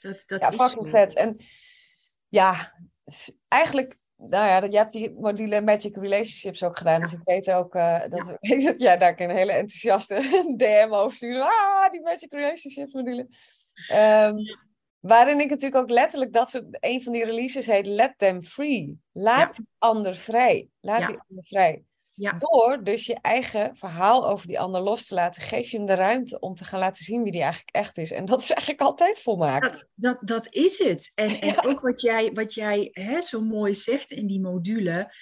Dat, 0.00 0.22
dat 0.26 0.40
ja, 0.40 0.50
is 0.50 0.62
fucking 0.62 0.90
vet. 0.90 1.14
En 1.14 1.36
ja, 2.36 2.72
eigenlijk, 3.48 3.96
nou 4.16 4.46
ja, 4.46 4.62
je 4.70 4.76
hebt 4.76 4.92
die 4.92 5.12
module 5.12 5.60
Magic 5.60 5.96
Relationships 5.96 6.64
ook 6.64 6.76
gedaan. 6.76 7.00
Dus 7.00 7.12
ik 7.12 7.20
weet 7.24 7.50
ook 7.50 7.74
uh, 7.74 8.00
dat, 8.08 8.36
ja. 8.40 8.60
dat 8.70 8.80
jij 8.80 8.98
daar 8.98 9.20
een 9.20 9.30
hele 9.30 9.52
enthousiaste 9.52 10.14
DM 10.56 10.88
over 10.90 11.16
sturen. 11.16 11.42
Ah, 11.42 11.90
die 11.90 12.02
Magic 12.02 12.32
Relationships 12.32 12.92
module. 12.92 13.28
Um, 13.92 14.64
Waarin 15.00 15.40
ik 15.40 15.50
natuurlijk 15.50 15.82
ook 15.82 15.90
letterlijk 15.90 16.32
dat 16.32 16.50
soort, 16.50 16.64
een 16.80 17.02
van 17.02 17.12
die 17.12 17.24
releases 17.24 17.66
heet 17.66 17.86
Let 17.86 18.14
them 18.16 18.42
free. 18.42 18.98
Laat 19.12 19.56
die 19.56 19.66
ander 19.78 20.16
vrij. 20.16 20.68
Laat 20.80 21.06
die 21.06 21.18
ander 21.28 21.44
vrij. 21.44 21.82
Ja. 22.16 22.32
Door 22.32 22.80
dus 22.84 23.06
je 23.06 23.18
eigen 23.20 23.76
verhaal 23.76 24.28
over 24.28 24.46
die 24.46 24.60
ander 24.60 24.80
los 24.80 25.06
te 25.06 25.14
laten, 25.14 25.42
geef 25.42 25.70
je 25.70 25.76
hem 25.76 25.86
de 25.86 25.94
ruimte 25.94 26.40
om 26.40 26.54
te 26.54 26.64
gaan 26.64 26.78
laten 26.78 27.04
zien 27.04 27.22
wie 27.22 27.32
die 27.32 27.40
eigenlijk 27.40 27.76
echt 27.76 27.98
is. 27.98 28.10
En 28.10 28.24
dat 28.24 28.42
is 28.42 28.50
eigenlijk 28.50 28.80
altijd 28.80 29.22
volmaakt. 29.22 29.72
Dat, 29.72 29.88
dat, 29.94 30.28
dat 30.28 30.54
is 30.54 30.78
het. 30.78 31.12
En, 31.14 31.40
en 31.40 31.64
ook 31.64 31.80
wat 31.80 32.00
jij, 32.00 32.32
wat 32.32 32.54
jij 32.54 32.88
hè, 32.92 33.20
zo 33.20 33.40
mooi 33.40 33.74
zegt 33.74 34.10
in 34.10 34.26
die 34.26 34.40
module. 34.40 35.14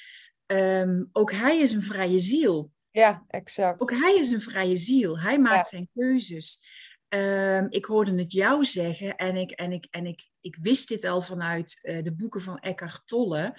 ehm, 0.47 1.05
ook 1.13 1.33
hij 1.33 1.59
is 1.59 1.73
een 1.73 1.83
vrije 1.83 2.19
ziel. 2.19 2.71
Ja, 2.91 3.25
exact. 3.29 3.81
Ook 3.81 3.91
hij 3.91 4.15
is 4.15 4.31
een 4.31 4.41
vrije 4.41 4.77
ziel. 4.77 5.21
Hij 5.21 5.39
maakt 5.39 5.67
zijn 5.67 5.89
keuzes. 5.95 6.61
Ehm, 7.09 7.67
ik 7.69 7.85
hoorde 7.85 8.19
het 8.19 8.33
jou 8.33 8.65
zeggen 8.65 9.17
en 9.17 9.37
ik, 9.37 9.51
en 9.51 9.73
ik, 9.73 9.87
en 9.91 10.07
ik, 10.07 10.29
ik 10.41 10.57
wist 10.61 10.89
dit 10.89 11.05
al 11.05 11.21
vanuit 11.21 11.79
eh, 11.83 12.03
de 12.03 12.15
boeken 12.15 12.41
van 12.41 12.59
Eckhart 12.59 13.03
Tolle. 13.07 13.59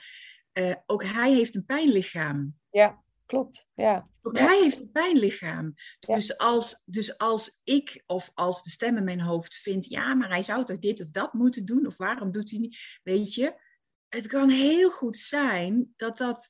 Eh, 0.51 0.75
ook 0.85 1.03
hij 1.03 1.33
heeft 1.33 1.55
een 1.55 1.65
pijnlichaam. 1.65 2.55
Ja, 2.69 3.03
klopt. 3.25 3.67
Ja. 3.73 4.09
Ook 4.21 4.37
hij 4.37 4.59
heeft 4.61 4.79
een 4.79 4.91
pijnlichaam. 4.91 5.73
Ja. 5.99 6.15
Dus, 6.15 6.37
als, 6.37 6.83
dus 6.85 7.17
als 7.17 7.61
ik 7.63 8.03
of 8.05 8.31
als 8.33 8.63
de 8.63 8.69
stem 8.69 8.97
in 8.97 9.03
mijn 9.03 9.21
hoofd 9.21 9.55
vindt, 9.55 9.85
ja, 9.85 10.13
maar 10.13 10.29
hij 10.29 10.43
zou 10.43 10.65
toch 10.65 10.79
dit 10.79 11.01
of 11.01 11.09
dat 11.09 11.33
moeten 11.33 11.65
doen, 11.65 11.85
of 11.85 11.97
waarom 11.97 12.31
doet 12.31 12.49
hij 12.49 12.59
niet? 12.59 12.99
Weet 13.03 13.33
je, 13.33 13.61
het 14.09 14.27
kan 14.27 14.49
heel 14.49 14.89
goed 14.89 15.17
zijn 15.17 15.93
dat 15.95 16.17
dat 16.17 16.49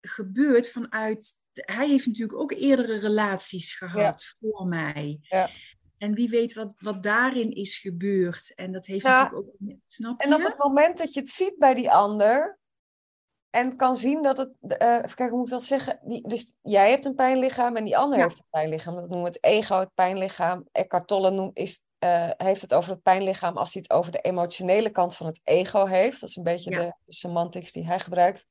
gebeurt 0.00 0.68
vanuit. 0.68 1.40
Hij 1.52 1.88
heeft 1.88 2.06
natuurlijk 2.06 2.38
ook 2.38 2.52
eerdere 2.52 2.98
relaties 2.98 3.76
gehad 3.76 4.36
voor 4.40 4.66
mij. 4.66 5.18
Ja. 5.20 5.50
En 5.98 6.14
wie 6.14 6.28
weet 6.28 6.52
wat, 6.52 6.72
wat 6.76 7.02
daarin 7.02 7.50
is 7.50 7.78
gebeurd. 7.78 8.54
En 8.54 8.72
dat 8.72 8.86
heeft 8.86 9.04
Ja. 9.04 9.22
natuurlijk 9.22 9.48
ook. 9.48 9.72
Snap 9.86 10.20
je? 10.22 10.26
En 10.26 10.34
op 10.34 10.42
het 10.42 10.58
moment 10.58 10.98
dat 10.98 11.14
je 11.14 11.20
het 11.20 11.30
ziet 11.30 11.58
bij 11.58 11.74
die 11.74 11.90
ander 11.90 12.58
en 13.52 13.76
kan 13.76 13.96
zien 13.96 14.22
dat 14.22 14.36
het, 14.36 14.50
even 14.60 15.02
kijken 15.02 15.28
hoe 15.28 15.36
moet 15.38 15.46
ik 15.46 15.52
dat 15.52 15.64
zeggen, 15.64 15.98
die, 16.02 16.28
dus 16.28 16.54
jij 16.62 16.90
hebt 16.90 17.04
een 17.04 17.14
pijnlichaam 17.14 17.76
en 17.76 17.84
die 17.84 17.96
ander 17.96 18.18
Ja. 18.18 18.24
heeft 18.24 18.38
een 18.38 18.46
pijnlichaam. 18.50 18.94
Dat 18.94 19.08
noemen 19.08 19.30
we 19.30 19.38
het 19.38 19.44
ego, 19.44 19.78
het 19.78 19.94
pijnlichaam. 19.94 20.68
Eckhart 20.72 21.06
Tolle 21.06 21.30
noemt, 21.30 21.56
is, 21.58 21.84
eh, 21.98 22.30
heeft 22.36 22.60
het 22.60 22.74
over 22.74 22.90
het 22.90 23.02
pijnlichaam 23.02 23.56
als 23.56 23.72
hij 23.72 23.82
het 23.82 23.92
over 23.98 24.12
de 24.12 24.20
emotionele 24.20 24.90
kant 24.90 25.16
van 25.16 25.26
het 25.26 25.40
ego 25.44 25.86
heeft. 25.86 26.20
Dat 26.20 26.28
is 26.28 26.36
een 26.36 26.42
beetje 26.42 26.70
Ja. 26.70 26.76
de, 26.78 26.94
de 27.04 27.12
semantics 27.14 27.72
die 27.72 27.86
hij 27.86 27.98
gebruikt. 28.00 28.46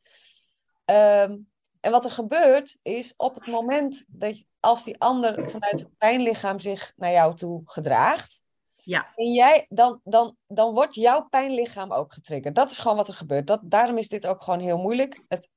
Ehm, 0.85 1.37
en 1.79 1.91
wat 1.91 2.05
er 2.05 2.11
gebeurt 2.11 2.79
is 2.81 3.13
op 3.17 3.35
het 3.35 3.47
moment 3.47 4.03
dat 4.07 4.37
je, 4.39 4.45
als 4.59 4.83
die 4.83 4.99
ander 4.99 5.49
vanuit 5.49 5.79
het 5.79 5.97
pijnlichaam 5.97 6.59
zich 6.59 6.93
naar 6.95 7.11
jou 7.11 7.35
toe 7.35 7.61
gedraagt, 7.65 8.41
Ja, 8.83 9.11
en 9.15 9.31
jij, 9.33 9.65
dan, 9.69 9.99
dan, 10.03 10.35
dan 10.47 10.73
wordt 10.73 10.95
jouw 10.95 11.27
pijnlichaam 11.27 11.93
ook 11.93 12.13
getriggerd. 12.13 12.55
Dat 12.55 12.71
is 12.71 12.79
gewoon 12.79 12.97
wat 12.97 13.07
er 13.07 13.13
gebeurt. 13.13 13.47
Dat, 13.47 13.59
daarom 13.63 13.97
is 13.97 14.09
dit 14.09 14.27
ook 14.27 14.43
gewoon 14.43 14.59
heel 14.59 14.77
moeilijk. 14.77 15.21
Het 15.27 15.49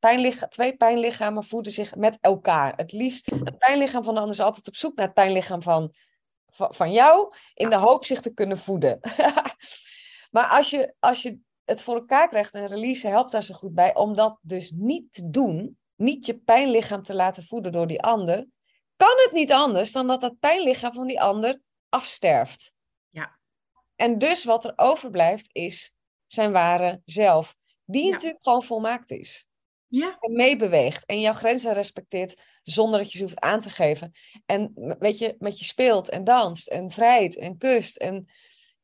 twee 0.48 0.76
pijnlichamen 0.76 1.44
voeden 1.44 1.72
zich 1.72 1.94
met 1.94 2.18
elkaar. 2.20 2.72
Het 2.76 2.92
liefst, 2.92 3.30
het 3.30 3.58
pijnlichaam 3.58 4.04
van 4.04 4.14
de 4.14 4.20
ander 4.20 4.34
is 4.34 4.40
altijd 4.42 4.68
op 4.68 4.76
zoek 4.76 4.96
naar 4.96 5.04
het 5.06 5.14
pijnlichaam 5.14 5.62
van, 5.62 5.94
van, 6.50 6.74
van 6.74 6.92
jou, 6.92 7.34
in 7.54 7.70
de 7.70 7.76
hoop 7.76 8.04
zich 8.04 8.20
te 8.20 8.34
kunnen 8.34 8.58
voeden. 8.58 9.00
maar 10.34 10.46
als 10.46 10.70
je, 10.70 10.94
als 11.00 11.22
je 11.22 11.38
het 11.64 11.82
voor 11.82 11.94
elkaar 11.94 12.28
krijgt, 12.28 12.54
en 12.54 12.66
release 12.66 13.08
helpt 13.08 13.32
daar 13.32 13.44
zo 13.44 13.54
goed 13.54 13.74
bij, 13.74 13.94
om 13.94 14.14
dat 14.14 14.38
dus 14.40 14.70
niet 14.70 15.12
te 15.12 15.30
doen, 15.30 15.78
niet 15.96 16.26
je 16.26 16.38
pijnlichaam 16.38 17.02
te 17.02 17.14
laten 17.14 17.44
voeden 17.44 17.72
door 17.72 17.86
die 17.86 18.02
ander, 18.02 18.46
kan 18.96 19.14
het 19.16 19.30
niet 19.32 19.52
anders 19.52 19.92
dan 19.92 20.06
dat 20.06 20.20
dat 20.20 20.38
pijnlichaam 20.40 20.92
van 20.92 21.06
die 21.06 21.20
ander 21.20 21.60
afsterft. 21.88 22.73
En 23.96 24.18
dus 24.18 24.44
wat 24.44 24.64
er 24.64 24.72
overblijft 24.76 25.48
is 25.52 25.94
zijn 26.26 26.52
ware 26.52 27.00
zelf. 27.04 27.56
Die 27.84 28.04
Ja. 28.04 28.10
natuurlijk 28.10 28.42
gewoon 28.42 28.62
volmaakt 28.62 29.10
is. 29.10 29.46
ja, 29.86 30.16
En 30.20 30.32
meebeweegt. 30.32 31.04
En 31.06 31.20
jouw 31.20 31.32
grenzen 31.32 31.72
respecteert 31.72 32.40
zonder 32.62 32.98
dat 33.00 33.12
je 33.12 33.18
ze 33.18 33.24
hoeft 33.24 33.40
aan 33.40 33.60
te 33.60 33.70
geven. 33.70 34.12
En 34.46 34.72
weet 34.98 35.18
je, 35.18 35.34
met 35.38 35.58
je 35.58 35.64
speelt 35.64 36.08
en 36.08 36.24
danst 36.24 36.66
en 36.68 36.90
vrijt 36.90 37.36
en 37.36 37.58
kust. 37.58 37.96
En 37.96 38.28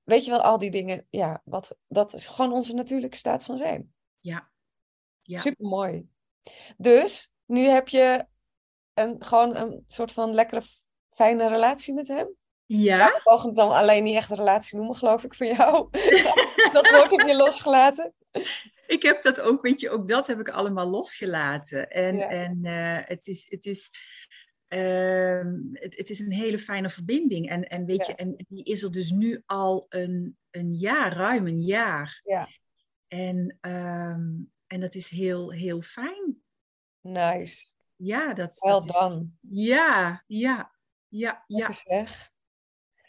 weet 0.03 0.25
je 0.25 0.31
wel, 0.31 0.41
al 0.41 0.59
die 0.59 0.71
dingen. 0.71 1.07
Ja, 1.11 1.43
wat, 1.45 1.77
dat 1.89 2.13
is 2.15 2.27
gewoon 2.27 2.53
onze 2.53 2.75
natuurlijke 2.75 3.17
staat 3.17 3.45
van 3.45 3.57
zijn. 3.57 3.93
ja. 4.21 4.49
Ja. 5.23 5.41
Super 5.41 5.67
mooi. 5.67 6.09
Dus 6.77 7.33
nu 7.45 7.61
heb 7.65 7.89
je 7.89 8.27
een, 8.95 9.25
gewoon 9.25 9.57
een 9.57 9.85
soort 9.89 10.13
van 10.13 10.35
lekkere, 10.35 10.63
fijne 11.11 11.49
relatie 11.49 11.95
met 11.95 12.09
hem. 12.09 12.37
Ja, 12.73 13.07
We 13.09 13.21
mogen 13.25 13.47
het 13.47 13.57
dan 13.57 13.71
alleen 13.73 14.05
niet 14.05 14.17
echt 14.17 14.31
een 14.31 14.37
relatie 14.37 14.77
noemen, 14.79 14.97
geloof 14.97 15.25
ik, 15.25 15.35
van 15.35 15.47
jou. 15.47 15.89
dat 16.73 16.91
wordt 16.91 17.11
heb 17.11 17.29
je 17.29 17.37
losgelaten. 17.37 18.15
ik 18.87 19.03
heb 19.03 19.23
dat 19.23 19.41
ook, 19.41 19.63
weet 19.63 19.81
je, 19.81 19.91
ook 19.91 20.09
dat 20.09 20.27
heb 20.27 20.41
ik 20.41 20.49
allemaal 20.49 20.87
losgelaten. 20.89 21.91
En, 21.91 22.17
Ja. 22.17 22.29
en 22.29 22.65
eh, 22.65 23.09
het, 23.09 23.27
is, 23.27 23.47
het, 23.49 23.65
is, 23.67 23.91
ehm, 24.69 25.55
het, 25.73 25.97
het 25.97 26.11
is 26.11 26.21
een 26.21 26.33
hele 26.33 26.59
fijne 26.59 26.91
verbinding. 26.91 27.49
En, 27.49 27.69
en 27.69 27.85
weet 27.87 28.07
Ja. 28.07 28.07
je, 28.07 28.15
en 28.15 28.45
die 28.49 28.65
is 28.65 28.83
er 28.83 28.91
dus 28.91 29.11
nu 29.11 29.43
al 29.47 29.87
een, 29.89 30.37
een 30.51 30.73
jaar, 30.73 31.13
ruim 31.13 31.47
een 31.47 31.61
jaar. 31.61 32.21
Ja. 32.25 32.49
En, 33.09 33.59
ehm, 33.61 34.29
en 34.67 34.81
dat 34.81 34.95
is 34.95 35.09
heel, 35.09 35.51
heel 35.53 35.81
fijn. 35.81 36.43
Nice. 37.01 37.73
Ja, 37.97 38.35
dat, 38.35 38.59
Wel 38.59 38.79
dat 38.81 38.89
is. 38.89 38.95
dan. 38.95 39.33
Ja, 39.41 40.25
ja, 40.27 40.71
ja, 41.09 41.45
ja. 41.47 41.71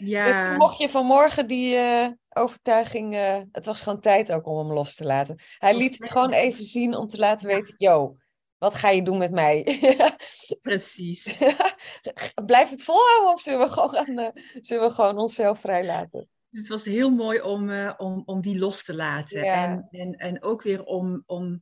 Ja. 0.04 0.26
Dus 0.26 0.46
toen 0.46 0.58
mocht 0.58 0.78
je 0.78 0.90
vanmorgen 0.90 1.48
die 1.48 1.76
eh, 1.76 2.08
overtuiging... 2.30 3.16
eh, 3.16 3.42
het 3.52 3.66
was 3.66 3.82
gewoon 3.82 4.00
tijd 4.00 4.32
ook 4.32 4.48
om 4.48 4.58
hem 4.58 4.74
los 4.74 4.96
te 4.96 5.06
laten. 5.06 5.42
Hij 5.58 5.78
liet 5.78 6.06
gewoon 6.08 6.32
even 6.32 6.64
zien 6.64 6.96
om 6.96 7.08
te 7.08 7.18
laten 7.18 7.48
weten... 7.48 7.74
Yo, 7.78 8.16
wat 8.58 8.74
ga 8.74 8.90
je 8.90 9.04
doen 9.04 9.18
met 9.18 9.32
mij? 9.32 9.80
Precies. 10.62 11.44
Blijf 12.46 12.70
het 12.70 12.84
volhouden 12.84 13.34
of 13.34 13.42
zullen 13.42 13.60
we 13.60 13.68
gewoon, 13.68 14.18
eh, 14.18 14.44
zullen 14.60 14.88
we 14.88 14.94
gewoon 14.94 15.18
onszelf 15.18 15.60
vrijlaten? 15.60 16.30
Dus 16.50 16.60
het 16.60 16.70
was 16.70 16.86
heel 16.86 17.10
mooi 17.10 17.42
om, 17.42 17.72
om, 17.98 18.24
om 18.26 18.42
die 18.42 18.60
los 18.60 18.84
te 18.84 18.96
laten. 18.96 19.44
Ja. 19.44 19.64
En, 19.64 19.88
en, 19.92 20.14
en 20.14 20.44
ook 20.44 20.62
weer 20.62 20.84
om, 20.84 21.24
om 21.26 21.62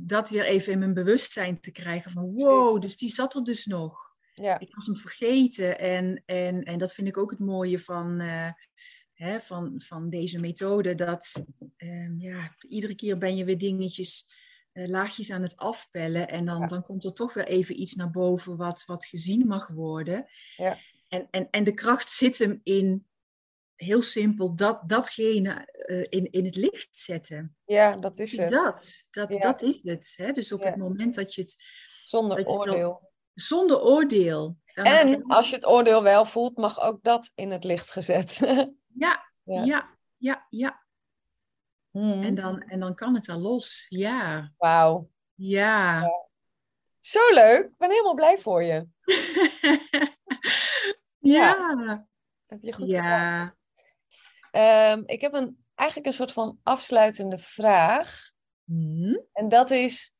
dat 0.00 0.30
weer 0.30 0.44
even 0.44 0.72
in 0.72 0.78
mijn 0.78 0.94
bewustzijn 0.94 1.60
te 1.60 1.72
krijgen. 1.72 2.10
Van 2.10 2.32
wow, 2.34 2.80
dus 2.80 2.96
die 2.96 3.10
zat 3.10 3.34
er 3.34 3.44
dus 3.44 3.66
nog. 3.66 4.11
Ja, 4.34 4.58
Ik 4.58 4.74
was 4.74 4.86
hem 4.86 4.96
vergeten. 4.96 5.78
En, 5.78 6.22
en, 6.26 6.62
en 6.62 6.78
dat 6.78 6.92
vind 6.94 7.08
ik 7.08 7.16
ook 7.16 7.30
het 7.30 7.38
mooie 7.38 7.78
van, 7.78 8.20
eh, 8.20 8.50
hè, 9.12 9.40
van, 9.40 9.80
van 9.84 10.10
deze 10.10 10.38
methode. 10.40 10.94
Dat 10.94 11.32
ehm, 11.76 12.18
ja, 12.18 12.54
iedere 12.68 12.94
keer 12.94 13.18
ben 13.18 13.36
je 13.36 13.44
weer 13.44 13.58
dingetjes, 13.58 14.26
eh, 14.72 14.88
laagjes 14.88 15.30
aan 15.30 15.42
het 15.42 15.56
afpellen. 15.56 16.28
En 16.28 16.44
dan, 16.44 16.60
Ja. 16.60 16.66
dan 16.66 16.82
komt 16.82 17.04
er 17.04 17.12
toch 17.12 17.34
weer 17.34 17.46
even 17.46 17.80
iets 17.80 17.94
naar 17.94 18.10
boven 18.10 18.56
wat, 18.56 18.84
wat 18.86 19.06
gezien 19.06 19.46
mag 19.46 19.68
worden. 19.68 20.26
Ja. 20.56 20.78
En, 21.08 21.28
en, 21.30 21.50
en 21.50 21.64
de 21.64 21.74
kracht 21.74 22.10
zit 22.10 22.38
hem 22.38 22.60
in, 22.62 23.06
heel 23.76 24.02
simpel, 24.02 24.54
dat, 24.54 24.88
datgene 24.88 25.66
eh, 25.66 26.06
in, 26.08 26.30
in 26.30 26.44
het 26.44 26.56
licht 26.56 26.88
zetten. 26.98 27.56
ja 27.64 27.96
dat 27.96 28.18
is 28.18 28.36
het. 28.36 28.50
Dat, 28.50 29.04
dat, 29.10 29.28
Ja. 29.28 29.38
dat 29.38 29.62
is 29.62 29.78
het. 29.82 30.14
Hè? 30.16 30.32
Dus 30.32 30.52
op 30.52 30.60
Ja. 30.60 30.66
het 30.66 30.76
moment 30.76 31.14
dat 31.14 31.34
je 31.34 31.42
het 31.42 31.56
Zonder 32.04 32.46
oordeel. 32.46 33.11
Zonder 33.34 33.80
oordeel. 33.80 34.56
dan- 34.74 34.84
En 34.84 35.24
als 35.26 35.48
je 35.48 35.54
het 35.54 35.66
oordeel 35.66 36.02
wel 36.02 36.24
voelt, 36.24 36.56
mag 36.56 36.80
ook 36.80 37.02
dat 37.02 37.32
in 37.34 37.50
het 37.50 37.64
licht 37.64 37.90
gezet. 37.90 38.38
Ja, 38.94 39.30
Ja. 39.44 39.62
ja, 39.64 39.96
ja, 40.16 40.46
ja. 40.50 40.84
Hmm. 41.90 42.22
En, 42.22 42.34
dan, 42.34 42.60
en 42.60 42.80
dan 42.80 42.94
kan 42.94 43.14
het 43.14 43.28
al 43.28 43.38
los. 43.38 43.86
Ja, 43.88 44.52
Wauw. 44.56 45.10
ja. 45.34 46.10
Zo 47.00 47.20
leuk. 47.34 47.64
Ik 47.64 47.76
ben 47.78 47.90
helemaal 47.90 48.14
blij 48.14 48.38
voor 48.38 48.62
je. 48.62 48.86
ja, 51.18 52.06
Heb 52.46 52.62
je 52.62 52.72
goed 52.72 52.84
gedaan. 52.90 53.04
ja. 53.10 53.56
Ehm, 54.50 55.02
ik 55.06 55.20
heb 55.20 55.32
een, 55.32 55.64
eigenlijk 55.74 56.08
een 56.08 56.14
soort 56.16 56.32
van 56.32 56.58
afsluitende 56.62 57.38
vraag. 57.38 58.30
Hm? 58.64 59.16
En 59.32 59.48
dat 59.48 59.70
is... 59.70 60.11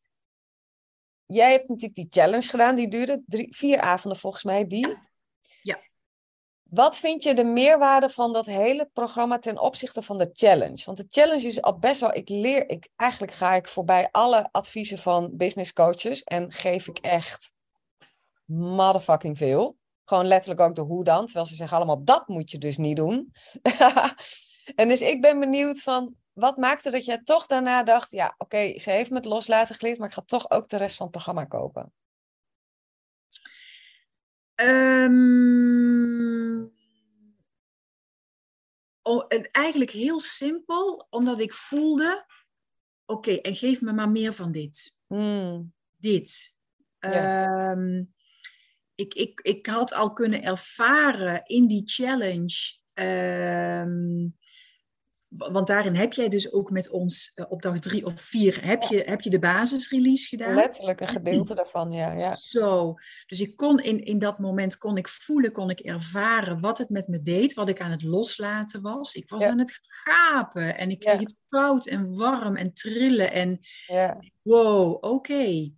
Jij 1.33 1.51
hebt 1.51 1.69
natuurlijk 1.69 1.95
die 1.95 2.07
challenge 2.11 2.49
gedaan. 2.49 2.75
Die 2.75 2.89
duurde 2.89 3.23
drie, 3.27 3.57
vier 3.57 3.81
avonden 3.81 4.21
volgens 4.21 4.45
mij. 4.45 4.67
Die. 4.67 4.97
Ja. 5.63 5.79
Wat 6.63 6.97
vind 6.97 7.23
je 7.23 7.35
de 7.35 7.45
meerwaarde 7.45 8.11
van 8.11 8.33
dat 8.33 8.47
hele 8.47 8.91
programma 8.93 9.39
ten 9.39 9.61
opzichte 9.61 10.03
van 10.03 10.19
de 10.19 10.31
challenge? 10.33 10.83
Want 10.85 10.99
de 10.99 11.07
challenge 11.11 11.47
is 11.47 11.63
al 11.63 11.79
best 11.79 12.01
wel... 12.01 12.15
Ik 12.15 12.29
leer... 12.29 12.69
Ik, 12.69 12.89
eigenlijk 12.97 13.33
ga 13.33 13.55
ik 13.55 13.69
voorbij 13.69 14.09
alle 14.11 14.49
adviezen 14.51 14.99
van 14.99 15.31
business 15.33 15.73
coaches. 15.73 16.23
En 16.23 16.53
geef 16.53 16.89
ik 16.89 16.99
echt 16.99 17.53
motherfucking 18.45 19.39
veel. 19.39 19.77
Gewoon 20.05 20.27
letterlijk 20.27 20.61
ook 20.61 20.75
de 20.75 20.81
hoe 20.81 21.05
dan. 21.05 21.25
Terwijl 21.25 21.47
ze 21.47 21.55
zeggen 21.55 21.77
allemaal, 21.77 22.05
dat 22.05 22.29
moet 22.29 22.51
je 22.51 22.59
dus 22.59 22.77
niet 22.77 22.97
doen. 22.97 23.33
en 24.75 24.89
dus 24.89 25.01
ik 25.01 25.21
ben 25.21 25.41
benieuwd 25.41 25.83
van, 25.83 26.17
wat 26.33 26.57
maakte 26.57 26.91
dat 26.91 27.05
jij 27.05 27.23
toch 27.23 27.47
daarna 27.47 27.83
dacht, 27.83 28.11
ja, 28.11 28.35
oké, 28.39 28.79
ze 28.79 28.91
heeft 28.91 29.11
me 29.11 29.17
het 29.17 29.25
loslaten 29.25 29.75
geleerd, 29.75 29.99
maar 29.99 30.09
ik 30.09 30.15
ga 30.15 30.23
toch 30.23 30.51
ook 30.51 30.69
de 30.69 30.77
rest 30.77 30.97
van 30.97 31.07
het 31.07 31.15
programma 31.15 31.45
kopen. 31.45 31.93
Ehm, 34.55 36.63
oh, 39.03 39.25
en 39.29 39.51
eigenlijk 39.51 39.91
heel 39.91 40.21
simpel, 40.21 41.07
omdat 41.11 41.41
ik 41.41 41.53
voelde, 41.53 42.27
oké, 43.07 43.33
en 43.33 43.55
geef 43.55 43.81
me 43.81 43.93
maar 43.93 44.11
meer 44.11 44.33
van 44.33 44.53
dit. 44.53 44.97
Hmm, 45.07 45.75
Dit. 45.97 46.55
Ehm, 46.99 48.05
ik, 48.95 49.15
ik, 49.15 49.41
ik 49.41 49.67
had 49.67 49.93
al 49.93 50.13
kunnen 50.13 50.43
ervaren 50.43 51.45
in 51.45 51.67
die 51.67 51.83
challenge. 51.85 52.81
ehm, 52.93 54.29
want 55.37 55.67
daarin 55.67 55.95
heb 55.95 56.13
jij 56.13 56.29
dus 56.29 56.53
ook 56.53 56.71
met 56.71 56.91
ons 56.91 57.33
eh, 57.35 57.45
op 57.49 57.63
dag 57.63 57.79
drie 57.79 58.05
of 58.05 58.21
vier 58.21 58.65
heb 58.65 58.83
je, 58.83 59.03
heb 59.07 59.21
je 59.21 59.31
de 59.31 59.39
basisrelease 59.39 60.29
gedaan. 60.29 60.55
Letterlijk 60.55 61.01
een 61.01 61.09
gedeelte 61.09 61.55
daarvan, 61.55 61.93
ja. 61.93 62.13
ja. 62.13 62.37
Zo. 62.37 62.95
Dus 63.27 63.41
ik 63.41 63.57
kon 63.57 63.81
in, 63.81 64.05
in 64.05 64.19
dat 64.19 64.39
moment 64.39 64.79
kon 64.79 64.97
ik 64.97 65.09
voelen, 65.09 65.53
kon 65.53 65.71
ik 65.71 65.81
ervaren 65.81 66.61
wat 66.61 66.79
het 66.79 66.89
met 66.89 67.09
me 67.09 67.23
deed, 67.23 67.55
wat 67.55 67.69
ik 67.69 67.81
aan 67.81 67.91
het 67.91 68.03
loslaten 68.03 68.83
was. 68.83 69.15
Ik 69.15 69.29
was 69.29 69.43
Ja. 69.43 69.51
aan 69.51 69.59
het 69.59 69.79
gapen 69.83 70.77
en 70.77 70.91
ik 70.91 70.99
kreeg 70.99 71.19
het 71.19 71.37
koud 71.49 71.87
en 71.87 72.17
warm 72.17 72.57
en 72.57 72.73
trillen 72.73 73.33
en 73.33 73.59
ja. 73.87 74.19
wow, 74.43 75.05
oké. 75.05 75.71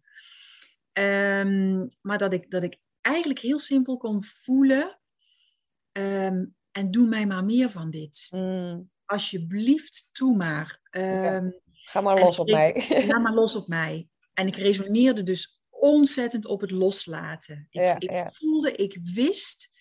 Ehm, 0.92 1.86
maar 2.00 2.18
dat 2.18 2.32
ik, 2.32 2.50
dat 2.50 2.62
ik 2.62 2.78
eigenlijk 3.00 3.38
heel 3.38 3.58
simpel 3.58 3.96
kon 3.96 4.22
voelen 4.22 5.00
ehm, 5.92 6.44
en 6.70 6.90
doe 6.90 7.08
mij 7.08 7.26
maar 7.26 7.44
meer 7.44 7.70
van 7.70 7.90
dit. 7.90 8.26
Mm. 8.30 8.92
Alsjeblieft, 9.06 10.08
doe 10.12 10.36
maar. 10.36 10.80
Ehm, 10.90 11.50
Ga 11.72 12.00
maar 12.00 12.20
los 12.20 12.38
op 12.38 12.50
mij. 12.50 12.84
Laat 13.08 13.22
maar 13.22 13.34
los 13.34 13.56
op 13.56 13.68
mij. 13.68 14.08
En 14.34 14.46
ik 14.46 14.56
resoneerde 14.56 15.22
dus 15.22 15.62
ontzettend 15.70 16.46
op 16.46 16.60
het 16.60 16.70
loslaten. 16.70 17.66
Ik, 17.70 18.28
voelde, 18.32 18.72
ik 18.72 18.98
wist 19.14 19.72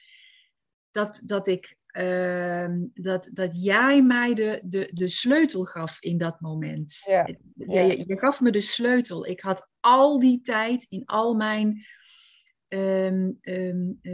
dat, 0.91 1.21
dat, 1.25 1.47
ik, 1.47 1.77
ehm, 1.87 2.79
dat, 2.93 3.29
dat 3.33 3.63
jij 3.63 4.03
mij 4.03 4.33
de, 4.33 4.61
de, 4.63 4.89
de 4.93 5.07
sleutel 5.07 5.63
gaf 5.63 6.01
in 6.01 6.17
dat 6.17 6.41
moment. 6.41 7.01
Ja, 7.05 7.27
Je, 7.27 7.37
ja. 7.71 7.81
je, 7.81 8.03
je 8.07 8.19
gaf 8.19 8.41
me 8.41 8.51
de 8.51 8.61
sleutel. 8.61 9.25
Ik 9.25 9.39
had 9.39 9.69
al 9.79 10.19
die 10.19 10.41
tijd 10.41 10.85
in 10.89 11.05
al 11.05 11.33
mijn 11.33 11.85
eh, 12.67 13.11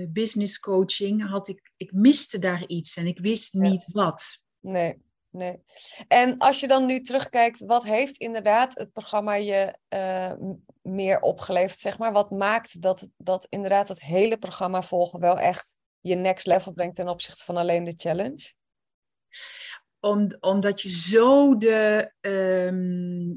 business 0.10 0.60
coaching, 0.60 1.30
had 1.30 1.48
ik, 1.48 1.72
ik 1.78 1.92
miste 1.94 2.40
daar 2.40 2.68
iets 2.68 2.96
en 2.96 3.08
ik 3.08 3.20
wist 3.20 3.54
Ja. 3.54 3.60
niet 3.62 3.88
wat. 3.92 4.39
Nee, 4.60 5.02
nee. 5.30 5.64
En 6.08 6.38
als 6.38 6.60
je 6.60 6.68
dan 6.68 6.86
nu 6.86 7.02
terugkijkt, 7.02 7.60
wat 7.66 7.84
heeft 7.84 8.18
inderdaad 8.18 8.76
het 8.76 8.94
programma 8.94 9.34
je 9.34 9.78
eh, 9.88 10.34
meer 10.82 11.20
opgeleverd, 11.20 11.80
zeg 11.80 11.98
maar? 11.98 12.12
Wat 12.12 12.32
maakt 12.32 12.82
dat, 12.82 13.10
dat 13.18 13.48
inderdaad 13.50 13.88
het 13.88 14.02
hele 14.02 14.38
programma 14.38 14.82
volgen 14.84 15.20
wel 15.20 15.40
echt 15.40 15.78
je 16.02 16.16
next 16.16 16.46
level 16.46 16.72
brengt 16.72 16.96
ten 16.96 17.08
opzichte 17.08 17.44
van 17.44 17.58
alleen 17.58 17.84
de 17.84 17.94
challenge? 17.98 18.54
Om, 20.00 20.28
omdat 20.40 20.82
je 20.82 20.90
zo 20.90 21.58
de. 21.58 22.12
ehm, 22.22 23.36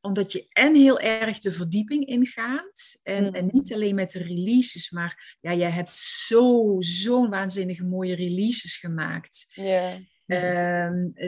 omdat 0.00 0.32
je 0.32 0.46
en 0.48 0.74
heel 0.74 1.00
erg 1.00 1.38
de 1.38 1.50
verdieping 1.52 2.06
ingaat. 2.06 2.98
En, 3.02 3.24
Mm. 3.24 3.34
en 3.34 3.48
niet 3.52 3.72
alleen 3.72 3.94
met 3.94 4.10
de 4.10 4.18
releases, 4.18 4.90
maar 4.90 5.36
ja, 5.40 5.54
jij 5.54 5.70
hebt 5.70 5.90
zo, 5.90 6.76
zo'n 6.78 7.30
waanzinnige 7.30 7.84
mooie 7.84 8.14
releases 8.14 8.76
gemaakt. 8.76 9.46
Ja. 9.54 9.98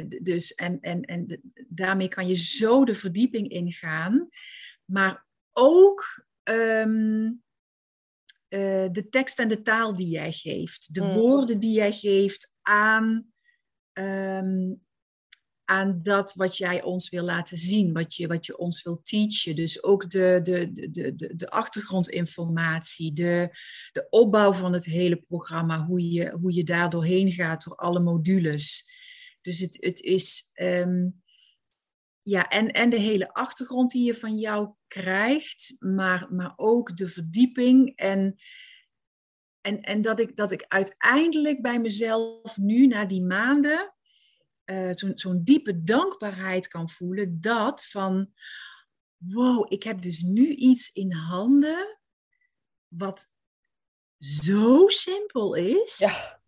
D- 0.09 0.18
dus, 0.24 0.55
en, 0.55 0.80
en, 0.80 1.03
en 1.03 1.40
daarmee 1.68 2.09
kan 2.09 2.26
je 2.28 2.34
zo 2.34 2.84
de 2.84 2.94
verdieping 2.94 3.49
ingaan. 3.49 4.28
Maar 4.84 5.26
ook 5.53 6.24
ehm, 6.42 7.30
eh, 8.49 8.88
de 8.92 9.07
tekst 9.11 9.38
en 9.38 9.49
de 9.49 9.62
taal 9.62 9.96
die 9.96 10.09
jij 10.09 10.32
geeft. 10.32 10.94
De 10.94 11.03
Mm. 11.03 11.12
woorden 11.12 11.61
die 11.61 11.72
jij 11.72 11.92
geeft 11.92 12.55
aan, 12.62 13.32
ehm, 13.92 14.72
aan 15.69 15.99
dat 16.03 16.35
wat 16.35 16.57
jij 16.57 16.83
ons 16.83 17.09
wil 17.09 17.25
laten 17.25 17.57
zien. 17.57 17.93
Wat 17.93 18.14
je, 18.14 18.27
wat 18.27 18.47
je 18.47 18.59
ons 18.59 18.83
wil 18.83 19.01
teachen. 19.03 19.57
Dus 19.57 19.83
ook 19.83 20.11
de, 20.11 20.41
de, 20.43 20.73
de, 20.73 21.14
de, 21.14 21.37
de, 21.37 21.51
achtergrondinformatie. 21.51 23.12
De, 23.12 23.49
de 23.93 24.07
opbouw 24.11 24.53
van 24.53 24.73
het 24.73 24.85
hele 24.85 25.16
programma. 25.16 25.85
Hoe 25.85 26.11
je, 26.11 26.31
hoe 26.31 26.55
je 26.55 26.64
daar 26.64 26.91
doorheen 26.91 27.33
gaat 27.33 27.64
door 27.64 27.77
alle 27.77 28.01
modules. 28.01 28.91
Dus 29.41 29.59
het, 29.59 29.77
het 29.81 30.01
is... 30.01 30.51
ehm, 30.53 31.07
ja, 32.23 32.49
en, 32.49 32.71
en 32.71 32.91
de 32.91 33.01
hele 33.01 33.33
achtergrond 33.33 33.91
die 33.91 34.05
je 34.05 34.14
van 34.14 34.39
jou 34.39 34.75
krijgt, 34.87 35.77
maar, 35.79 36.27
maar 36.31 36.53
ook 36.57 36.97
de 36.97 37.07
verdieping. 37.07 37.97
En, 37.97 38.37
en, 39.61 39.81
en 39.81 40.03
dat, 40.03 40.21
ik, 40.21 40.37
dat 40.37 40.51
ik 40.51 40.64
uiteindelijk 40.69 41.62
bij 41.62 41.81
mezelf 41.81 42.57
nu, 42.57 42.87
na 42.87 43.05
die 43.05 43.23
maanden, 43.23 43.97
eh, 44.69 44.91
zo'n 44.95 45.12
zo'n 45.14 45.45
diepe 45.45 45.83
dankbaarheid 45.83 46.69
kan 46.69 46.89
voelen. 46.89 47.41
Dat 47.41 47.87
van, 47.87 48.33
wow, 49.16 49.73
ik 49.73 49.83
heb 49.83 50.03
dus 50.03 50.23
nu 50.23 50.47
iets 50.55 50.93
in 50.93 51.12
handen 51.12 51.99
wat 52.89 53.29
zo 54.19 54.89
simpel 54.89 55.55
is. 55.55 55.99
Ja. 55.99 56.41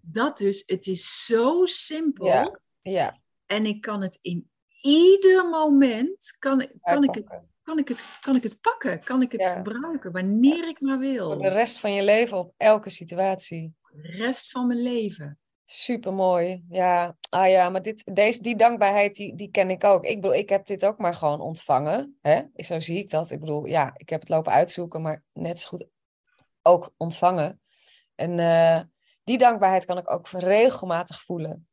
Dat 0.00 0.38
dus, 0.38 0.62
het 0.66 0.86
is 0.86 1.24
zo 1.26 1.64
simpel. 1.66 2.26
Ja. 2.26 2.60
Ja. 2.82 3.14
En 3.46 3.66
ik 3.66 3.80
kan 3.80 4.02
het 4.02 4.18
in 4.22 4.50
ieder 4.80 5.48
moment, 5.48 6.36
kan, 6.38 6.60
ik- 6.60 6.74
kan, 6.80 7.04
ik, 7.04 7.14
het, 7.14 7.40
kan, 7.62 7.78
ik, 7.78 7.88
het, 7.88 8.18
kan 8.20 8.36
ik 8.36 8.42
het 8.42 8.60
pakken, 8.60 9.04
kan 9.04 9.22
ik 9.22 9.32
het 9.32 9.42
Ja. 9.42 9.54
gebruiken, 9.54 10.12
wanneer 10.12 10.68
ik 10.68 10.80
maar 10.80 10.98
wil. 10.98 11.26
Voor 11.32 11.42
de 11.42 11.48
rest 11.48 11.78
van 11.78 11.92
je 11.94 12.02
leven 12.02 12.36
op 12.38 12.54
elke 12.56 12.90
situatie. 12.90 13.74
De 13.92 14.08
rest 14.10 14.50
van 14.50 14.66
mijn 14.66 14.82
leven. 14.82 15.38
Super 15.70 16.12
mooi. 16.12 16.64
Ja, 16.68 17.16
ah 17.28 17.48
ja, 17.48 17.68
maar 17.68 17.82
dit, 17.82 18.14
deze, 18.14 18.42
die 18.42 18.56
dankbaarheid, 18.56 19.16
die, 19.16 19.34
die 19.34 19.50
ken 19.50 19.70
ik 19.70 19.84
ook. 19.84 20.04
Ik 20.04 20.20
bedoel, 20.20 20.36
ik 20.36 20.48
heb 20.48 20.66
dit 20.66 20.84
ook 20.84 20.98
maar 20.98 21.14
gewoon 21.14 21.40
ontvangen. 21.40 22.18
Hè? 22.22 22.42
Zo 22.56 22.80
zie 22.80 22.98
ik 22.98 23.10
dat. 23.10 23.30
Ik 23.30 23.40
bedoel, 23.40 23.64
ja, 23.64 23.92
ik 23.96 24.08
heb 24.08 24.20
het 24.20 24.28
lopen 24.28 24.52
uitzoeken, 24.52 25.02
maar 25.02 25.22
net 25.32 25.60
zo 25.60 25.68
goed 25.68 25.86
ook 26.62 26.92
ontvangen. 26.96 27.60
En 28.14 28.38
eh, 28.38 28.80
die 29.24 29.38
dankbaarheid 29.38 29.84
kan 29.84 29.98
ik 29.98 30.10
ook 30.10 30.28
regelmatig 30.28 31.22
voelen. 31.22 31.68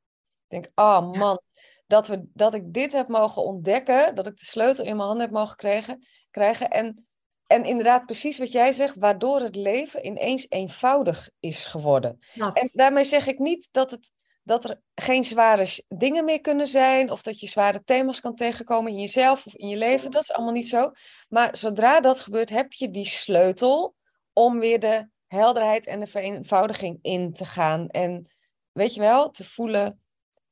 Ik 0.48 0.62
denk, 0.62 0.66
oh 0.76 1.10
Ja. 1.12 1.20
man, 1.20 1.42
dat, 1.88 2.08
we, 2.08 2.26
dat 2.34 2.54
ik 2.54 2.74
dit 2.74 2.92
heb 2.92 3.08
mogen 3.08 3.44
ontdekken, 3.44 4.16
dat 4.16 4.28
ik 4.28 4.38
de 4.38 4.46
sleutel 4.46 4.86
in 4.86 4.96
mijn 4.96 5.08
handen 5.08 5.26
heb 5.26 5.36
mogen 5.36 5.56
krijgen, 5.56 6.06
krijgen. 6.32 6.70
En, 6.70 7.05
en 7.48 7.66
inderdaad, 7.66 8.06
precies 8.06 8.38
wat 8.38 8.52
jij 8.52 8.72
zegt, 8.72 8.96
waardoor 8.96 9.40
het 9.40 9.56
leven 9.56 10.06
ineens 10.06 10.46
eenvoudig 10.50 11.30
is 11.40 11.66
geworden. 11.66 12.20
Dat. 12.34 12.60
En 12.60 12.70
daarmee 12.74 13.04
zeg 13.04 13.28
ik 13.28 13.40
niet 13.40 13.70
dat, 13.72 13.92
het, 13.92 14.12
dat 14.44 14.64
er 14.64 14.82
geen 14.96 15.24
zware 15.24 15.68
dingen 15.88 16.26
meer 16.26 16.42
kunnen 16.42 16.68
zijn, 16.68 17.12
of 17.12 17.22
dat 17.22 17.40
je 17.40 17.48
zware 17.48 17.84
thema's 17.84 18.22
kan 18.22 18.36
tegenkomen 18.36 18.92
in 18.92 19.00
jezelf 19.00 19.46
of 19.46 19.56
in 19.56 19.68
je 19.68 19.78
leven. 19.78 20.12
Dat 20.12 20.22
is 20.22 20.32
allemaal 20.32 20.54
niet 20.54 20.68
zo. 20.68 20.92
Maar 21.30 21.58
zodra 21.58 22.02
dat 22.02 22.20
gebeurt, 22.20 22.50
heb 22.50 22.74
je 22.74 22.90
die 22.90 23.06
sleutel 23.06 23.96
om 24.34 24.60
weer 24.60 24.80
de 24.80 25.10
helderheid 25.28 25.88
en 25.88 26.00
de 26.00 26.08
vereenvoudiging 26.08 27.00
in 27.02 27.34
te 27.34 27.46
gaan. 27.46 27.90
En 27.90 28.28
weet 28.72 28.94
je 28.94 29.00
wel, 29.00 29.32
te 29.32 29.44
voelen 29.44 30.05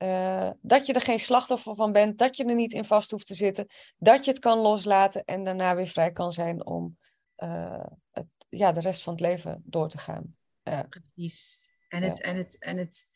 eh, 0.03 0.49
dat 0.61 0.85
je 0.85 0.93
er 0.93 1.01
geen 1.01 1.19
slachtoffer 1.19 1.75
van 1.75 1.91
bent, 1.91 2.17
dat 2.17 2.37
je 2.37 2.45
er 2.45 2.55
niet 2.55 2.73
in 2.73 2.85
vast 2.85 3.11
hoeft 3.11 3.27
te 3.27 3.33
zitten, 3.33 3.67
dat 3.97 4.25
je 4.25 4.31
het 4.31 4.39
kan 4.39 4.57
loslaten 4.59 5.23
en 5.23 5.43
daarna 5.43 5.75
weer 5.75 5.87
vrij 5.87 6.11
kan 6.11 6.33
zijn 6.33 6.65
om 6.65 6.97
eh, 7.35 7.85
het, 8.11 8.25
ja, 8.49 8.71
de 8.71 8.79
rest 8.79 9.03
van 9.03 9.13
het 9.13 9.21
leven 9.21 9.61
door 9.65 9.89
te 9.89 9.97
gaan. 9.97 10.37
Precies. 10.89 11.69
En, 11.89 12.01
Ja. 12.01 12.07
het, 12.07 12.21
en, 12.21 12.35
het, 12.37 12.59
en 12.59 12.77
het, 12.77 13.09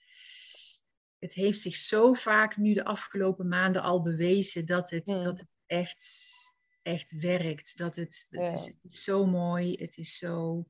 het 1.19 1.33
heeft 1.33 1.59
zich 1.59 1.75
zo 1.75 2.13
vaak 2.13 2.57
nu 2.57 2.73
de 2.73 2.85
afgelopen 2.85 3.47
maanden 3.47 3.81
al 3.81 4.01
bewezen 4.01 4.65
dat 4.65 4.89
het, 4.89 5.07
Mm. 5.07 5.21
dat 5.21 5.39
het 5.39 5.55
echt, 5.65 6.33
echt 6.81 7.19
werkt. 7.19 7.77
Dat 7.77 7.95
het, 7.95 8.25
het, 8.29 8.49
Ja. 8.49 8.55
is, 8.55 8.65
het 8.65 8.83
is 8.83 9.03
zo 9.03 9.25
mooi, 9.25 9.73
het 9.79 9.97
is 9.97 10.17
zo... 10.17 10.67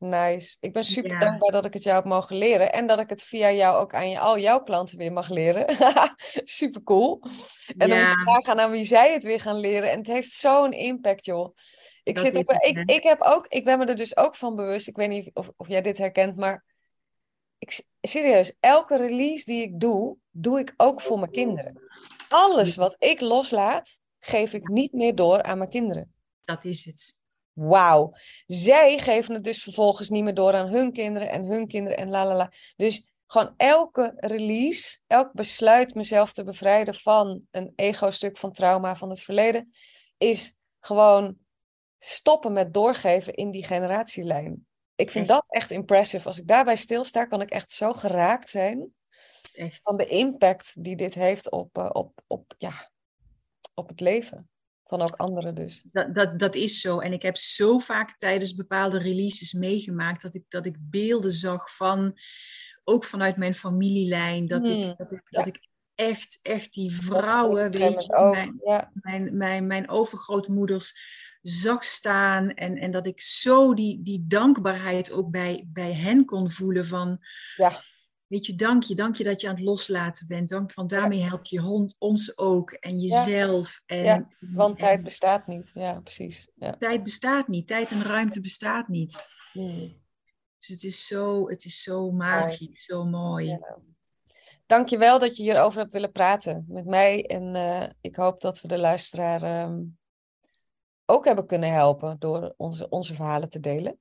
Nice. 0.00 0.56
Ik 0.60 0.72
ben 0.72 0.84
super 0.84 1.10
Ja. 1.10 1.18
dankbaar 1.18 1.52
dat 1.52 1.64
ik 1.64 1.72
het 1.72 1.82
jou 1.82 1.96
heb 1.96 2.04
mogen 2.04 2.36
leren. 2.36 2.72
En 2.72 2.86
dat 2.86 2.98
ik 2.98 3.08
het 3.08 3.22
via 3.22 3.52
jou 3.52 3.80
ook 3.80 3.94
aan 3.94 4.10
je, 4.10 4.18
al 4.18 4.38
jouw 4.38 4.62
klanten 4.62 4.98
weer 4.98 5.12
mag 5.12 5.28
leren. 5.28 5.76
super 6.60 6.82
cool. 6.82 7.22
En 7.76 7.88
dan 7.88 7.98
moet 7.98 8.10
je 8.10 8.22
nagaan 8.24 8.60
aan 8.60 8.70
wie 8.70 8.84
zij 8.84 9.12
het 9.12 9.22
weer 9.22 9.40
gaan 9.40 9.58
leren. 9.58 9.90
En 9.90 9.98
het 9.98 10.06
heeft 10.06 10.32
zo'n 10.32 10.72
impact, 10.72 11.24
joh. 11.24 11.56
Ik, 12.02 12.14
Dat 12.14 12.24
zit 12.24 12.36
het, 12.36 12.62
ik, 12.62 12.90
ik, 12.90 13.02
heb 13.02 13.22
ook, 13.22 13.46
ik 13.46 13.64
ben 13.64 13.78
me 13.78 13.84
er 13.84 13.96
dus 13.96 14.16
ook 14.16 14.36
van 14.36 14.56
bewust. 14.56 14.88
Ik 14.88 14.96
weet 14.96 15.08
niet 15.08 15.30
of, 15.34 15.50
of 15.56 15.68
jij 15.68 15.82
dit 15.82 15.98
herkent, 15.98 16.36
maar 16.36 16.64
ik, 17.58 17.82
serieus, 18.00 18.54
elke 18.60 18.96
release 18.96 19.44
die 19.44 19.62
ik 19.62 19.80
doe, 19.80 20.16
doe 20.30 20.58
ik 20.58 20.74
ook 20.76 21.00
voor 21.00 21.18
mijn 21.18 21.30
kinderen. 21.30 21.82
Alles 22.28 22.76
wat 22.76 22.96
ik 22.98 23.20
loslaat, 23.20 23.98
geef 24.18 24.52
ik 24.52 24.68
niet 24.68 24.92
meer 24.92 25.14
door 25.14 25.42
aan 25.42 25.58
mijn 25.58 25.70
kinderen. 25.70 26.14
Dat 26.42 26.64
is 26.64 26.84
het. 26.84 27.18
Wauw. 27.60 28.12
Zij 28.46 28.98
geven 28.98 29.34
het 29.34 29.44
dus 29.44 29.62
vervolgens 29.62 30.08
niet 30.08 30.24
meer 30.24 30.34
door 30.34 30.54
aan 30.54 30.68
hun 30.68 30.92
kinderen 30.92 31.30
en 31.30 31.44
hun 31.44 31.66
kinderen 31.66 31.98
en 31.98 32.10
la 32.10 32.26
la 32.26 32.34
la. 32.34 32.52
Dus 32.76 33.12
gewoon 33.26 33.54
elke 33.56 34.12
release, 34.16 34.98
elk 35.06 35.32
besluit 35.32 35.94
mezelf 35.94 36.32
te 36.32 36.44
bevrijden 36.44 36.94
van 36.94 37.42
een 37.50 37.72
ego-stuk 37.76 38.36
van 38.38 38.52
trauma 38.52 38.96
van 38.96 39.10
het 39.10 39.20
verleden, 39.20 39.72
is 40.18 40.56
gewoon 40.80 41.36
stoppen 41.98 42.52
met 42.52 42.74
doorgeven 42.74 43.34
in 43.34 43.50
die 43.50 43.64
generatielijn. 43.64 44.66
Ik 44.94 45.10
vind 45.10 45.28
Echt. 45.28 45.34
dat 45.34 45.46
echt 45.48 45.70
impressive. 45.70 46.26
Als 46.26 46.38
ik 46.38 46.46
daarbij 46.46 46.76
stilsta, 46.76 47.24
kan 47.24 47.40
ik 47.40 47.50
echt 47.50 47.72
zo 47.72 47.92
geraakt 47.92 48.50
zijn 48.50 48.94
Echt. 49.52 49.78
van 49.82 49.96
de 49.96 50.06
impact 50.06 50.84
die 50.84 50.96
dit 50.96 51.14
heeft 51.14 51.50
op, 51.50 51.78
eh, 51.78 51.90
op, 51.92 52.20
op, 52.26 52.54
ja, 52.58 52.90
op 53.74 53.88
het 53.88 54.00
leven 54.00 54.50
Van 54.90 55.02
ook 55.02 55.14
anderen 55.16 55.54
dus. 55.54 55.82
Dat, 55.92 56.14
dat, 56.14 56.38
dat 56.38 56.54
is 56.54 56.80
zo. 56.80 56.98
En 56.98 57.12
ik 57.12 57.22
heb 57.22 57.36
zo 57.36 57.78
vaak 57.78 58.18
tijdens 58.18 58.54
bepaalde 58.54 58.98
releases 58.98 59.52
meegemaakt 59.52 60.22
dat 60.22 60.34
ik, 60.34 60.44
dat 60.48 60.66
ik 60.66 60.76
beelden 60.80 61.32
zag 61.32 61.76
van, 61.76 62.18
ook 62.84 63.04
vanuit 63.04 63.36
mijn 63.36 63.54
familielijn, 63.54 64.46
dat, 64.46 64.66
ik, 64.66 64.74
hmm. 64.74 64.94
dat, 64.96 65.12
ik, 65.12 65.22
dat 65.24 65.46
ik 65.46 65.68
echt, 65.94 66.38
echt 66.42 66.72
die 66.72 66.92
vrouwen, 66.92 67.70
weet 67.70 68.04
je, 68.04 68.28
mijn, 68.32 68.60
ja. 68.64 68.90
mijn, 68.94 69.36
mijn, 69.36 69.66
mijn 69.66 69.88
overgrootmoeders 69.88 70.92
zag 71.42 71.84
staan. 71.84 72.54
En, 72.54 72.76
en 72.76 72.90
dat 72.90 73.06
ik 73.06 73.20
zo 73.20 73.74
die, 73.74 74.02
die 74.02 74.24
dankbaarheid 74.26 75.12
ook 75.12 75.30
bij, 75.30 75.66
bij 75.66 75.92
hen 75.92 76.24
kon 76.24 76.50
voelen 76.50 76.86
van... 76.86 77.18
Ja. 77.56 77.80
Weet 78.30 78.46
je, 78.46 78.54
dank 78.54 78.82
je, 78.82 78.94
dank 78.94 79.14
je 79.14 79.24
dat 79.24 79.40
je 79.40 79.48
aan 79.48 79.54
het 79.54 79.64
loslaten 79.64 80.26
bent. 80.26 80.48
Dank, 80.48 80.74
want 80.74 80.90
daarmee 80.90 81.22
help 81.22 81.44
je 81.44 81.60
hond, 81.60 81.96
ons 81.98 82.38
ook 82.38 82.70
en 82.70 82.98
jezelf. 83.00 83.82
En, 83.86 84.04
ja, 84.04 84.28
want 84.40 84.78
tijd 84.78 85.02
bestaat 85.02 85.46
niet. 85.46 85.70
Ja, 85.74 86.00
precies. 86.00 86.50
Ja. 86.54 86.76
Tijd 86.76 87.02
bestaat 87.02 87.48
niet. 87.48 87.66
Tijd 87.66 87.90
en 87.90 88.02
ruimte 88.02 88.40
bestaat 88.40 88.88
niet. 88.88 89.26
Hmm. 89.52 90.02
Dus 90.58 90.68
het 90.68 90.82
is 90.82 91.06
zo, 91.06 91.48
het 91.48 91.64
is 91.64 91.82
zo 91.82 92.10
magisch, 92.10 92.84
zo 92.84 93.04
mooi. 93.04 93.46
Ja. 93.46 93.78
Dank 94.66 94.88
je 94.88 94.98
wel 94.98 95.18
dat 95.18 95.36
je 95.36 95.42
hierover 95.42 95.80
hebt 95.80 95.92
willen 95.92 96.12
praten 96.12 96.64
met 96.68 96.86
mij. 96.86 97.26
En 97.26 97.54
uh, 97.54 97.88
ik 98.00 98.16
hoop 98.16 98.40
dat 98.40 98.60
we 98.60 98.68
de 98.68 98.78
luisteraar 98.78 99.62
um, 99.62 99.98
ook 101.04 101.24
hebben 101.24 101.46
kunnen 101.46 101.72
helpen 101.72 102.16
door 102.18 102.54
onze, 102.56 102.88
onze 102.88 103.14
verhalen 103.14 103.48
te 103.48 103.60
delen. 103.60 103.98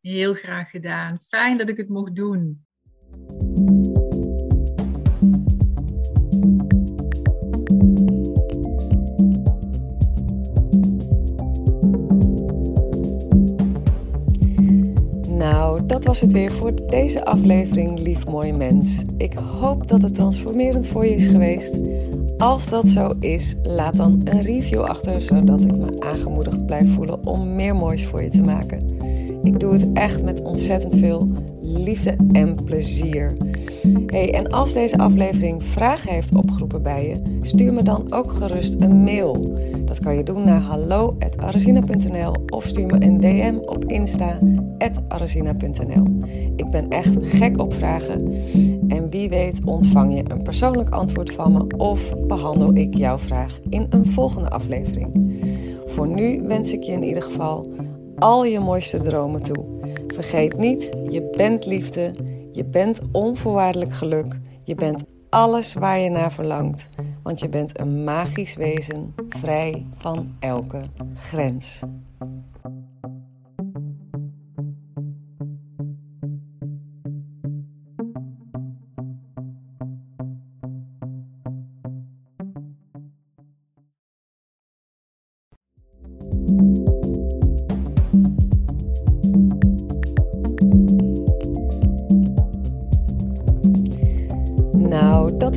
Heel 0.00 0.34
graag 0.34 0.70
gedaan. 0.70 1.18
Fijn 1.18 1.58
dat 1.58 1.68
ik 1.68 1.76
het 1.76 1.88
mocht 1.88 2.16
doen. 2.16 2.66
Nou, 15.38 15.86
dat 15.86 16.04
was 16.04 16.20
het 16.20 16.32
weer 16.32 16.52
voor 16.52 16.72
deze 16.86 17.24
aflevering, 17.24 17.98
lief 17.98 18.26
mooie 18.26 18.56
mens. 18.56 19.02
Ik 19.16 19.32
hoop 19.32 19.88
dat 19.88 20.02
het 20.02 20.14
transformerend 20.14 20.88
voor 20.88 21.04
je 21.04 21.14
is 21.14 21.26
geweest. 21.26 21.78
Als 22.38 22.68
dat 22.68 22.88
zo 22.88 23.10
is, 23.20 23.56
laat 23.62 23.96
dan 23.96 24.20
een 24.24 24.40
review 24.40 24.80
achter, 24.80 25.20
zodat 25.20 25.64
ik 25.64 25.76
me 25.76 26.00
aangemoedigd 26.00 26.66
blijf 26.66 26.94
voelen 26.94 27.26
om 27.26 27.54
meer 27.54 27.74
moois 27.74 28.06
voor 28.06 28.22
je 28.22 28.28
te 28.28 28.42
maken. 28.42 28.78
Ik 29.42 29.60
doe 29.60 29.72
het 29.72 29.92
echt 29.92 30.22
met 30.22 30.42
ontzettend 30.42 30.96
veel 30.96 31.28
liefde 31.68 32.16
en 32.32 32.64
plezier. 32.64 33.32
Hey, 34.06 34.34
en 34.34 34.48
als 34.48 34.72
deze 34.72 34.98
aflevering 34.98 35.64
vragen 35.64 36.12
heeft 36.12 36.34
opgeroepen 36.34 36.82
bij 36.82 37.08
je, 37.08 37.38
stuur 37.42 37.72
me 37.72 37.82
dan 37.82 38.12
ook 38.12 38.32
gerust 38.32 38.80
een 38.80 38.96
mail. 38.96 39.58
Dat 39.84 40.00
kan 40.00 40.16
je 40.16 40.22
doen 40.22 40.44
naar 40.44 40.60
hallo.arazina.nl 40.60 42.32
of 42.46 42.66
stuur 42.66 42.86
me 42.86 43.04
een 43.04 43.20
DM 43.20 43.54
op 43.64 43.84
Insta 43.84 44.38
arazina.nl. 45.08 46.04
Ik 46.56 46.70
ben 46.70 46.88
echt 46.88 47.16
gek 47.20 47.60
op 47.60 47.74
vragen 47.74 48.32
en 48.88 49.10
wie 49.10 49.28
weet 49.28 49.60
ontvang 49.64 50.14
je 50.14 50.22
een 50.28 50.42
persoonlijk 50.42 50.90
antwoord 50.90 51.32
van 51.32 51.52
me 51.52 51.76
of 51.76 52.12
behandel 52.26 52.76
ik 52.76 52.94
jouw 52.94 53.18
vraag 53.18 53.60
in 53.68 53.86
een 53.90 54.06
volgende 54.06 54.50
aflevering. 54.50 55.36
Voor 55.86 56.08
nu 56.08 56.42
wens 56.42 56.72
ik 56.72 56.82
je 56.82 56.92
in 56.92 57.02
ieder 57.02 57.22
geval 57.22 57.66
al 58.18 58.44
je 58.44 58.60
mooiste 58.60 58.98
dromen 58.98 59.42
toe. 59.42 59.77
Vergeet 60.18 60.56
niet, 60.56 60.96
je 61.10 61.30
bent 61.36 61.66
liefde, 61.66 62.14
je 62.52 62.64
bent 62.64 63.00
onvoorwaardelijk 63.12 63.92
geluk, 63.92 64.38
je 64.64 64.74
bent 64.74 65.04
alles 65.28 65.74
waar 65.74 65.98
je 65.98 66.10
naar 66.10 66.32
verlangt, 66.32 66.88
want 67.22 67.40
je 67.40 67.48
bent 67.48 67.80
een 67.80 68.04
magisch 68.04 68.56
wezen, 68.56 69.14
vrij 69.28 69.86
van 69.94 70.34
elke 70.38 70.80
grens. 71.14 71.80